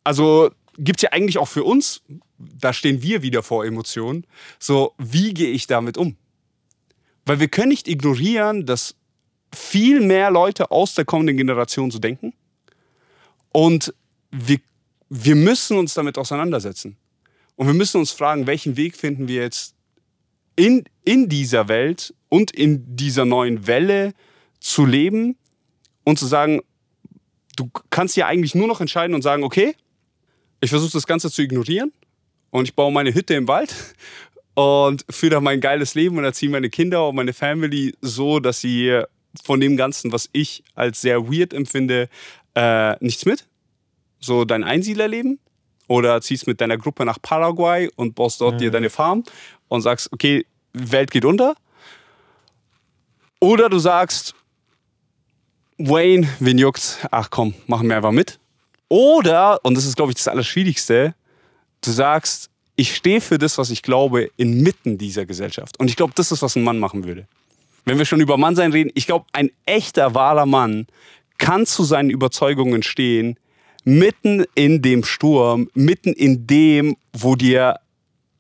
also 0.04 0.52
gibt 0.78 1.00
es 1.00 1.04
ja 1.04 1.12
eigentlich 1.12 1.38
auch 1.38 1.48
für 1.48 1.64
uns, 1.64 2.02
da 2.38 2.74
stehen 2.74 3.02
wir 3.02 3.22
wieder 3.22 3.44
vor 3.44 3.66
Emotionen, 3.66 4.26
so, 4.60 4.94
wie 4.98 5.34
gehe 5.34 5.52
ich 5.52 5.68
damit 5.68 5.98
um? 5.98 6.16
Weil 7.26 7.40
wir 7.40 7.48
können 7.48 7.70
nicht 7.70 7.88
ignorieren, 7.88 8.66
dass 8.66 8.96
viel 9.54 10.02
mehr 10.02 10.32
Leute 10.32 10.72
aus 10.72 10.96
der 10.96 11.06
kommenden 11.06 11.38
Generation 11.38 11.92
so 11.92 12.00
denken. 12.00 12.34
Und 13.52 13.94
wir, 14.32 14.60
wir 15.10 15.36
müssen 15.36 15.78
uns 15.78 15.94
damit 15.94 16.18
auseinandersetzen. 16.18 16.98
Und 17.56 17.68
wir 17.68 17.74
müssen 17.74 17.98
uns 17.98 18.12
fragen, 18.12 18.48
welchen 18.48 18.78
Weg 18.78 18.98
finden 18.98 19.28
wir 19.28 19.42
jetzt 19.42 19.76
in, 20.56 20.86
in 21.04 21.30
dieser 21.30 21.68
Welt 21.68 22.14
und 22.30 22.52
in 22.52 22.96
dieser 22.96 23.26
neuen 23.26 23.68
Welle 23.68 24.14
zu 24.60 24.86
leben 24.86 25.36
und 26.04 26.20
zu 26.20 26.26
sagen, 26.26 26.62
du 27.56 27.70
kannst 27.90 28.16
ja 28.18 28.28
eigentlich 28.28 28.56
nur 28.56 28.68
noch 28.68 28.82
entscheiden 28.82 29.16
und 29.16 29.22
sagen, 29.22 29.44
okay, 29.44 29.76
ich 30.62 30.70
versuche 30.70 30.94
das 30.94 31.08
Ganze 31.08 31.30
zu 31.30 31.42
ignorieren 31.42 31.92
und 32.50 32.66
ich 32.66 32.76
baue 32.76 32.92
meine 32.92 33.14
Hütte 33.14 33.34
im 33.34 33.48
Wald 33.48 33.76
und 34.54 35.06
führe 35.10 35.42
mein 35.42 35.60
geiles 35.60 35.96
Leben 35.96 36.18
und 36.18 36.24
erziehe 36.24 36.50
meine 36.50 36.70
Kinder 36.70 37.08
und 37.10 37.16
meine 37.16 37.34
Family 37.34 37.96
so, 38.02 38.40
dass 38.40 38.62
sie 38.62 39.02
von 39.44 39.60
dem 39.60 39.78
Ganzen, 39.78 40.12
was 40.12 40.30
ich 40.32 40.64
als 40.76 41.02
sehr 41.02 41.28
weird 41.32 41.54
empfinde, 41.54 42.10
äh, 42.56 42.96
nichts 43.04 43.26
mit. 43.26 43.48
So 44.20 44.46
dein 44.46 44.64
Einsiedlerleben. 44.64 45.40
Oder 45.94 46.22
ziehst 46.22 46.48
mit 46.48 46.60
deiner 46.60 46.76
Gruppe 46.76 47.06
nach 47.06 47.22
Paraguay 47.22 47.88
und 47.98 48.16
baust 48.16 48.42
dort 48.42 48.56
mhm. 48.56 48.58
dir 48.58 48.72
deine 48.72 48.90
Farm 48.90 49.24
und 49.68 49.82
sagst, 49.82 50.12
okay, 50.12 50.44
Welt 50.74 51.12
geht 51.12 51.24
unter. 51.24 51.54
Oder 53.40 53.70
du 53.70 53.78
sagst, 53.78 54.34
Wayne, 55.78 56.28
wen 56.40 56.58
juckt's? 56.58 56.98
Ach 57.12 57.30
komm, 57.30 57.54
machen 57.68 57.88
wir 57.90 57.96
einfach 57.96 58.12
mit. 58.12 58.40
Oder, 58.88 59.64
und 59.64 59.78
das 59.78 59.86
ist, 59.86 59.96
glaube 59.96 60.12
ich, 60.12 60.16
das 60.16 60.28
Allerschwierigste, 60.28 61.14
du 61.82 61.92
sagst, 61.92 62.50
ich 62.76 62.96
stehe 62.96 63.22
für 63.22 63.38
das, 63.38 63.60
was 63.60 63.70
ich 63.70 63.84
glaube, 63.84 64.32
inmitten 64.36 64.98
dieser 64.98 65.28
Gesellschaft. 65.28 65.80
Und 65.80 65.92
ich 65.92 65.96
glaube, 65.96 66.14
das 66.16 66.32
ist, 66.32 66.42
was 66.42 66.56
ein 66.56 66.64
Mann 66.64 66.80
machen 66.80 67.04
würde. 67.04 67.28
Wenn 67.86 68.00
wir 68.00 68.06
schon 68.06 68.20
über 68.20 68.38
Mannsein 68.38 68.72
reden, 68.72 68.90
ich 68.96 69.06
glaube, 69.06 69.28
ein 69.32 69.52
echter, 69.68 70.16
wahrer 70.16 70.48
Mann 70.48 70.88
kann 71.38 71.68
zu 71.68 71.84
seinen 71.84 72.10
Überzeugungen 72.10 72.82
stehen, 72.82 73.38
mitten 73.84 74.46
in 74.56 74.82
dem 74.82 75.04
Sturm, 75.04 75.70
mitten 75.74 76.14
in 76.14 76.48
dem, 76.48 76.96
wo 77.14 77.36
dir 77.36 77.80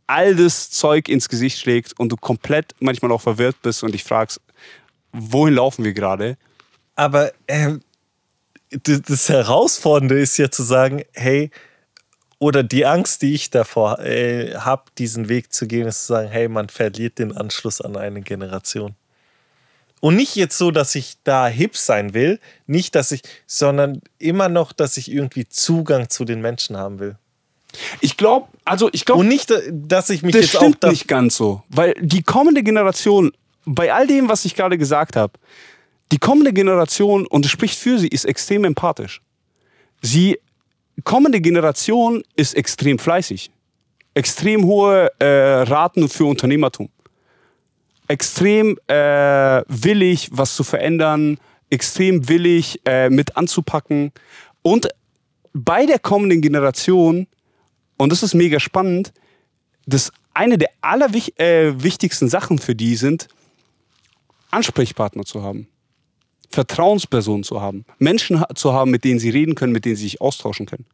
all 0.07 0.35
das 0.35 0.69
Zeug 0.69 1.09
ins 1.09 1.29
Gesicht 1.29 1.59
schlägt 1.59 1.99
und 1.99 2.11
du 2.11 2.15
komplett 2.17 2.75
manchmal 2.79 3.11
auch 3.11 3.21
verwirrt 3.21 3.57
bist 3.61 3.83
und 3.83 3.93
dich 3.93 4.03
fragst, 4.03 4.41
wohin 5.11 5.55
laufen 5.55 5.83
wir 5.83 5.93
gerade? 5.93 6.37
Aber 6.95 7.31
äh, 7.47 7.77
das 8.69 9.29
Herausfordernde 9.29 10.19
ist 10.19 10.37
ja 10.37 10.49
zu 10.49 10.63
sagen, 10.63 11.03
hey, 11.13 11.51
oder 12.39 12.61
die 12.61 12.85
Angst, 12.85 13.21
die 13.21 13.33
ich 13.33 13.51
davor 13.51 13.99
äh, 13.99 14.55
habe, 14.55 14.83
diesen 14.97 15.29
Weg 15.29 15.53
zu 15.53 15.65
gehen, 15.65 15.87
ist 15.87 16.07
zu 16.07 16.13
sagen, 16.13 16.29
hey, 16.29 16.49
man 16.49 16.67
verliert 16.69 17.19
den 17.19 17.31
Anschluss 17.31 17.79
an 17.79 17.95
eine 17.95 18.21
Generation. 18.21 18.95
Und 20.03 20.17
nicht 20.17 20.35
jetzt 20.35 20.57
so, 20.57 20.69
dass 20.69 20.95
ich 20.95 21.13
da 21.23 21.47
hip 21.47 21.77
sein 21.77 22.13
will, 22.13 22.41
nicht, 22.67 22.93
dass 22.93 23.13
ich, 23.13 23.21
sondern 23.47 24.01
immer 24.19 24.49
noch, 24.49 24.73
dass 24.73 24.97
ich 24.97 25.09
irgendwie 25.09 25.47
Zugang 25.47 26.09
zu 26.09 26.25
den 26.25 26.41
Menschen 26.41 26.75
haben 26.75 26.99
will. 26.99 27.15
Ich 28.01 28.17
glaube, 28.17 28.49
also 28.65 28.89
ich 28.91 29.05
glaube. 29.05 29.21
Und 29.21 29.29
nicht, 29.29 29.53
dass 29.71 30.09
ich 30.09 30.21
mich 30.21 30.33
das 30.33 30.41
jetzt 30.41 30.55
stimmt 30.57 30.83
auch. 30.83 30.89
nicht 30.89 31.07
ganz 31.07 31.37
so. 31.37 31.63
Weil 31.69 31.93
die 32.01 32.21
kommende 32.21 32.63
Generation, 32.63 33.31
bei 33.63 33.93
all 33.93 34.05
dem, 34.05 34.27
was 34.27 34.43
ich 34.43 34.55
gerade 34.55 34.77
gesagt 34.77 35.15
habe, 35.15 35.39
die 36.11 36.17
kommende 36.17 36.51
Generation, 36.51 37.25
und 37.25 37.45
es 37.45 37.51
spricht 37.53 37.79
für 37.79 37.97
sie, 37.97 38.09
ist 38.09 38.25
extrem 38.25 38.65
empathisch. 38.65 39.21
Sie 40.01 40.37
kommende 41.05 41.39
Generation 41.39 42.25
ist 42.35 42.57
extrem 42.57 42.99
fleißig. 42.99 43.51
Extrem 44.15 44.65
hohe 44.65 45.09
äh, 45.19 45.25
Raten 45.61 46.09
für 46.09 46.25
Unternehmertum. 46.25 46.89
Extrem 48.13 48.77
äh, 48.85 49.63
willig, 49.67 50.29
was 50.31 50.55
zu 50.55 50.63
verändern. 50.63 51.39
Extrem 51.71 52.29
willig, 52.29 52.79
äh, 52.85 53.09
mit 53.09 53.35
anzupacken. 53.35 54.11
Und 54.61 54.87
bei 55.51 55.87
der 55.87 55.97
kommenden 55.97 56.39
Generation, 56.39 57.25
und 57.97 58.11
das 58.11 58.21
ist 58.21 58.35
mega 58.35 58.59
spannend, 58.59 59.13
das 59.87 60.11
eine 60.35 60.59
der 60.59 60.69
allerwichtigsten 60.81 62.27
äh, 62.27 62.29
Sachen 62.29 62.59
für 62.59 62.75
die 62.75 62.95
sind, 62.95 63.29
Ansprechpartner 64.51 65.23
zu 65.23 65.41
haben. 65.41 65.67
Vertrauenspersonen 66.51 67.43
zu 67.43 67.61
haben, 67.61 67.83
Menschen 67.97 68.43
zu 68.53 68.73
haben, 68.73 68.91
mit 68.91 69.05
denen 69.05 69.17
sie 69.17 69.31
reden 69.31 69.55
können, 69.55 69.73
mit 69.73 69.85
denen 69.85 69.95
sie 69.95 70.03
sich 70.03 70.21
austauschen 70.21 70.67
können. 70.67 70.85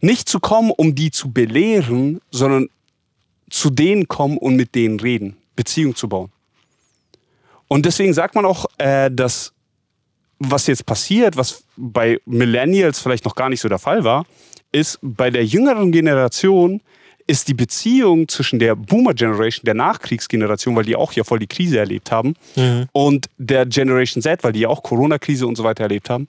Nicht 0.00 0.28
zu 0.28 0.40
kommen, 0.40 0.72
um 0.72 0.96
die 0.96 1.12
zu 1.12 1.30
belehren, 1.30 2.20
sondern 2.32 2.70
zu 3.50 3.70
denen 3.70 4.08
kommen 4.08 4.36
und 4.36 4.56
mit 4.56 4.74
denen 4.74 4.98
reden, 4.98 5.36
Beziehung 5.54 5.94
zu 5.94 6.08
bauen. 6.08 6.32
Und 7.72 7.86
deswegen 7.86 8.12
sagt 8.12 8.34
man 8.34 8.44
auch, 8.44 8.66
äh, 8.78 9.10
dass 9.12 9.52
was 10.40 10.66
jetzt 10.66 10.86
passiert, 10.86 11.36
was 11.36 11.62
bei 11.76 12.18
Millennials 12.26 12.98
vielleicht 12.98 13.24
noch 13.24 13.36
gar 13.36 13.48
nicht 13.48 13.60
so 13.60 13.68
der 13.68 13.78
Fall 13.78 14.02
war, 14.02 14.26
ist 14.72 14.98
bei 15.02 15.30
der 15.30 15.44
jüngeren 15.44 15.92
Generation 15.92 16.80
ist 17.28 17.46
die 17.46 17.54
Beziehung 17.54 18.26
zwischen 18.26 18.58
der 18.58 18.74
Boomer 18.74 19.14
Generation, 19.14 19.64
der 19.64 19.74
Nachkriegsgeneration, 19.74 20.74
weil 20.74 20.84
die 20.84 20.96
auch 20.96 21.12
ja 21.12 21.22
voll 21.22 21.38
die 21.38 21.46
Krise 21.46 21.78
erlebt 21.78 22.10
haben, 22.10 22.34
mhm. 22.56 22.86
und 22.90 23.26
der 23.38 23.66
Generation 23.66 24.20
Z, 24.20 24.42
weil 24.42 24.52
die 24.52 24.60
ja 24.60 24.68
auch 24.68 24.82
Corona-Krise 24.82 25.46
und 25.46 25.54
so 25.54 25.62
weiter 25.62 25.84
erlebt 25.84 26.10
haben, 26.10 26.26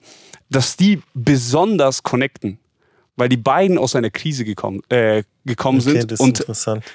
dass 0.48 0.76
die 0.76 1.02
besonders 1.12 2.04
connecten. 2.04 2.58
Weil 3.22 3.28
die 3.28 3.36
beiden 3.36 3.78
aus 3.78 3.94
einer 3.94 4.10
Krise 4.10 4.44
gekommen, 4.44 4.82
äh, 4.88 5.22
gekommen 5.44 5.78
okay, 5.78 6.00
sind 6.00 6.18
und 6.18 6.44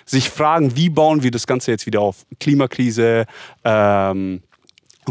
sich 0.05 0.29
fragen, 0.29 0.75
wie 0.75 0.89
bauen 0.89 1.23
wir 1.23 1.31
das 1.31 1.47
Ganze 1.47 1.71
jetzt 1.71 1.85
wieder 1.85 2.01
auf? 2.01 2.25
Klimakrise, 2.37 3.25
ähm, 3.63 4.41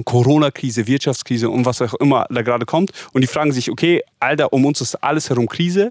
Corona-Krise, 0.05 0.87
Wirtschaftskrise 0.87 1.49
und 1.49 1.65
was 1.65 1.81
auch 1.81 1.95
immer 1.95 2.27
da 2.29 2.43
gerade 2.43 2.67
kommt. 2.67 2.93
Und 3.15 3.23
die 3.23 3.29
fragen 3.29 3.51
sich, 3.51 3.71
okay, 3.71 4.03
Alter, 4.21 4.53
um 4.53 4.67
uns 4.67 4.83
ist 4.83 4.95
alles 4.97 5.31
herum 5.31 5.49
Krise. 5.49 5.91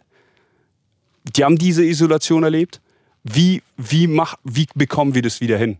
Die 1.35 1.43
haben 1.43 1.57
diese 1.57 1.83
Isolation 1.83 2.43
erlebt 2.43 2.79
wie, 3.23 3.63
wie, 3.77 4.05
mach, 4.05 4.35
wie 4.43 4.67
bekommen 4.75 5.15
wir 5.15 5.23
das 5.23 5.41
wieder 5.41 5.57
hin? 5.57 5.79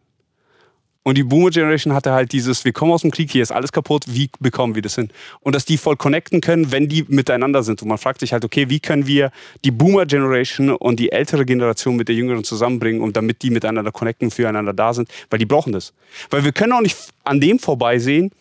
Und 1.08 1.20
die 1.20 1.24
Boomer 1.24 1.52
Generation 1.52 1.94
hatte 1.94 2.14
halt 2.14 2.32
dieses, 2.32 2.66
wir 2.66 2.74
kommen 2.74 2.92
aus 2.92 3.04
dem 3.04 3.12
Krieg, 3.12 3.30
hier 3.30 3.44
ist 3.44 3.52
alles 3.52 3.72
kaputt, 3.72 4.06
wie 4.08 4.28
bekommen 4.40 4.74
wir 4.74 4.82
das 4.82 4.96
hin? 4.96 5.12
Und 5.42 5.54
dass 5.54 5.64
die 5.64 5.78
voll 5.78 5.98
connecten 5.98 6.42
können, 6.42 6.72
wenn 6.72 6.90
die 6.90 7.06
miteinander 7.08 7.62
sind. 7.62 7.84
Und 7.84 7.90
man 7.90 8.00
fragt 8.00 8.22
sich 8.22 8.34
halt, 8.34 8.44
okay, 8.44 8.72
wie 8.72 8.80
können 8.80 9.06
wir 9.06 9.32
die 9.64 9.70
Boomer 9.70 10.08
Generation 10.08 10.72
und 10.72 11.00
die 11.00 11.12
ältere 11.12 11.46
Generation 11.46 11.96
mit 11.96 12.08
der 12.08 12.16
jüngeren 12.16 12.44
zusammenbringen, 12.44 13.04
um 13.04 13.14
damit 13.14 13.44
die 13.44 13.52
miteinander 13.52 13.92
connecten, 13.92 14.32
füreinander 14.32 14.74
da 14.74 14.96
sind, 14.96 15.08
weil 15.30 15.38
die 15.38 15.46
brauchen 15.46 15.74
das. 15.74 15.94
Weil 16.32 16.44
wir 16.44 16.52
können 16.52 16.74
auch 16.74 16.82
nicht 16.82 16.98
an 17.24 17.40
dem 17.40 17.60
vorbeisehen, 17.60 18.32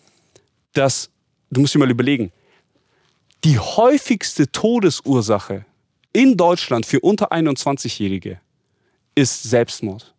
dass, 0.72 1.10
du 1.50 1.60
musst 1.60 1.74
dir 1.74 1.80
mal 1.80 1.90
überlegen, 1.90 2.32
die 3.44 3.58
häufigste 3.58 4.50
Todesursache 4.50 5.66
in 6.14 6.38
Deutschland 6.38 6.86
für 6.86 7.00
unter 7.00 7.30
21-Jährige 7.30 8.40
ist 9.14 9.42
Selbstmord. 9.42 10.13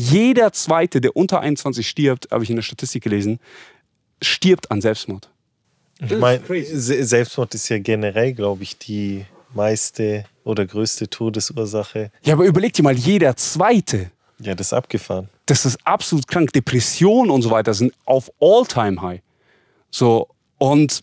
Jeder 0.00 0.52
Zweite, 0.52 1.02
der 1.02 1.14
unter 1.14 1.40
21 1.40 1.86
stirbt, 1.86 2.28
habe 2.30 2.42
ich 2.42 2.48
in 2.48 2.56
der 2.56 2.62
Statistik 2.62 3.02
gelesen, 3.02 3.38
stirbt 4.22 4.70
an 4.70 4.80
Selbstmord. 4.80 5.28
Ich 6.00 6.16
meine, 6.16 6.40
Selbstmord 6.64 7.54
ist 7.54 7.68
ja 7.68 7.78
generell, 7.78 8.32
glaube 8.32 8.62
ich, 8.62 8.78
die 8.78 9.26
meiste 9.52 10.24
oder 10.42 10.64
größte 10.64 11.10
Todesursache. 11.10 12.10
Ja, 12.22 12.32
aber 12.32 12.46
überleg 12.46 12.72
dir 12.72 12.82
mal, 12.82 12.96
jeder 12.96 13.36
Zweite. 13.36 14.10
Ja, 14.38 14.54
das 14.54 14.68
ist 14.68 14.72
abgefahren. 14.72 15.28
Das 15.44 15.66
ist 15.66 15.78
absolut 15.84 16.26
krank. 16.26 16.50
Depressionen 16.54 17.30
und 17.30 17.42
so 17.42 17.50
weiter 17.50 17.74
sind 17.74 17.92
auf 18.06 18.32
All-Time-High. 18.40 19.20
So, 19.90 20.28
und 20.56 21.02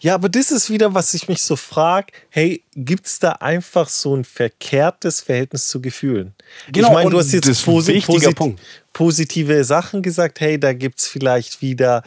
ja, 0.00 0.14
aber 0.14 0.28
das 0.28 0.50
ist 0.50 0.70
wieder, 0.70 0.94
was 0.94 1.14
ich 1.14 1.28
mich 1.28 1.42
so 1.42 1.56
frage. 1.56 2.08
Hey, 2.30 2.62
gibt 2.74 3.06
es 3.06 3.18
da 3.18 3.32
einfach 3.32 3.88
so 3.88 4.14
ein 4.14 4.24
verkehrtes 4.24 5.20
Verhältnis 5.20 5.68
zu 5.68 5.80
Gefühlen? 5.80 6.34
Genau, 6.70 6.88
ich 6.88 6.94
meine, 6.94 7.10
du 7.10 7.18
hast 7.18 7.32
jetzt 7.32 7.64
posi 7.64 8.00
posit 8.00 8.34
Punkt. 8.34 8.60
positive 8.92 9.64
Sachen 9.64 10.02
gesagt. 10.02 10.40
Hey, 10.40 10.58
da 10.58 10.72
gibt 10.72 10.98
es 10.98 11.08
vielleicht 11.08 11.62
wieder 11.62 12.02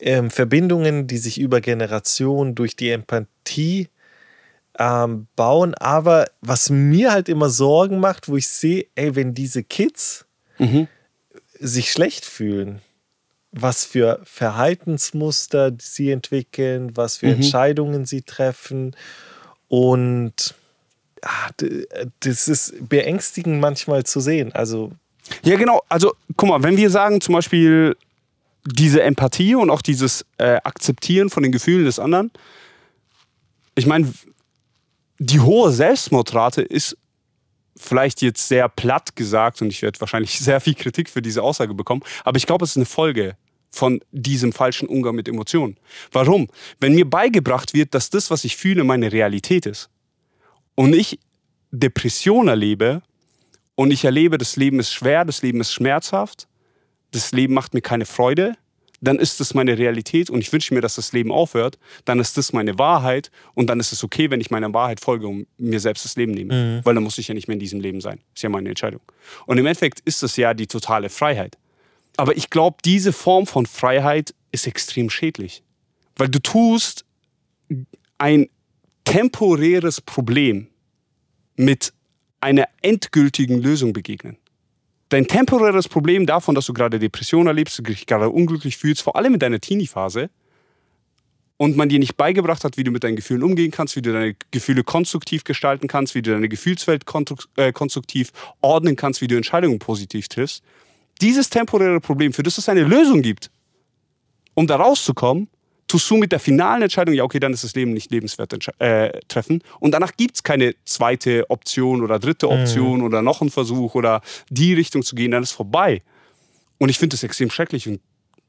ähm, 0.00 0.30
Verbindungen, 0.30 1.06
die 1.06 1.18
sich 1.18 1.40
über 1.40 1.60
Generationen 1.60 2.54
durch 2.54 2.76
die 2.76 2.90
Empathie 2.90 3.88
ähm, 4.78 5.26
bauen. 5.36 5.74
Aber 5.74 6.26
was 6.40 6.70
mir 6.70 7.12
halt 7.12 7.28
immer 7.28 7.50
Sorgen 7.50 8.00
macht, 8.00 8.28
wo 8.28 8.36
ich 8.36 8.48
sehe, 8.48 8.86
ey, 8.94 9.14
wenn 9.14 9.34
diese 9.34 9.62
Kids 9.62 10.26
mhm. 10.58 10.88
sich 11.58 11.90
schlecht 11.90 12.24
fühlen, 12.24 12.80
was 13.58 13.84
für 13.84 14.20
Verhaltensmuster 14.24 15.72
sie 15.80 16.10
entwickeln, 16.10 16.96
was 16.96 17.18
für 17.18 17.26
mhm. 17.26 17.34
Entscheidungen 17.34 18.04
sie 18.04 18.22
treffen. 18.22 18.94
Und 19.68 20.54
ach, 21.22 21.50
das 22.20 22.48
ist 22.48 22.74
beängstigend 22.88 23.60
manchmal 23.60 24.04
zu 24.04 24.20
sehen. 24.20 24.52
Also 24.52 24.92
ja, 25.42 25.56
genau. 25.56 25.82
Also, 25.88 26.14
guck 26.36 26.48
mal, 26.48 26.62
wenn 26.62 26.76
wir 26.76 26.90
sagen 26.90 27.20
zum 27.20 27.34
Beispiel 27.34 27.96
diese 28.64 29.02
Empathie 29.02 29.54
und 29.54 29.70
auch 29.70 29.82
dieses 29.82 30.24
äh, 30.38 30.58
Akzeptieren 30.62 31.30
von 31.30 31.42
den 31.42 31.52
Gefühlen 31.52 31.84
des 31.84 31.98
anderen, 31.98 32.30
ich 33.74 33.86
meine, 33.86 34.12
die 35.18 35.40
hohe 35.40 35.72
Selbstmordrate 35.72 36.62
ist 36.62 36.96
vielleicht 37.76 38.22
jetzt 38.22 38.48
sehr 38.48 38.68
platt 38.68 39.16
gesagt 39.16 39.60
und 39.62 39.68
ich 39.68 39.82
werde 39.82 40.00
wahrscheinlich 40.00 40.38
sehr 40.40 40.60
viel 40.60 40.74
Kritik 40.74 41.10
für 41.10 41.22
diese 41.22 41.42
Aussage 41.42 41.74
bekommen, 41.74 42.02
aber 42.24 42.36
ich 42.36 42.46
glaube, 42.46 42.64
es 42.64 42.70
ist 42.70 42.76
eine 42.76 42.86
Folge 42.86 43.36
von 43.70 44.00
diesem 44.10 44.52
falschen 44.52 44.88
Umgang 44.88 45.14
mit 45.14 45.28
Emotionen. 45.28 45.76
Warum? 46.12 46.48
Wenn 46.80 46.94
mir 46.94 47.08
beigebracht 47.08 47.74
wird, 47.74 47.94
dass 47.94 48.10
das, 48.10 48.30
was 48.30 48.44
ich 48.44 48.56
fühle, 48.56 48.84
meine 48.84 49.12
Realität 49.12 49.66
ist 49.66 49.90
und 50.74 50.94
ich 50.94 51.18
Depression 51.70 52.48
erlebe 52.48 53.02
und 53.74 53.90
ich 53.90 54.04
erlebe, 54.04 54.38
das 54.38 54.56
Leben 54.56 54.80
ist 54.80 54.92
schwer, 54.92 55.24
das 55.24 55.42
Leben 55.42 55.60
ist 55.60 55.72
schmerzhaft, 55.72 56.48
das 57.10 57.32
Leben 57.32 57.54
macht 57.54 57.74
mir 57.74 57.82
keine 57.82 58.06
Freude, 58.06 58.54
dann 59.00 59.18
ist 59.18 59.40
das 59.40 59.54
meine 59.54 59.76
Realität 59.76 60.30
und 60.30 60.40
ich 60.40 60.52
wünsche 60.52 60.72
mir, 60.74 60.80
dass 60.80 60.96
das 60.96 61.12
Leben 61.12 61.30
aufhört, 61.30 61.78
dann 62.04 62.18
ist 62.18 62.36
das 62.36 62.52
meine 62.52 62.78
Wahrheit 62.78 63.30
und 63.54 63.68
dann 63.68 63.80
ist 63.80 63.92
es 63.92 64.02
okay, 64.02 64.30
wenn 64.30 64.40
ich 64.40 64.50
meiner 64.50 64.72
Wahrheit 64.72 65.00
folge 65.00 65.26
und 65.26 65.46
mir 65.58 65.80
selbst 65.80 66.04
das 66.04 66.16
Leben 66.16 66.32
nehme. 66.32 66.54
Mhm. 66.54 66.80
Weil 66.84 66.94
dann 66.94 67.04
muss 67.04 67.18
ich 67.18 67.28
ja 67.28 67.34
nicht 67.34 67.48
mehr 67.48 67.54
in 67.54 67.60
diesem 67.60 67.80
Leben 67.80 68.00
sein. 68.00 68.20
Ist 68.34 68.42
ja 68.42 68.48
meine 68.48 68.68
Entscheidung. 68.68 69.00
Und 69.46 69.58
im 69.58 69.66
Endeffekt 69.66 70.00
ist 70.00 70.22
das 70.22 70.36
ja 70.36 70.54
die 70.54 70.66
totale 70.66 71.10
Freiheit. 71.10 71.58
Aber 72.16 72.36
ich 72.36 72.50
glaube, 72.50 72.78
diese 72.84 73.12
Form 73.12 73.46
von 73.46 73.66
Freiheit 73.66 74.34
ist 74.52 74.66
extrem 74.66 75.10
schädlich. 75.10 75.62
Weil 76.16 76.28
du 76.28 76.38
tust 76.40 77.04
ein 78.18 78.48
temporäres 79.04 80.00
Problem 80.00 80.68
mit 81.56 81.92
einer 82.40 82.68
endgültigen 82.82 83.60
Lösung 83.60 83.92
begegnen. 83.92 84.36
Dein 85.08 85.28
temporäres 85.28 85.88
Problem 85.88 86.26
davon, 86.26 86.54
dass 86.54 86.66
du 86.66 86.72
gerade 86.72 86.98
Depression 86.98 87.46
erlebst, 87.46 87.80
dich 87.86 88.06
gerade 88.06 88.30
unglücklich 88.30 88.76
fühlst, 88.76 89.02
vor 89.02 89.16
allem 89.16 89.34
in 89.34 89.38
deiner 89.38 89.60
Teenie-Phase, 89.60 90.30
und 91.58 91.76
man 91.76 91.88
dir 91.88 91.98
nicht 91.98 92.16
beigebracht 92.16 92.64
hat, 92.64 92.76
wie 92.76 92.84
du 92.84 92.90
mit 92.90 93.02
deinen 93.02 93.16
Gefühlen 93.16 93.42
umgehen 93.42 93.70
kannst, 93.70 93.96
wie 93.96 94.02
du 94.02 94.12
deine 94.12 94.36
Gefühle 94.50 94.84
konstruktiv 94.84 95.44
gestalten 95.44 95.88
kannst, 95.88 96.14
wie 96.14 96.22
du 96.22 96.32
deine 96.32 96.48
Gefühlswelt 96.48 97.04
äh, 97.56 97.72
konstruktiv 97.72 98.32
ordnen 98.60 98.96
kannst, 98.96 99.20
wie 99.20 99.26
du 99.26 99.36
Entscheidungen 99.36 99.78
positiv 99.78 100.28
triffst, 100.28 100.62
dieses 101.20 101.50
temporäre 101.50 102.00
Problem, 102.00 102.32
für 102.32 102.42
das 102.42 102.58
es 102.58 102.68
eine 102.68 102.82
Lösung 102.82 103.22
gibt, 103.22 103.50
um 104.54 104.66
da 104.66 104.76
rauszukommen, 104.76 105.48
tust 105.88 106.10
du 106.10 106.16
mit 106.16 106.32
der 106.32 106.40
finalen 106.40 106.82
Entscheidung, 106.82 107.14
ja, 107.14 107.24
okay, 107.24 107.38
dann 107.38 107.52
ist 107.52 107.64
das 107.64 107.74
Leben 107.74 107.92
nicht 107.92 108.10
lebenswert 108.10 108.52
äh, 108.80 109.20
treffen. 109.28 109.62
Und 109.78 109.92
danach 109.92 110.16
gibt 110.16 110.36
es 110.36 110.42
keine 110.42 110.74
zweite 110.84 111.48
Option 111.48 112.02
oder 112.02 112.18
dritte 112.18 112.48
Option 112.48 112.98
mhm. 112.98 113.04
oder 113.04 113.22
noch 113.22 113.40
einen 113.40 113.50
Versuch 113.50 113.94
oder 113.94 114.20
die 114.50 114.74
Richtung 114.74 115.02
zu 115.02 115.14
gehen, 115.14 115.30
dann 115.30 115.42
ist 115.42 115.52
vorbei. 115.52 116.02
Und 116.78 116.88
ich 116.88 116.98
finde 116.98 117.14
das 117.14 117.22
extrem 117.22 117.50
schrecklich 117.50 117.88
und 117.88 118.00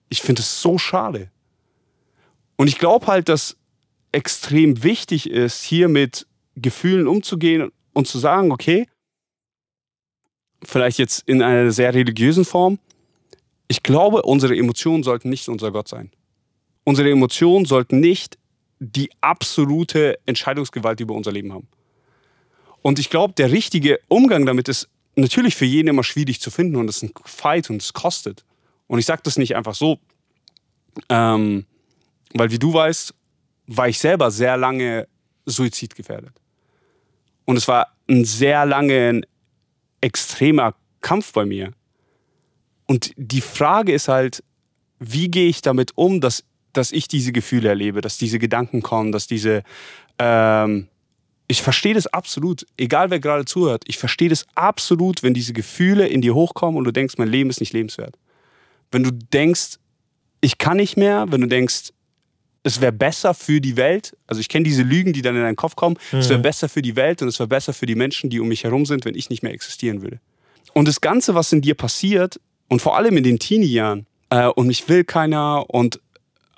ich 0.10 0.22
finde 0.22 0.42
es 0.42 0.62
so 0.62 0.78
schade. 0.78 1.30
Und 2.56 2.68
ich 2.68 2.80
glaube 2.80 3.08
halt, 3.08 3.30
dass 3.30 3.56
extrem 4.12 4.84
wichtig 4.84 5.30
ist, 5.30 5.64
hier 5.64 5.90
mit 5.90 6.26
Gefühlen 6.56 7.08
umzugehen 7.08 7.72
und 7.94 8.08
zu 8.08 8.18
sagen, 8.18 8.52
okay, 8.52 8.88
vielleicht 10.64 10.98
jetzt 10.98 11.28
in 11.28 11.42
einer 11.42 11.72
sehr 11.72 11.94
religiösen 11.94 12.46
Form, 12.46 12.80
ich 13.68 13.84
glaube, 13.84 14.22
unsere 14.22 14.56
Emotionen 14.56 15.04
sollten 15.04 15.30
nicht 15.30 15.50
unser 15.50 15.72
Gott 15.72 15.88
sein. 15.88 16.12
Unsere 16.84 17.12
Emotionen 17.12 17.66
sollten 17.66 18.00
nicht 18.00 18.38
die 18.80 19.10
absolute 19.22 20.20
Entscheidungsgewalt 20.26 21.00
über 21.00 21.16
unser 21.16 21.32
Leben 21.32 21.54
haben. 21.54 21.68
Und 22.82 23.00
ich 23.00 23.10
glaube, 23.10 23.34
der 23.34 23.52
richtige 23.52 24.00
Umgang 24.08 24.46
damit 24.46 24.70
ist 24.70 24.88
natürlich 25.16 25.56
für 25.56 25.66
jeden 25.66 25.90
immer 25.90 26.04
schwierig 26.04 26.40
zu 26.40 26.52
finden 26.52 26.76
und 26.78 26.90
es 26.90 26.98
ist 26.98 27.04
ein 27.04 27.12
Fight 27.26 27.70
und 27.70 27.82
es 27.82 27.92
kostet. 27.92 28.46
Und 28.88 29.00
ich 29.00 29.06
sage 29.06 29.22
das 29.24 29.38
nicht 29.38 29.56
einfach 29.56 29.76
so, 29.76 30.00
ähm, 31.10 31.66
weil 32.34 32.52
wie 32.52 32.60
du 32.60 32.74
weißt, 32.74 33.14
war 33.68 33.90
ich 33.90 34.00
selber 34.00 34.32
sehr 34.32 34.56
lange 34.56 35.08
suizidgefährdet. 35.46 36.34
Und 37.46 37.58
es 37.58 37.68
war 37.68 37.88
ein 38.10 38.26
sehr 38.26 38.66
lange 38.66 39.22
extremer 40.02 40.76
Kampf 41.02 41.34
bei 41.34 41.46
mir. 41.46 41.72
Und 42.86 43.12
die 43.18 43.42
Frage 43.42 43.92
ist 43.94 44.08
halt, 44.08 44.44
wie 45.00 45.30
gehe 45.30 45.48
ich 45.50 45.62
damit 45.62 45.92
um, 45.96 46.22
dass, 46.22 46.44
dass 46.74 46.92
ich 46.92 47.08
diese 47.08 47.32
Gefühle 47.32 47.70
erlebe, 47.70 48.02
dass 48.02 48.18
diese 48.18 48.40
Gedanken 48.40 48.82
kommen, 48.82 49.12
dass 49.12 49.28
diese... 49.28 49.64
Ähm, 50.20 50.88
ich 51.50 51.62
verstehe 51.62 51.94
das 51.94 52.08
absolut, 52.08 52.66
egal 52.76 53.10
wer 53.10 53.22
gerade 53.22 53.46
zuhört, 53.46 53.84
ich 53.88 53.98
verstehe 53.98 54.28
das 54.28 54.46
absolut, 54.56 55.24
wenn 55.24 55.34
diese 55.34 55.54
Gefühle 55.54 56.06
in 56.06 56.20
dir 56.20 56.36
hochkommen 56.36 56.78
und 56.78 56.84
du 56.84 56.92
denkst, 56.92 57.16
mein 57.18 57.30
Leben 57.30 57.50
ist 57.50 57.62
nicht 57.62 57.72
lebenswert. 57.72 58.18
Wenn 58.92 59.04
du 59.04 59.12
denkst, 59.12 59.78
ich 60.42 60.58
kann 60.58 60.78
nicht 60.78 60.98
mehr, 60.98 61.26
wenn 61.30 61.42
du 61.42 61.48
denkst, 61.48 61.94
es 62.68 62.82
wäre 62.82 62.92
besser 62.92 63.34
für 63.34 63.60
die 63.60 63.76
Welt. 63.78 64.16
Also 64.28 64.40
ich 64.40 64.50
kenne 64.50 64.64
diese 64.64 64.84
Lügen, 64.84 65.14
die 65.14 65.22
dann 65.22 65.36
in 65.36 65.42
deinen 65.42 65.56
Kopf 65.56 65.76
kommen. 65.76 65.98
Mhm. 66.12 66.20
Es 66.20 66.30
wäre 66.30 66.40
besser 66.40 66.70
für 66.70 66.82
die 66.82 66.96
Welt 66.96 67.22
und 67.22 67.28
es 67.28 67.40
wäre 67.40 67.48
besser 67.48 67.74
für 67.74 67.86
die 67.86 67.96
Menschen, 67.96 68.30
die 68.30 68.40
um 68.40 68.48
mich 68.48 68.64
herum 68.64 68.86
sind, 68.86 69.06
wenn 69.06 69.16
ich 69.16 69.30
nicht 69.30 69.42
mehr 69.42 69.54
existieren 69.54 70.02
würde. 70.02 70.20
Und 70.74 70.88
das 70.88 71.02
Ganze, 71.02 71.34
was 71.34 71.52
in 71.52 71.62
dir 71.62 71.76
passiert, 71.76 72.40
und 72.70 72.82
vor 72.82 72.98
allem 72.98 73.16
in 73.18 73.24
den 73.24 73.40
Teenie-Jahren, 73.40 74.06
äh, 74.30 74.48
und 74.48 74.68
mich 74.68 74.88
will 74.90 75.04
keiner 75.04 75.70
und 75.70 76.02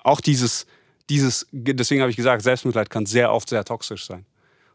auch 0.04 0.22
dieses, 0.22 0.66
dieses, 1.10 1.48
deswegen 1.52 2.02
habe 2.02 2.10
ich 2.10 2.18
gesagt, 2.18 2.42
Selbstmitleid 2.42 2.90
kann 2.90 3.06
sehr 3.06 3.32
oft 3.32 3.50
sehr 3.50 3.64
toxisch 3.64 4.06
sein. 4.06 4.26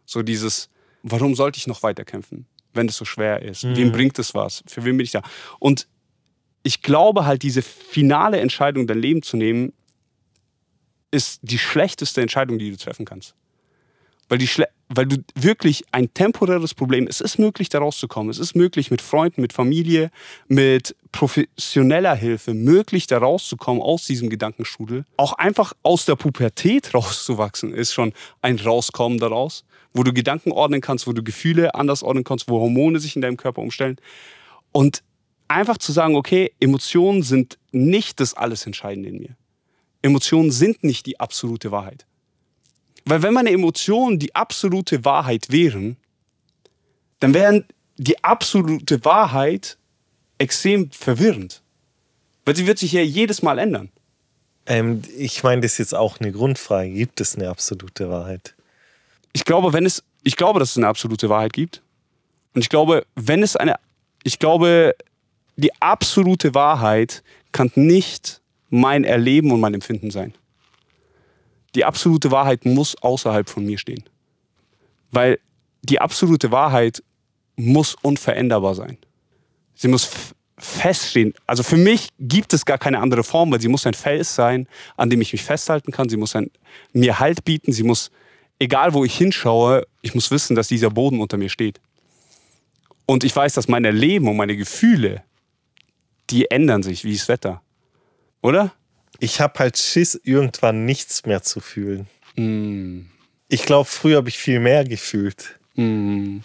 So 0.06 0.22
dieses, 0.22 0.70
warum 1.02 1.34
sollte 1.34 1.58
ich 1.58 1.66
noch 1.66 1.82
weiterkämpfen, 1.82 2.46
wenn 2.72 2.88
es 2.88 2.96
so 2.96 3.04
schwer 3.04 3.42
ist? 3.42 3.64
Mhm. 3.64 3.76
Wem 3.76 3.92
bringt 3.92 4.18
es 4.18 4.34
was? 4.34 4.62
Für 4.66 4.84
wen 4.84 4.96
bin 4.96 5.04
ich 5.04 5.10
da? 5.10 5.22
Und 5.58 5.88
ich 6.62 6.82
glaube 6.82 7.26
halt, 7.26 7.42
diese 7.42 7.62
finale 7.62 8.38
Entscheidung, 8.38 8.86
dein 8.86 9.00
Leben 9.00 9.22
zu 9.22 9.36
nehmen, 9.36 9.72
ist 11.14 11.38
die 11.42 11.58
schlechteste 11.58 12.20
Entscheidung, 12.20 12.58
die 12.58 12.70
du 12.70 12.76
treffen 12.76 13.04
kannst. 13.04 13.34
Weil, 14.28 14.38
die 14.38 14.48
weil 14.88 15.06
du 15.06 15.18
wirklich 15.34 15.84
ein 15.92 16.12
temporäres 16.12 16.74
Problem, 16.74 17.06
es 17.06 17.20
ist 17.20 17.38
möglich, 17.38 17.68
da 17.68 17.78
rauszukommen. 17.78 18.30
Es 18.30 18.38
ist 18.38 18.56
möglich, 18.56 18.90
mit 18.90 19.02
Freunden, 19.02 19.42
mit 19.42 19.52
Familie, 19.52 20.10
mit 20.48 20.96
professioneller 21.12 22.14
Hilfe, 22.14 22.54
möglich, 22.54 23.06
da 23.06 23.18
rauszukommen 23.18 23.82
aus 23.82 24.06
diesem 24.06 24.30
Gedankenstrudel. 24.30 25.04
Auch 25.18 25.34
einfach 25.34 25.74
aus 25.82 26.06
der 26.06 26.16
Pubertät 26.16 26.94
rauszuwachsen, 26.94 27.72
ist 27.72 27.92
schon 27.92 28.12
ein 28.42 28.58
Rauskommen 28.58 29.18
daraus, 29.18 29.64
wo 29.92 30.02
du 30.02 30.12
Gedanken 30.12 30.52
ordnen 30.52 30.80
kannst, 30.80 31.06
wo 31.06 31.12
du 31.12 31.22
Gefühle 31.22 31.74
anders 31.74 32.02
ordnen 32.02 32.24
kannst, 32.24 32.48
wo 32.48 32.58
Hormone 32.58 32.98
sich 32.98 33.14
in 33.14 33.22
deinem 33.22 33.36
Körper 33.36 33.62
umstellen. 33.62 33.96
Und 34.72 35.02
einfach 35.46 35.78
zu 35.78 35.92
sagen, 35.92 36.16
okay, 36.16 36.52
Emotionen 36.60 37.22
sind 37.22 37.58
nicht 37.70 38.18
das 38.20 38.34
alles 38.34 38.66
Entscheidende 38.66 39.10
in 39.10 39.18
mir. 39.18 39.36
Emotionen 40.04 40.50
sind 40.50 40.84
nicht 40.84 41.06
die 41.06 41.18
absolute 41.18 41.70
Wahrheit. 41.70 42.04
Weil 43.06 43.22
wenn 43.22 43.32
meine 43.32 43.50
Emotionen 43.50 44.18
die 44.18 44.34
absolute 44.34 45.04
Wahrheit 45.04 45.50
wären, 45.50 45.96
dann 47.20 47.32
wären 47.32 47.64
die 47.96 48.22
absolute 48.22 49.02
Wahrheit 49.06 49.78
extrem 50.36 50.90
verwirrend. 50.90 51.62
Weil 52.44 52.54
sie 52.54 52.66
wird 52.66 52.78
sich 52.78 52.92
ja 52.92 53.00
jedes 53.00 53.40
Mal 53.40 53.58
ändern. 53.58 53.88
Ähm, 54.66 55.00
ich 55.16 55.42
meine, 55.42 55.62
das 55.62 55.72
ist 55.72 55.78
jetzt 55.78 55.94
auch 55.94 56.20
eine 56.20 56.32
Grundfrage. 56.32 56.90
Gibt 56.90 57.22
es 57.22 57.36
eine 57.36 57.48
absolute 57.48 58.10
Wahrheit? 58.10 58.54
Ich 59.32 59.46
glaube, 59.46 59.72
wenn 59.72 59.86
es, 59.86 60.02
ich 60.22 60.36
glaube, 60.36 60.58
dass 60.58 60.72
es 60.72 60.76
eine 60.76 60.88
absolute 60.88 61.30
Wahrheit 61.30 61.54
gibt. 61.54 61.80
Und 62.54 62.60
ich 62.60 62.68
glaube, 62.68 63.06
wenn 63.14 63.42
es 63.42 63.56
eine, 63.56 63.76
ich 64.22 64.38
glaube, 64.38 64.94
die 65.56 65.74
absolute 65.80 66.54
Wahrheit 66.54 67.22
kann 67.52 67.72
nicht 67.74 68.42
mein 68.70 69.04
Erleben 69.04 69.52
und 69.52 69.60
mein 69.60 69.74
Empfinden 69.74 70.10
sein. 70.10 70.34
Die 71.74 71.84
absolute 71.84 72.30
Wahrheit 72.30 72.64
muss 72.64 72.96
außerhalb 73.02 73.48
von 73.48 73.64
mir 73.64 73.78
stehen. 73.78 74.04
Weil 75.10 75.38
die 75.82 76.00
absolute 76.00 76.50
Wahrheit 76.50 77.02
muss 77.56 77.94
unveränderbar 78.02 78.74
sein. 78.74 78.98
Sie 79.74 79.88
muss 79.88 80.08
feststehen. 80.56 81.34
Also 81.46 81.62
für 81.62 81.76
mich 81.76 82.08
gibt 82.18 82.52
es 82.52 82.64
gar 82.64 82.78
keine 82.78 83.00
andere 83.00 83.24
Form, 83.24 83.50
weil 83.50 83.60
sie 83.60 83.68
muss 83.68 83.86
ein 83.86 83.94
Fels 83.94 84.34
sein, 84.34 84.68
an 84.96 85.10
dem 85.10 85.20
ich 85.20 85.32
mich 85.32 85.42
festhalten 85.42 85.92
kann. 85.92 86.08
Sie 86.08 86.16
muss 86.16 86.36
ein, 86.36 86.50
mir 86.92 87.18
Halt 87.18 87.44
bieten. 87.44 87.72
Sie 87.72 87.82
muss, 87.82 88.10
egal 88.58 88.94
wo 88.94 89.04
ich 89.04 89.16
hinschaue, 89.16 89.86
ich 90.02 90.14
muss 90.14 90.30
wissen, 90.30 90.54
dass 90.54 90.68
dieser 90.68 90.90
Boden 90.90 91.20
unter 91.20 91.36
mir 91.36 91.48
steht. 91.48 91.80
Und 93.06 93.24
ich 93.24 93.34
weiß, 93.34 93.54
dass 93.54 93.68
meine 93.68 93.90
Leben 93.90 94.28
und 94.28 94.36
meine 94.36 94.56
Gefühle, 94.56 95.22
die 96.30 96.50
ändern 96.50 96.82
sich 96.82 97.04
wie 97.04 97.12
das 97.12 97.28
Wetter. 97.28 97.60
Oder? 98.44 98.74
Ich 99.20 99.40
habe 99.40 99.58
halt 99.58 99.78
Schiss, 99.78 100.20
irgendwann 100.22 100.84
nichts 100.84 101.24
mehr 101.24 101.42
zu 101.42 101.60
fühlen. 101.60 102.06
Mm. 102.36 103.06
Ich 103.48 103.64
glaube, 103.64 103.88
früher 103.88 104.18
habe 104.18 104.28
ich 104.28 104.36
viel 104.36 104.60
mehr 104.60 104.84
gefühlt. 104.84 105.58
Mm. 105.76 106.40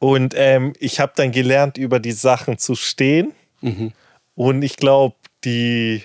Und 0.00 0.34
ähm, 0.36 0.72
ich 0.80 0.98
habe 0.98 1.12
dann 1.14 1.30
gelernt, 1.30 1.78
über 1.78 2.00
die 2.00 2.10
Sachen 2.10 2.58
zu 2.58 2.74
stehen. 2.74 3.32
Mhm. 3.60 3.92
Und 4.34 4.62
ich 4.62 4.76
glaube, 4.76 5.14
die, 5.44 6.02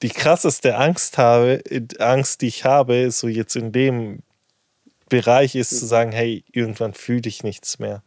die 0.00 0.08
krasseste 0.08 0.76
Angst, 0.78 1.18
habe, 1.18 1.62
Angst, 1.98 2.40
die 2.40 2.48
ich 2.48 2.64
habe, 2.64 3.10
so 3.10 3.28
jetzt 3.28 3.54
in 3.54 3.70
dem 3.70 4.22
Bereich, 5.10 5.54
ist 5.54 5.78
zu 5.78 5.84
sagen, 5.84 6.10
hey, 6.10 6.42
irgendwann 6.50 6.94
fühle 6.94 7.26
ich 7.26 7.44
nichts 7.44 7.78
mehr. 7.78 8.02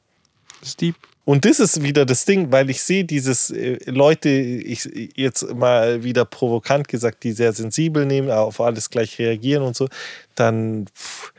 Steve. 0.63 0.97
Und 1.25 1.43
das 1.43 1.59
ist 1.59 1.81
wieder 1.81 2.05
das 2.05 2.25
Ding, 2.25 2.51
weil 2.51 2.69
ich 2.69 2.81
sehe 2.83 3.03
dieses 3.03 3.49
äh, 3.49 3.79
Leute, 3.85 4.29
ich 4.29 4.87
jetzt 5.15 5.53
mal 5.55 6.03
wieder 6.03 6.23
provokant 6.23 6.87
gesagt, 6.87 7.23
die 7.23 7.31
sehr 7.31 7.51
sensibel 7.51 8.05
nehmen, 8.05 8.29
auf 8.29 8.61
alles 8.61 8.91
gleich 8.91 9.17
reagieren 9.17 9.63
und 9.63 9.75
so, 9.75 9.87
dann 10.35 10.85
pff, 10.95 11.33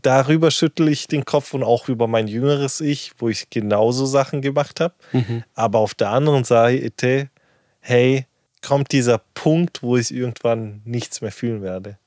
darüber 0.00 0.50
schüttel 0.50 0.88
ich 0.88 1.08
den 1.08 1.24
Kopf 1.24 1.52
und 1.52 1.62
auch 1.62 1.88
über 1.88 2.06
mein 2.06 2.28
jüngeres 2.28 2.80
Ich, 2.80 3.12
wo 3.18 3.28
ich 3.28 3.50
genauso 3.50 4.06
Sachen 4.06 4.40
gemacht 4.40 4.80
habe. 4.80 4.94
Mhm. 5.12 5.42
Aber 5.54 5.80
auf 5.80 5.94
der 5.94 6.10
anderen 6.10 6.44
Seite, 6.44 7.28
hey, 7.80 8.26
kommt 8.62 8.92
dieser 8.92 9.18
Punkt, 9.34 9.82
wo 9.82 9.96
ich 9.96 10.14
irgendwann 10.14 10.80
nichts 10.84 11.20
mehr 11.20 11.32
fühlen 11.32 11.62
werde. 11.62 11.98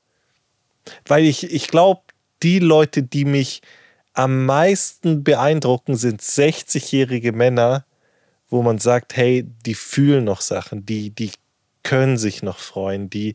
Weil 1.06 1.24
ich, 1.24 1.52
ich 1.52 1.68
glaube, 1.68 2.00
die 2.42 2.58
Leute, 2.58 3.02
die 3.02 3.24
mich 3.24 3.60
am 4.16 4.46
meisten 4.46 5.22
beeindrucken, 5.24 5.94
sind 5.94 6.22
60-jährige 6.22 7.32
Männer, 7.32 7.84
wo 8.48 8.62
man 8.62 8.78
sagt, 8.78 9.16
hey, 9.16 9.46
die 9.64 9.74
fühlen 9.74 10.24
noch 10.24 10.40
Sachen, 10.40 10.86
die, 10.86 11.10
die 11.10 11.32
können 11.82 12.16
sich 12.16 12.42
noch 12.42 12.58
freuen, 12.58 13.10
die, 13.10 13.34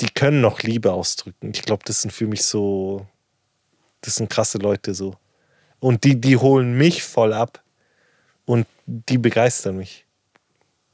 die 0.00 0.08
können 0.10 0.40
noch 0.40 0.62
Liebe 0.62 0.92
ausdrücken. 0.92 1.50
Ich 1.54 1.62
glaube, 1.62 1.82
das 1.84 2.02
sind 2.02 2.12
für 2.12 2.26
mich 2.26 2.44
so, 2.44 3.06
das 4.00 4.16
sind 4.16 4.30
krasse 4.30 4.58
Leute 4.58 4.94
so. 4.94 5.16
Und 5.80 6.04
die, 6.04 6.20
die 6.20 6.36
holen 6.36 6.78
mich 6.78 7.02
voll 7.02 7.32
ab 7.32 7.62
und 8.46 8.66
die 8.86 9.18
begeistern 9.18 9.76
mich. 9.76 10.06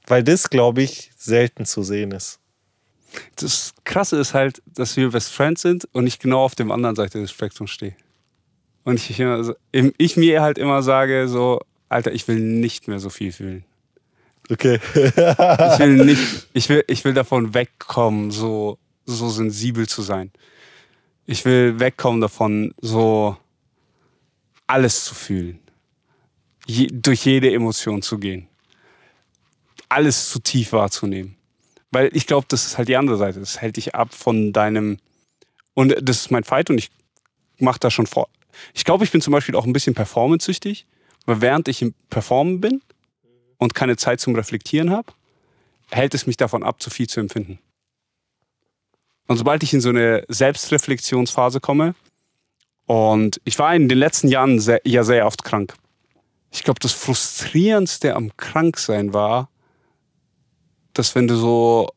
Weil 0.07 0.25
das, 0.25 0.49
glaube 0.49 0.83
ich, 0.83 1.11
selten 1.17 1.67
zu 1.67 1.83
sehen 1.83 2.13
ist. 2.13 2.39
Das 3.37 3.75
Krasse 3.85 4.19
ist 4.19 4.35
halt, 4.35 4.63
dass 4.67 4.97
wir 4.97 5.11
Best 5.11 5.31
Friends 5.31 5.63
sind 5.63 5.87
und 5.93 6.07
ich 6.07 6.19
genau 6.19 6.45
auf 6.45 6.55
der 6.55 6.69
anderen 6.71 6.97
Seite 6.97 7.21
des 7.21 7.31
Spektrums 7.31 7.71
stehe. 7.71 7.95
Und 8.85 8.97
ich, 9.09 9.19
immer, 9.19 9.55
ich 9.73 10.17
mir 10.17 10.43
halt 10.43 10.59
immer 10.59 10.83
sage, 10.83 11.27
so, 11.29 11.61
Alter, 11.89 12.13
ich 12.13 12.29
will 12.29 12.39
nicht 12.39 12.87
mehr 12.87 12.99
so 12.99 13.11
viel 13.11 13.33
fühlen. 13.33 13.65
Okay. 14.51 14.79
ich 14.95 15.79
will 15.79 15.97
nicht, 16.05 16.49
ich 16.53 16.69
will, 16.69 16.85
ich 16.87 17.05
will 17.05 17.15
davon 17.15 17.55
wegkommen, 17.55 18.31
so 18.31 18.79
so 19.07 19.29
sensibel 19.29 19.89
zu 19.89 20.03
sein. 20.03 20.31
Ich 21.27 21.45
will 21.45 21.79
wegkommen 21.81 22.21
davon, 22.21 22.75
so 22.81 23.37
alles 24.67 25.05
zu 25.05 25.15
fühlen. 25.15 25.61
Je, 26.67 26.89
durch 26.91 27.25
jede 27.25 27.53
Emotion 27.53 28.03
zu 28.03 28.19
gehen. 28.19 28.49
Alles 29.89 30.31
zu 30.31 30.39
tief 30.39 30.73
wahrzunehmen. 30.73 31.37
Weil 31.91 32.11
ich 32.15 32.27
glaube, 32.27 32.47
das 32.49 32.67
ist 32.67 32.79
halt 32.79 32.89
die 32.89 32.97
andere 32.97 33.17
Seite. 33.17 33.41
Das 33.41 33.61
hält 33.61 33.77
dich 33.77 33.95
ab 33.95 34.15
von 34.15 34.53
deinem. 34.53 34.99
Und 35.75 35.95
das 36.01 36.21
ist 36.21 36.31
mein 36.31 36.45
Fight 36.45 36.71
und 36.71 36.79
ich 36.79 36.91
mache 37.59 37.81
da 37.81 37.91
schon 37.91 38.07
vor. 38.07 38.29
Ich 38.73 38.85
glaube, 38.85 39.05
ich 39.05 39.11
bin 39.11 39.21
zum 39.21 39.33
Beispiel 39.33 39.57
auch 39.57 39.67
ein 39.67 39.73
bisschen 39.73 39.95
performancesüchtig, 39.95 40.87
weil 41.27 41.41
während 41.41 41.69
ich 41.69 41.83
im 41.83 41.95
Performen 42.11 42.61
bin 42.61 42.83
und 43.59 43.75
keine 43.75 43.97
Zeit 43.97 44.21
zum 44.21 44.35
Reflektieren 44.35 44.91
habe, 44.91 45.13
hält 45.91 46.15
es 46.15 46.27
mich 46.27 46.37
davon 46.37 46.63
ab, 46.63 46.83
zu 46.83 46.91
viel 46.91 47.09
zu 47.09 47.21
empfinden. 47.21 47.59
Und 49.27 49.39
sobald 49.39 49.63
ich 49.63 49.73
in 49.73 49.81
so 49.81 49.89
eine 49.89 50.25
Selbstreflexionsphase 50.29 51.61
komme, 51.61 51.95
und 52.87 53.41
ich 53.45 53.59
war 53.59 53.75
in 53.75 53.89
den 53.89 53.99
letzten 53.99 54.29
Jahren 54.29 54.61
sehr, 54.61 54.81
ja 54.85 55.05
sehr 55.05 55.27
oft 55.27 55.45
krank. 55.45 55.75
Ich 56.51 56.65
glaube, 56.65 56.81
das 56.81 56.93
Frustrierendste 56.93 58.15
am 58.15 58.37
Kranksein 58.37 59.13
war, 59.13 59.49
dass 60.93 61.15
wenn 61.15 61.27
du 61.27 61.37
so 61.37 61.89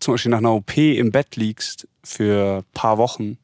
zum 0.00 0.14
Beispiel 0.14 0.30
nach 0.30 0.38
einer 0.38 0.54
OP 0.54 0.76
im 0.76 1.12
Bett 1.12 1.36
liegst 1.36 1.86
für 2.02 2.58
ein 2.58 2.72
paar 2.72 2.98
Wochen, 2.98 3.38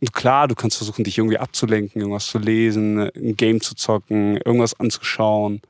und 0.00 0.12
klar, 0.12 0.48
du 0.48 0.54
kannst 0.54 0.78
versuchen, 0.78 1.04
dich 1.04 1.18
irgendwie 1.18 1.38
abzulenken, 1.38 2.00
irgendwas 2.00 2.26
zu 2.26 2.38
lesen, 2.38 3.10
ein 3.14 3.36
Game 3.36 3.60
zu 3.60 3.74
zocken, 3.74 4.38
irgendwas 4.38 4.78
anzuschauen. 4.80 5.60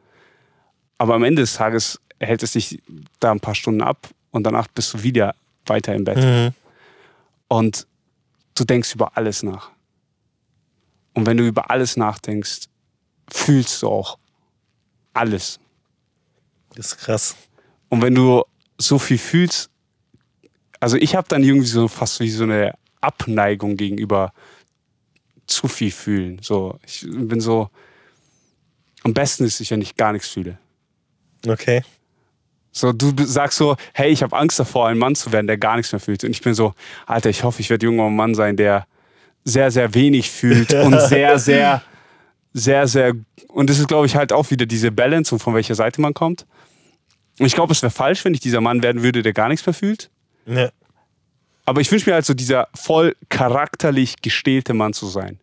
Aber 0.99 1.15
am 1.15 1.25
Ende 1.25 1.43
des 1.43 1.55
Tages 1.55 2.01
hält 2.21 2.43
es 2.43 2.53
dich 2.53 2.81
da 3.19 3.33
ein 3.33 3.41
paar 3.41 3.55
Stunden 3.55 3.83
ab 3.83 4.09
und 4.31 4.45
danach 4.45 4.69
bist 4.69 4.95
du 4.95 5.03
wieder 5.03 5.35
weiter 5.67 5.95
im 5.95 6.05
Bett. 6.05 6.19
Mhm. 6.19 6.55
Und 7.49 7.87
du 8.55 8.65
denkst 8.65 8.95
über 8.95 9.17
alles 9.17 9.43
nach. 9.43 9.71
Und 11.15 11.27
wenn 11.27 11.37
du 11.37 11.47
über 11.47 11.71
alles 11.71 11.97
nachdenkst, 11.97 12.69
fühlst 13.29 13.83
du 13.83 13.89
auch 13.89 14.19
alles. 15.13 15.59
Das 16.77 16.87
ist 16.87 16.99
krass. 16.99 17.37
Und 17.89 18.03
wenn 18.03 18.15
du 18.15 18.45
so 18.79 18.99
viel 18.99 19.19
fühlst, 19.19 19.71
also 20.79 20.97
ich 20.97 21.17
habe 21.17 21.27
dann 21.29 21.43
irgendwie 21.43 21.67
so 21.67 21.89
fast 21.89 22.21
wie 22.21 22.31
so 22.31 22.45
eine 22.45 22.75
Abneigung 23.01 23.77
gegenüber 23.77 24.33
zu 25.47 25.69
viel 25.69 25.91
fühlen. 25.91 26.41
So, 26.43 26.79
ich 26.87 27.07
bin 27.09 27.41
so, 27.41 27.71
am 29.03 29.15
besten 29.15 29.45
ist 29.45 29.61
es, 29.61 29.71
wenn 29.71 29.83
ich 29.83 29.97
gar 29.97 30.13
nichts 30.13 30.29
fühle. 30.29 30.59
Okay. 31.47 31.83
So, 32.73 32.93
du 32.93 33.13
sagst 33.25 33.59
so, 33.59 33.77
hey, 33.93 34.11
ich 34.11 34.23
habe 34.23 34.37
Angst 34.37 34.59
davor, 34.59 34.89
ein 34.89 34.99
Mann 34.99 35.17
zu 35.17 35.33
werden, 35.33 35.49
der 35.49 35.59
gar 35.59 35.77
nichts 35.77 35.93
mehr 35.93 36.01
fühlt. 36.01 36.23
Und 36.23 36.31
ich 36.31 36.41
bin 36.41 36.55
so, 36.55 36.75
Alter, 37.07 37.29
ich 37.31 37.43
hoffe, 37.43 37.61
ich 37.61 37.71
werde 37.71 37.87
irgendwann 37.87 38.09
ein 38.09 38.17
Mann 38.17 38.35
sein, 38.35 38.57
der 38.57 38.87
sehr, 39.45 39.71
sehr 39.71 39.95
wenig 39.95 40.31
fühlt 40.31 40.73
und 40.75 41.01
sehr, 41.09 41.39
sehr, 41.39 41.83
sehr, 42.53 42.87
sehr. 42.87 43.15
Und 43.49 43.71
das 43.71 43.79
ist, 43.79 43.89
glaube 43.89 44.07
ich, 44.07 44.15
halt 44.15 44.33
auch 44.33 44.51
wieder 44.51 44.67
diese 44.67 44.93
Balance 44.93 45.35
und 45.35 45.41
von 45.41 45.55
welcher 45.55 45.75
Seite 45.75 46.01
man 46.01 46.15
kommt. 46.15 46.47
Und 47.41 47.47
ich 47.47 47.55
glaube, 47.55 47.73
es 47.73 47.83
wäre 47.83 47.91
falsch, 47.91 48.25
wenn 48.25 48.35
ich 48.35 48.41
dieser 48.41 48.61
Mann 48.61 48.83
werden 48.83 49.03
würde, 49.03 49.23
der 49.23 49.33
gar 49.33 49.49
nichts 49.49 49.67
mehr 49.67 49.75
fühlt. 49.75 50.11
Ja. 50.47 50.71
Aber 51.71 51.81
ich 51.81 51.93
wünsche 51.93 52.11
mir 52.11 52.15
halt 52.15 52.27
so 52.27 52.35
dieser 52.35 52.67
voll 52.75 53.15
charakterlich 53.29 54.17
gestählte 54.23 54.75
Mann 54.75 54.93
zu 54.93 55.07
sein. 55.07 55.39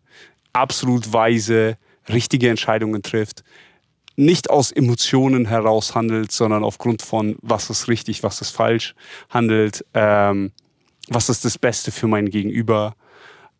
Absolut 0.52 1.10
weise, 1.10 1.78
richtige 2.06 2.50
Entscheidungen 2.50 3.02
trifft, 3.02 3.44
nicht 4.16 4.50
aus 4.50 4.70
Emotionen 4.70 5.46
heraus 5.46 5.94
handelt, 5.94 6.30
sondern 6.30 6.64
aufgrund 6.64 7.00
von, 7.00 7.36
was 7.40 7.70
ist 7.70 7.88
richtig, 7.88 8.22
was 8.22 8.42
ist 8.42 8.50
falsch 8.50 8.94
handelt, 9.30 9.86
ähm, 9.94 10.52
was 11.08 11.30
ist 11.30 11.46
das 11.46 11.56
Beste 11.56 11.92
für 11.92 12.08
mein 12.08 12.28
Gegenüber 12.28 12.94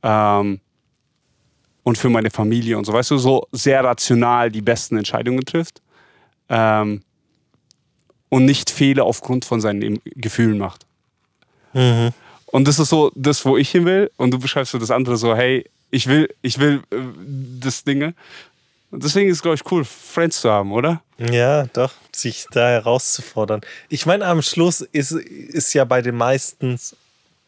ähm, 0.03 0.61
und 1.85 1.97
für 1.97 2.11
meine 2.11 2.29
Familie 2.29 2.77
und 2.77 2.85
so, 2.85 2.93
weißt 2.93 3.13
du, 3.13 3.17
so 3.17 3.49
sehr 3.51 3.83
rational 3.83 4.51
die 4.51 4.61
besten 4.61 4.99
Entscheidungen 4.99 5.47
trifft 5.47 5.81
ähm, 6.51 7.01
und 8.29 8.45
nicht 8.45 8.69
Fehler 8.69 9.05
aufgrund 9.05 9.47
von 9.47 9.63
seinen 9.63 10.01
Gefühlen 10.05 10.59
macht. 10.59 10.85
Mhm. 11.73 12.13
Und 12.51 12.67
das 12.67 12.79
ist 12.79 12.89
so 12.89 13.13
das, 13.15 13.45
wo 13.45 13.57
ich 13.57 13.71
hin 13.71 13.85
will 13.85 14.11
und 14.17 14.31
du 14.31 14.39
beschreibst 14.39 14.73
so 14.73 14.79
das 14.79 14.91
andere 14.91 15.17
so, 15.17 15.35
hey, 15.35 15.65
ich 15.91 16.07
will, 16.07 16.29
ich 16.43 16.59
will 16.59 16.83
äh, 16.91 16.97
das 17.61 17.85
Dinge 17.85 18.15
Und 18.91 19.05
deswegen 19.05 19.29
ist 19.29 19.37
es, 19.37 19.43
glaube 19.43 19.57
ich, 19.57 19.71
cool, 19.71 19.85
Friends 19.85 20.41
zu 20.41 20.51
haben, 20.51 20.73
oder? 20.73 21.03
Ja, 21.19 21.65
doch, 21.67 21.93
sich 22.15 22.47
da 22.51 22.69
herauszufordern. 22.69 23.61
Ich 23.89 24.07
meine, 24.07 24.27
am 24.27 24.41
Schluss 24.43 24.81
ist, 24.81 25.13
ist 25.13 25.75
ja 25.75 25.85
bei 25.85 26.01
den 26.01 26.17
meisten 26.17 26.79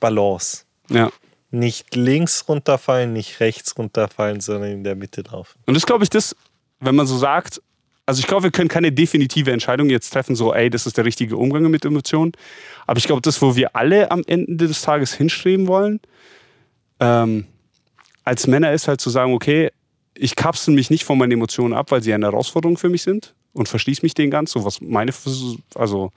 Balance. 0.01 0.65
Ja. 0.89 1.11
Nicht 1.51 1.97
links 1.97 2.45
runterfallen, 2.49 3.13
nicht 3.13 3.41
rechts 3.41 3.77
runterfallen, 3.77 4.41
sondern 4.41 4.71
in 4.71 4.85
der 4.85 4.95
Mitte 4.95 5.23
laufen. 5.23 5.59
Und 5.67 5.75
das 5.75 5.87
glaube 5.87 6.05
ich, 6.05 6.11
das, 6.11 6.37
wenn 6.79 6.95
man 6.95 7.07
so 7.07 7.17
sagt, 7.17 7.61
also 8.11 8.19
ich 8.19 8.27
glaube, 8.27 8.43
wir 8.43 8.51
können 8.51 8.69
keine 8.69 8.91
definitive 8.91 9.53
Entscheidung 9.53 9.89
jetzt 9.89 10.11
treffen, 10.11 10.35
so, 10.35 10.53
ey, 10.53 10.69
das 10.69 10.85
ist 10.85 10.97
der 10.97 11.05
richtige 11.05 11.37
Umgang 11.37 11.71
mit 11.71 11.85
Emotionen. 11.85 12.33
Aber 12.89 12.99
ich 12.99 13.05
glaube, 13.05 13.23
das, 13.23 13.41
wo 13.41 13.55
wir 13.55 13.77
alle 13.77 14.11
am 14.11 14.25
Ende 14.27 14.67
des 14.67 14.83
Tages 14.83 15.15
hinstreben 15.15 15.69
wollen, 15.69 16.01
ähm, 16.99 17.47
als 18.25 18.49
Männer 18.49 18.73
ist 18.73 18.89
halt 18.89 19.01
zu 19.01 19.11
sagen, 19.11 19.33
okay, 19.33 19.71
ich 20.15 20.35
kapsel 20.35 20.75
mich 20.75 20.91
nicht 20.91 21.05
von 21.05 21.19
meinen 21.19 21.31
Emotionen 21.31 21.73
ab, 21.73 21.93
weil 21.93 22.03
sie 22.03 22.13
eine 22.13 22.27
Herausforderung 22.27 22.79
für 22.79 22.89
mich 22.89 23.03
sind 23.03 23.33
und 23.53 23.69
verschließe 23.69 24.03
mich 24.03 24.15
denen 24.15 24.33
ganz, 24.33 24.51
so 24.51 24.65
was 24.65 24.81
meine, 24.81 25.13
also 25.77 26.11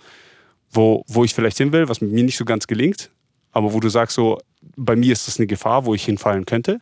wo, 0.72 1.04
wo 1.08 1.24
ich 1.24 1.36
vielleicht 1.36 1.60
hin 1.60 1.74
will, 1.74 1.90
was 1.90 2.02
mir 2.02 2.24
nicht 2.24 2.38
so 2.38 2.44
ganz 2.44 2.66
gelingt, 2.66 3.12
aber 3.52 3.72
wo 3.72 3.80
du 3.80 3.90
sagst, 3.90 4.16
so, 4.16 4.40
bei 4.76 4.96
mir 4.96 5.14
ist 5.14 5.28
das 5.28 5.38
eine 5.38 5.46
Gefahr, 5.46 5.86
wo 5.86 5.94
ich 5.94 6.06
hinfallen 6.06 6.48
könnte. 6.48 6.82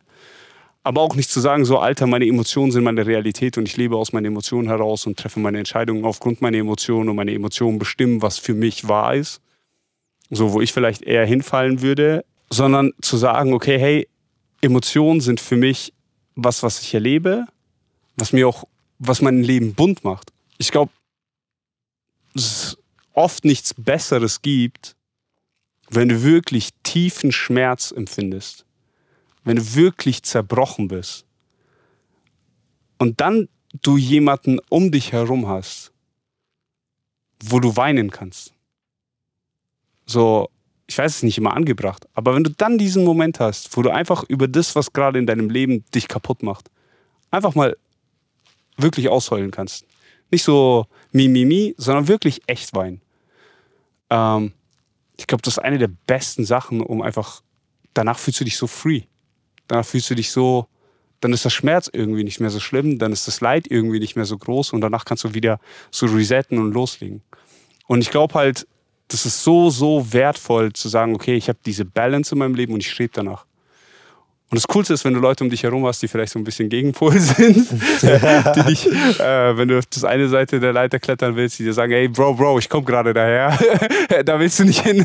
Aber 0.84 1.00
auch 1.00 1.14
nicht 1.14 1.30
zu 1.30 1.40
sagen, 1.40 1.64
so, 1.64 1.78
Alter, 1.78 2.06
meine 2.06 2.26
Emotionen 2.26 2.72
sind 2.72 2.82
meine 2.82 3.06
Realität 3.06 3.56
und 3.56 3.68
ich 3.68 3.76
lebe 3.76 3.96
aus 3.96 4.12
meinen 4.12 4.26
Emotionen 4.26 4.68
heraus 4.68 5.06
und 5.06 5.18
treffe 5.18 5.38
meine 5.38 5.58
Entscheidungen 5.58 6.04
aufgrund 6.04 6.42
meiner 6.42 6.58
Emotionen 6.58 7.08
und 7.08 7.16
meine 7.16 7.32
Emotionen 7.32 7.78
bestimmen, 7.78 8.20
was 8.20 8.38
für 8.38 8.54
mich 8.54 8.88
wahr 8.88 9.14
ist. 9.14 9.40
So, 10.30 10.52
wo 10.52 10.60
ich 10.60 10.72
vielleicht 10.72 11.02
eher 11.02 11.24
hinfallen 11.24 11.82
würde, 11.82 12.24
sondern 12.50 12.92
zu 13.00 13.16
sagen, 13.16 13.52
okay, 13.52 13.78
hey, 13.78 14.08
Emotionen 14.60 15.20
sind 15.20 15.40
für 15.40 15.56
mich 15.56 15.92
was, 16.34 16.62
was 16.62 16.80
ich 16.80 16.94
erlebe, 16.94 17.46
was 18.16 18.32
mir 18.32 18.48
auch, 18.48 18.64
was 18.98 19.22
mein 19.22 19.42
Leben 19.42 19.74
bunt 19.74 20.04
macht. 20.04 20.32
Ich 20.58 20.70
glaube, 20.70 20.90
es 22.34 22.78
oft 23.12 23.44
nichts 23.44 23.74
Besseres 23.74 24.42
gibt, 24.42 24.96
wenn 25.90 26.08
du 26.08 26.22
wirklich 26.22 26.70
tiefen 26.82 27.32
Schmerz 27.32 27.92
empfindest, 27.94 28.64
wenn 29.44 29.56
du 29.56 29.74
wirklich 29.74 30.22
zerbrochen 30.22 30.88
bist 30.88 31.26
und 32.98 33.20
dann 33.20 33.48
du 33.82 33.96
jemanden 33.96 34.60
um 34.68 34.90
dich 34.90 35.12
herum 35.12 35.48
hast, 35.48 35.92
wo 37.42 37.58
du 37.58 37.76
weinen 37.76 38.10
kannst. 38.10 38.52
So, 40.06 40.48
ich 40.86 40.98
weiß 40.98 41.16
es 41.16 41.22
nicht 41.22 41.38
immer 41.38 41.54
angebracht, 41.54 42.06
aber 42.14 42.34
wenn 42.34 42.44
du 42.44 42.50
dann 42.50 42.78
diesen 42.78 43.04
Moment 43.04 43.40
hast, 43.40 43.76
wo 43.76 43.82
du 43.82 43.90
einfach 43.90 44.24
über 44.24 44.46
das, 44.46 44.76
was 44.76 44.92
gerade 44.92 45.18
in 45.18 45.26
deinem 45.26 45.48
Leben 45.48 45.84
dich 45.94 46.08
kaputt 46.08 46.42
macht, 46.42 46.70
einfach 47.30 47.54
mal 47.54 47.76
wirklich 48.76 49.08
ausheulen 49.08 49.50
kannst. 49.50 49.86
Nicht 50.30 50.44
so 50.44 50.86
mimimi, 51.12 51.44
mi, 51.44 51.64
mi, 51.66 51.74
sondern 51.78 52.08
wirklich 52.08 52.42
echt 52.46 52.74
weinen. 52.74 53.00
Ähm, 54.10 54.52
ich 55.16 55.26
glaube, 55.26 55.42
das 55.42 55.54
ist 55.54 55.58
eine 55.58 55.78
der 55.78 55.90
besten 56.06 56.44
Sachen, 56.44 56.80
um 56.80 57.02
einfach, 57.02 57.42
danach 57.94 58.18
fühlst 58.18 58.40
du 58.40 58.44
dich 58.44 58.56
so 58.56 58.66
free. 58.66 59.02
Danach 59.72 59.86
fühlst 59.86 60.10
du 60.10 60.14
dich 60.14 60.30
so, 60.30 60.66
dann 61.20 61.32
ist 61.32 61.46
der 61.46 61.50
Schmerz 61.50 61.88
irgendwie 61.90 62.24
nicht 62.24 62.40
mehr 62.40 62.50
so 62.50 62.60
schlimm, 62.60 62.98
dann 62.98 63.10
ist 63.10 63.26
das 63.26 63.40
Leid 63.40 63.66
irgendwie 63.70 64.00
nicht 64.00 64.16
mehr 64.16 64.26
so 64.26 64.36
groß 64.36 64.74
und 64.74 64.82
danach 64.82 65.06
kannst 65.06 65.24
du 65.24 65.32
wieder 65.32 65.60
so 65.90 66.04
resetten 66.04 66.58
und 66.58 66.72
loslegen. 66.72 67.22
Und 67.86 68.02
ich 68.02 68.10
glaube 68.10 68.34
halt, 68.34 68.66
das 69.08 69.24
ist 69.24 69.42
so, 69.42 69.70
so 69.70 70.12
wertvoll 70.12 70.74
zu 70.74 70.90
sagen, 70.90 71.14
okay, 71.14 71.36
ich 71.36 71.48
habe 71.48 71.58
diese 71.64 71.86
Balance 71.86 72.34
in 72.34 72.40
meinem 72.40 72.54
Leben 72.54 72.74
und 72.74 72.80
ich 72.80 72.90
strebe 72.90 73.14
danach. 73.14 73.46
Und 74.52 74.56
das 74.56 74.68
Coolste 74.68 74.92
ist, 74.92 75.02
wenn 75.06 75.14
du 75.14 75.20
Leute 75.20 75.42
um 75.42 75.48
dich 75.48 75.62
herum 75.62 75.86
hast, 75.86 76.02
die 76.02 76.08
vielleicht 76.08 76.34
so 76.34 76.38
ein 76.38 76.44
bisschen 76.44 76.68
Gegenpol 76.68 77.18
sind, 77.18 77.70
die 77.70 78.62
dich, 78.68 78.86
äh, 78.86 79.56
wenn 79.56 79.66
du 79.66 79.78
auf 79.78 79.86
das 79.86 80.04
eine 80.04 80.28
Seite 80.28 80.60
der 80.60 80.74
Leiter 80.74 80.98
klettern 80.98 81.36
willst, 81.36 81.58
die 81.58 81.64
dir 81.64 81.72
sagen, 81.72 81.90
hey 81.90 82.06
Bro, 82.06 82.34
Bro, 82.34 82.58
ich 82.58 82.68
komme 82.68 82.84
gerade 82.84 83.14
daher, 83.14 83.58
da 84.26 84.38
willst 84.38 84.58
du 84.58 84.64
nicht 84.64 84.82
hin. 84.82 85.02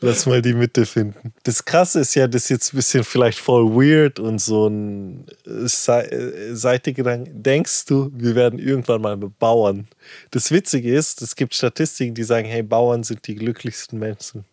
Lass 0.00 0.26
mal 0.26 0.42
die 0.42 0.54
Mitte 0.54 0.86
finden. 0.86 1.32
Das 1.44 1.64
Krasse 1.64 2.00
ist 2.00 2.16
ja, 2.16 2.26
das 2.26 2.42
ist 2.42 2.48
jetzt 2.48 2.74
ein 2.74 2.78
bisschen 2.78 3.04
vielleicht 3.04 3.38
voll 3.38 3.70
weird 3.70 4.18
und 4.18 4.40
so 4.40 4.66
ein 4.66 5.24
Seitegedanke. 5.44 7.30
Denkst 7.32 7.84
du, 7.84 8.10
wir 8.12 8.34
werden 8.34 8.58
irgendwann 8.58 9.02
mal 9.02 9.16
Bauern? 9.16 9.86
Das 10.32 10.50
Witzige 10.50 10.92
ist, 10.92 11.22
es 11.22 11.36
gibt 11.36 11.54
Statistiken, 11.54 12.16
die 12.16 12.24
sagen, 12.24 12.48
hey, 12.48 12.64
Bauern 12.64 13.04
sind 13.04 13.24
die 13.28 13.36
glücklichsten 13.36 14.00
Menschen. 14.00 14.44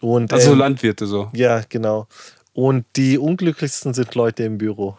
Und, 0.00 0.32
also 0.32 0.52
ähm, 0.52 0.58
Landwirte 0.58 1.06
so. 1.06 1.30
Ja, 1.32 1.62
genau. 1.68 2.06
Und 2.52 2.86
die 2.96 3.18
unglücklichsten 3.18 3.94
sind 3.94 4.14
Leute 4.14 4.44
im 4.44 4.58
Büro. 4.58 4.96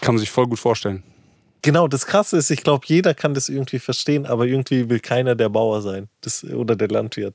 Kann 0.00 0.14
man 0.14 0.20
sich 0.20 0.30
voll 0.30 0.46
gut 0.46 0.58
vorstellen. 0.58 1.02
Genau, 1.62 1.88
das 1.88 2.06
Krasse 2.06 2.36
ist, 2.36 2.50
ich 2.50 2.62
glaube, 2.62 2.86
jeder 2.86 3.14
kann 3.14 3.34
das 3.34 3.48
irgendwie 3.48 3.80
verstehen, 3.80 4.26
aber 4.26 4.46
irgendwie 4.46 4.88
will 4.88 5.00
keiner 5.00 5.34
der 5.34 5.48
Bauer 5.48 5.82
sein 5.82 6.08
das, 6.20 6.44
oder 6.44 6.76
der 6.76 6.88
Landwirt. 6.88 7.34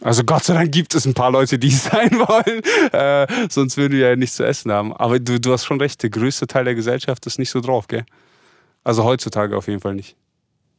Also 0.00 0.24
Gott 0.24 0.44
sei 0.44 0.54
Dank 0.54 0.72
gibt 0.72 0.94
es 0.94 1.04
ein 1.04 1.14
paar 1.14 1.30
Leute, 1.30 1.58
die 1.58 1.68
es 1.68 1.84
sein 1.92 2.10
wollen, 2.12 2.62
äh, 2.92 3.48
sonst 3.50 3.76
würden 3.76 3.92
wir 3.92 4.08
ja 4.08 4.16
nichts 4.16 4.36
zu 4.36 4.44
essen 4.44 4.72
haben. 4.72 4.92
Aber 4.94 5.18
du, 5.18 5.38
du 5.38 5.52
hast 5.52 5.64
schon 5.64 5.80
recht, 5.80 6.02
der 6.02 6.10
größte 6.10 6.46
Teil 6.46 6.64
der 6.64 6.74
Gesellschaft 6.74 7.26
ist 7.26 7.38
nicht 7.38 7.50
so 7.50 7.60
drauf, 7.60 7.86
gell? 7.88 8.04
Also 8.84 9.04
heutzutage 9.04 9.56
auf 9.56 9.68
jeden 9.68 9.80
Fall 9.80 9.94
nicht. 9.94 10.16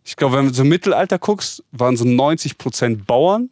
Ich 0.04 0.16
glaube, 0.16 0.38
wenn 0.38 0.48
du 0.48 0.54
so 0.54 0.64
im 0.64 0.70
Mittelalter 0.70 1.20
guckst, 1.20 1.64
waren 1.72 1.96
so 1.96 2.04
90% 2.04 3.06
Bauern 3.06 3.50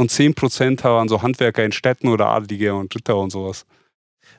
und 0.00 0.10
10% 0.10 0.82
waren 0.82 1.08
so 1.08 1.20
Handwerker 1.20 1.62
in 1.62 1.72
Städten 1.72 2.08
oder 2.08 2.28
Adlige 2.28 2.74
und 2.74 2.94
Ritter 2.94 3.18
und 3.18 3.30
sowas. 3.30 3.66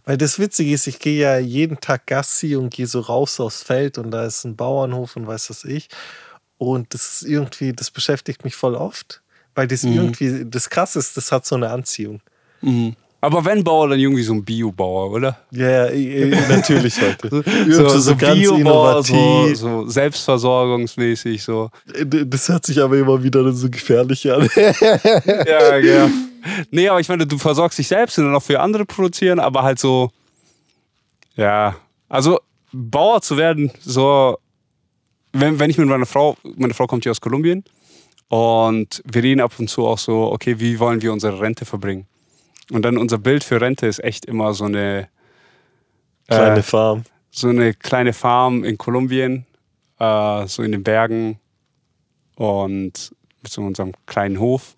Weil 0.03 0.17
das 0.17 0.39
Witzige 0.39 0.73
ist, 0.73 0.87
ich 0.87 0.97
gehe 0.97 1.21
ja 1.21 1.37
jeden 1.37 1.79
Tag 1.79 2.07
Gassi 2.07 2.55
und 2.55 2.73
gehe 2.73 2.87
so 2.87 2.99
raus 2.99 3.39
aufs 3.39 3.61
Feld 3.61 3.99
und 3.99 4.09
da 4.09 4.25
ist 4.25 4.43
ein 4.43 4.55
Bauernhof 4.55 5.15
und 5.15 5.27
weiß 5.27 5.51
was 5.51 5.63
ich. 5.63 5.87
Und 6.57 6.95
das 6.95 7.21
ist 7.21 7.29
irgendwie, 7.29 7.73
das 7.73 7.91
beschäftigt 7.91 8.43
mich 8.43 8.55
voll 8.55 8.73
oft. 8.73 9.21
Weil 9.53 9.67
das 9.67 9.83
mhm. 9.83 9.93
irgendwie, 9.93 10.45
das 10.49 10.71
krass 10.71 10.95
ist, 10.95 11.15
das 11.15 11.31
hat 11.31 11.45
so 11.45 11.55
eine 11.55 11.69
Anziehung. 11.69 12.21
Mhm. 12.61 12.95
Aber 13.23 13.45
wenn 13.45 13.63
Bauer, 13.63 13.89
dann 13.89 13.99
irgendwie 13.99 14.23
so 14.23 14.33
ein 14.33 14.43
Biobauer, 14.43 15.11
oder? 15.11 15.37
Ja, 15.51 15.87
yeah, 15.91 16.49
natürlich 16.49 16.99
heute. 16.99 17.29
so, 17.69 17.87
so, 17.87 17.99
so 17.99 18.15
Biobauer, 18.15 19.03
so, 19.03 19.53
so, 19.53 19.87
selbstversorgungsmäßig 19.87 21.43
so. 21.43 21.69
Das 22.03 22.49
hört 22.49 22.65
sich 22.65 22.81
aber 22.81 22.97
immer 22.97 23.21
wieder 23.21 23.51
so 23.53 23.69
gefährlich 23.69 24.31
an. 24.31 24.49
ja, 25.45 25.77
ja. 25.77 26.09
Nee, 26.71 26.89
aber 26.89 26.99
ich 26.99 27.09
meine, 27.09 27.27
du 27.27 27.37
versorgst 27.37 27.77
dich 27.77 27.87
selbst 27.87 28.17
und 28.17 28.25
dann 28.25 28.35
auch 28.35 28.41
für 28.41 28.59
andere 28.59 28.85
produzieren, 28.85 29.39
aber 29.39 29.61
halt 29.61 29.77
so, 29.77 30.09
ja, 31.35 31.75
also 32.09 32.39
Bauer 32.71 33.21
zu 33.21 33.37
werden, 33.37 33.71
so, 33.81 34.39
wenn, 35.31 35.59
wenn 35.59 35.69
ich 35.69 35.77
mit 35.77 35.87
meiner 35.87 36.07
Frau, 36.07 36.37
meine 36.55 36.73
Frau 36.73 36.87
kommt 36.87 37.03
hier 37.03 37.11
aus 37.11 37.21
Kolumbien, 37.21 37.63
und 38.29 39.03
wir 39.05 39.23
reden 39.23 39.41
ab 39.41 39.51
und 39.59 39.69
zu 39.69 39.85
auch 39.85 39.97
so, 39.97 40.31
okay, 40.31 40.57
wie 40.57 40.79
wollen 40.79 41.01
wir 41.01 41.11
unsere 41.11 41.41
Rente 41.41 41.65
verbringen? 41.65 42.07
Und 42.71 42.83
dann 42.83 42.97
unser 42.97 43.17
Bild 43.17 43.43
für 43.43 43.59
Rente 43.59 43.85
ist 43.85 44.01
echt 44.01 44.25
immer 44.25 44.53
so 44.53 44.63
eine 44.63 45.09
kleine 46.27 46.59
äh, 46.59 46.63
Farm. 46.63 47.03
So 47.29 47.49
eine 47.49 47.73
kleine 47.73 48.13
Farm 48.13 48.63
in 48.63 48.77
Kolumbien, 48.77 49.45
äh, 49.99 50.47
so 50.47 50.63
in 50.63 50.71
den 50.71 50.81
Bergen 50.81 51.39
und 52.35 53.13
mit 53.41 53.51
so 53.51 53.61
unserem 53.61 53.91
kleinen 54.05 54.39
Hof. 54.39 54.77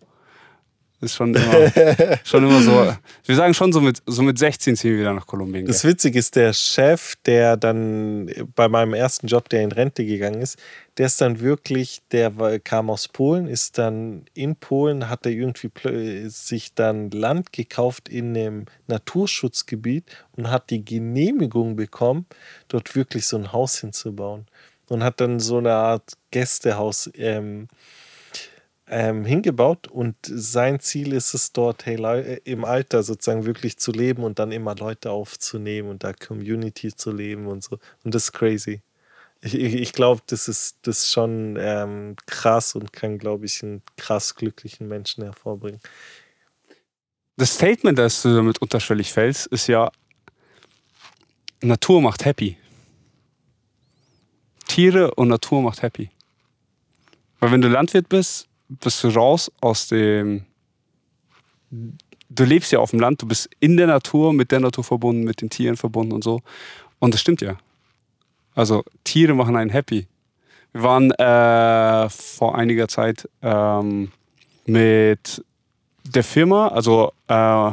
Ist 1.04 1.16
schon 1.16 1.36
immer, 1.36 2.18
schon 2.24 2.44
immer 2.44 2.62
so. 2.62 2.96
Wir 3.26 3.36
sagen 3.36 3.54
schon 3.54 3.74
so 3.74 3.82
mit, 3.82 4.02
so 4.06 4.22
mit 4.22 4.40
16 4.40 4.78
ziehen 4.78 4.92
wir 4.92 5.00
wieder 5.02 5.14
nach 5.14 5.28
Kolumbien. 5.28 5.66
Das 5.66 5.84
Witzige 5.84 6.18
ist, 6.18 6.38
der 6.38 6.54
Chef, 6.54 7.16
der 7.26 7.58
dann 7.58 8.32
bei 8.56 8.70
meinem 8.70 8.94
ersten 8.94 9.28
Job, 9.28 9.50
der 9.50 9.64
in 9.64 9.74
Rente 9.74 10.06
gegangen 10.06 10.42
ist, 10.42 10.58
der 10.98 11.08
ist 11.08 11.20
dann 11.20 11.42
wirklich, 11.42 12.04
der 12.12 12.32
kam 12.64 12.90
aus 12.90 13.10
Polen, 13.10 13.48
ist 13.48 13.78
dann 13.78 14.24
in 14.34 14.56
Polen, 14.56 15.10
hat 15.10 15.26
er 15.26 15.34
irgendwie 15.34 16.30
sich 16.30 16.74
dann 16.74 17.12
Land 17.12 17.52
gekauft 17.52 18.08
in 18.08 18.38
einem 18.38 18.66
Naturschutzgebiet 18.88 20.06
und 20.38 20.50
hat 20.50 20.70
die 20.70 20.86
Genehmigung 20.86 21.76
bekommen, 21.76 22.28
dort 22.70 22.96
wirklich 22.96 23.28
so 23.28 23.36
ein 23.36 23.52
Haus 23.52 23.80
hinzubauen. 23.80 24.46
Und 24.88 25.04
hat 25.04 25.20
dann 25.20 25.40
so 25.42 25.58
eine 25.58 25.74
Art 25.74 26.14
Gästehaus 26.32 27.10
ähm, 27.16 27.68
ähm, 28.94 29.26
hingebaut 29.26 29.88
und 29.88 30.16
sein 30.24 30.80
Ziel 30.80 31.14
ist 31.14 31.34
es 31.34 31.52
dort, 31.52 31.88
hey, 31.88 31.96
äh, 31.96 32.40
im 32.44 32.64
Alter 32.64 33.02
sozusagen 33.02 33.46
wirklich 33.46 33.78
zu 33.78 33.92
leben 33.92 34.24
und 34.24 34.38
dann 34.38 34.52
immer 34.52 34.76
Leute 34.76 35.10
aufzunehmen 35.10 35.90
und 35.90 36.04
da 36.04 36.14
Community 36.14 36.96
zu 36.96 37.12
leben 37.12 37.48
und 37.48 37.64
so. 37.64 37.80
Und 38.04 38.14
das 38.14 38.26
ist 38.26 38.34
crazy. 38.34 38.84
Ich, 39.42 39.56
ich, 39.56 39.74
ich 39.74 39.94
glaube, 39.94 40.22
das 40.28 40.48
ist 40.48 40.78
das 40.84 41.12
schon 41.12 41.58
ähm, 41.60 42.16
krass 42.28 42.76
und 42.76 42.94
kann, 42.94 43.18
glaube 43.18 43.48
ich, 43.48 43.64
einen 43.64 43.82
krass 43.98 44.36
glücklichen 44.36 44.88
Menschen 44.88 45.24
hervorbringen. 45.24 45.82
Das 47.36 47.56
Statement, 47.56 47.98
das 47.98 48.22
du 48.22 48.36
damit 48.36 48.60
unterschwellig 48.62 49.12
fällst, 49.12 49.48
ist 49.48 49.66
ja, 49.66 49.92
Natur 51.62 52.00
macht 52.00 52.26
happy. 52.26 52.58
Tiere 54.68 55.16
und 55.16 55.30
Natur 55.30 55.64
macht 55.64 55.82
happy. 55.82 56.12
Weil 57.40 57.52
wenn 57.52 57.62
du 57.62 57.70
Landwirt 57.70 58.08
bist, 58.08 58.48
bist 58.70 59.04
du 59.04 59.10
raus 59.10 59.52
aus 59.62 59.88
dem. 59.88 60.46
Du 62.30 62.44
lebst 62.44 62.72
ja 62.72 62.80
auf 62.80 62.92
dem 62.92 63.00
Land, 63.00 63.22
du 63.22 63.28
bist 63.28 63.50
in 63.60 63.78
der 63.78 63.88
Natur, 63.88 64.34
mit 64.34 64.52
der 64.52 64.60
Natur 64.60 64.84
verbunden, 64.84 65.24
mit 65.24 65.42
den 65.42 65.50
Tieren 65.50 65.78
verbunden 65.78 66.14
und 66.14 66.24
so. 66.24 66.42
Und 67.00 67.14
das 67.14 67.22
stimmt 67.22 67.42
ja. 67.42 67.58
Also 68.56 68.84
Tiere 69.04 69.34
machen 69.34 69.56
einen 69.56 69.70
happy. 69.70 70.08
Wir 70.72 70.84
waren 70.84 71.12
äh, 71.12 72.10
vor 72.10 72.56
einiger 72.56 72.88
Zeit 72.88 73.30
ähm, 73.42 74.12
mit 74.66 75.44
der 76.04 76.24
Firma, 76.24 76.70
also 76.70 77.12
äh, 77.28 77.72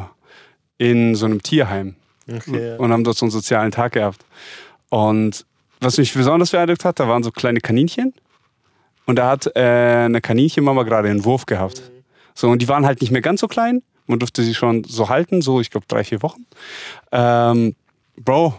in 0.77 1.15
so 1.15 1.25
einem 1.25 1.41
Tierheim 1.41 1.95
okay, 2.31 2.77
und 2.77 2.91
haben 2.91 3.03
dort 3.03 3.17
so 3.17 3.25
einen 3.25 3.31
sozialen 3.31 3.71
Tag 3.71 3.93
gehabt. 3.93 4.23
Und 4.89 5.45
was 5.79 5.97
mich 5.97 6.13
besonders 6.13 6.51
beeindruckt 6.51 6.85
hat, 6.85 6.99
da 6.99 7.07
waren 7.07 7.23
so 7.23 7.31
kleine 7.31 7.59
Kaninchen 7.59 8.13
und 9.05 9.17
da 9.17 9.29
hat 9.29 9.51
äh, 9.55 9.59
eine 9.59 10.21
Kaninchenmama 10.21 10.83
gerade 10.83 11.09
einen 11.09 11.25
Wurf 11.25 11.45
gehabt. 11.45 11.81
So, 12.33 12.49
und 12.49 12.61
die 12.61 12.67
waren 12.67 12.85
halt 12.85 13.01
nicht 13.01 13.11
mehr 13.11 13.21
ganz 13.21 13.41
so 13.41 13.47
klein. 13.47 13.81
Man 14.07 14.19
durfte 14.19 14.43
sie 14.43 14.53
schon 14.53 14.83
so 14.83 15.09
halten, 15.09 15.41
so 15.41 15.61
ich 15.61 15.69
glaube 15.69 15.85
drei, 15.87 16.03
vier 16.03 16.21
Wochen. 16.21 16.45
Ähm, 17.11 17.75
Bro, 18.17 18.53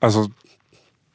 also 0.00 0.28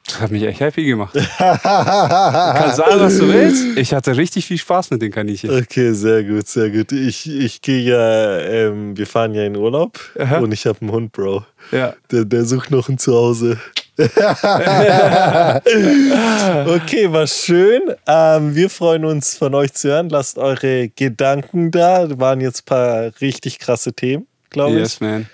das 0.06 0.20
hat 0.20 0.30
mich 0.32 0.42
echt 0.42 0.60
happy 0.60 0.84
gemacht. 0.84 1.14
du 1.14 1.20
kannst 1.20 2.76
sagen, 2.76 3.00
was 3.00 3.18
du 3.18 3.28
willst. 3.28 3.78
Ich 3.78 3.94
hatte 3.94 4.16
richtig 4.16 4.46
viel 4.46 4.58
Spaß 4.58 4.90
mit 4.90 5.02
den 5.02 5.12
Kaninchen. 5.12 5.50
Okay, 5.50 5.92
sehr 5.92 6.24
gut, 6.24 6.48
sehr 6.48 6.70
gut. 6.70 6.90
Ich, 6.90 7.30
ich 7.30 7.62
gehe 7.62 7.80
ja, 7.80 8.38
ähm, 8.40 8.96
wir 8.96 9.06
fahren 9.06 9.34
ja 9.34 9.44
in 9.44 9.56
Urlaub 9.56 10.00
Aha. 10.18 10.38
und 10.38 10.52
ich 10.52 10.66
habe 10.66 10.80
einen 10.80 10.90
Hund, 10.90 11.12
Bro. 11.12 11.44
Ja. 11.70 11.94
Der, 12.10 12.24
der 12.24 12.44
sucht 12.44 12.70
noch 12.70 12.88
ein 12.88 12.98
Zuhause. 12.98 13.58
okay, 16.74 17.12
war 17.12 17.26
schön. 17.26 17.82
Ähm, 18.06 18.54
wir 18.54 18.70
freuen 18.70 19.04
uns 19.04 19.36
von 19.36 19.54
euch 19.54 19.74
zu 19.74 19.88
hören. 19.88 20.08
Lasst 20.08 20.38
eure 20.38 20.88
Gedanken 20.88 21.70
da. 21.70 22.06
Da 22.06 22.18
waren 22.18 22.40
jetzt 22.40 22.62
ein 22.62 22.66
paar 22.66 23.12
richtig 23.20 23.58
krasse 23.58 23.92
Themen, 23.92 24.26
glaube 24.48 24.78
yes, 24.78 24.94
ich. 24.94 24.94
Yes, 24.94 25.00
man. 25.00 25.28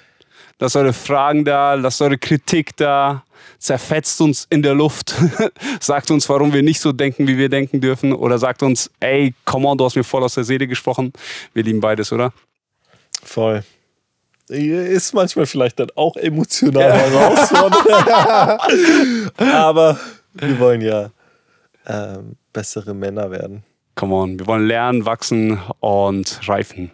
Lasst 0.58 0.76
eure 0.76 0.92
Fragen 0.92 1.44
da, 1.44 1.74
lasst 1.74 2.02
eure 2.02 2.18
Kritik 2.18 2.76
da 2.76 3.22
zerfetzt 3.58 4.20
uns 4.20 4.46
in 4.50 4.62
der 4.62 4.74
Luft, 4.74 5.14
sagt 5.80 6.10
uns, 6.10 6.28
warum 6.28 6.52
wir 6.52 6.62
nicht 6.62 6.80
so 6.80 6.92
denken, 6.92 7.26
wie 7.26 7.38
wir 7.38 7.48
denken 7.48 7.80
dürfen, 7.80 8.12
oder 8.12 8.38
sagt 8.38 8.62
uns, 8.62 8.90
ey, 9.00 9.34
come 9.44 9.66
on, 9.66 9.78
du 9.78 9.84
hast 9.84 9.96
mir 9.96 10.04
voll 10.04 10.22
aus 10.22 10.34
der 10.34 10.44
Seele 10.44 10.66
gesprochen. 10.66 11.12
Wir 11.52 11.62
lieben 11.62 11.80
beides, 11.80 12.12
oder? 12.12 12.32
Voll. 13.22 13.64
Ist 14.48 15.12
manchmal 15.12 15.46
vielleicht 15.46 15.80
dann 15.80 15.88
auch 15.96 16.16
emotional 16.16 16.92
herausfordernd. 16.92 19.32
Aber 19.38 19.98
wir 20.34 20.58
wollen 20.60 20.82
ja 20.82 21.10
ähm, 21.86 22.36
bessere 22.52 22.94
Männer 22.94 23.30
werden. 23.30 23.64
Come 23.96 24.14
on, 24.14 24.38
wir 24.38 24.46
wollen 24.46 24.66
lernen, 24.66 25.06
wachsen 25.06 25.58
und 25.80 26.40
reifen. 26.46 26.92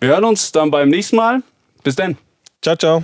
Wir 0.00 0.10
hören 0.10 0.24
uns 0.24 0.52
dann 0.52 0.70
beim 0.70 0.88
nächsten 0.88 1.16
Mal. 1.16 1.42
Bis 1.82 1.96
dann. 1.96 2.16
Ciao, 2.62 2.76
ciao. 2.76 3.02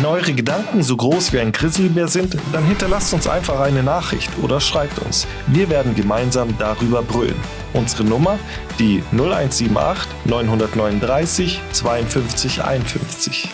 Wenn 0.00 0.08
eure 0.08 0.32
Gedanken 0.32 0.82
so 0.82 0.96
groß 0.96 1.34
wie 1.34 1.40
ein 1.40 1.52
Grizzlybär 1.52 2.08
sind, 2.08 2.34
dann 2.54 2.64
hinterlasst 2.64 3.12
uns 3.12 3.28
einfach 3.28 3.60
eine 3.60 3.82
Nachricht 3.82 4.30
oder 4.42 4.58
schreibt 4.58 4.98
uns. 5.00 5.26
Wir 5.46 5.68
werden 5.68 5.94
gemeinsam 5.94 6.56
darüber 6.56 7.02
brüllen. 7.02 7.36
Unsere 7.74 8.04
Nummer 8.04 8.38
die 8.78 9.02
0178 9.12 10.08
939 10.24 11.60
52 11.72 12.64
51. 12.64 13.50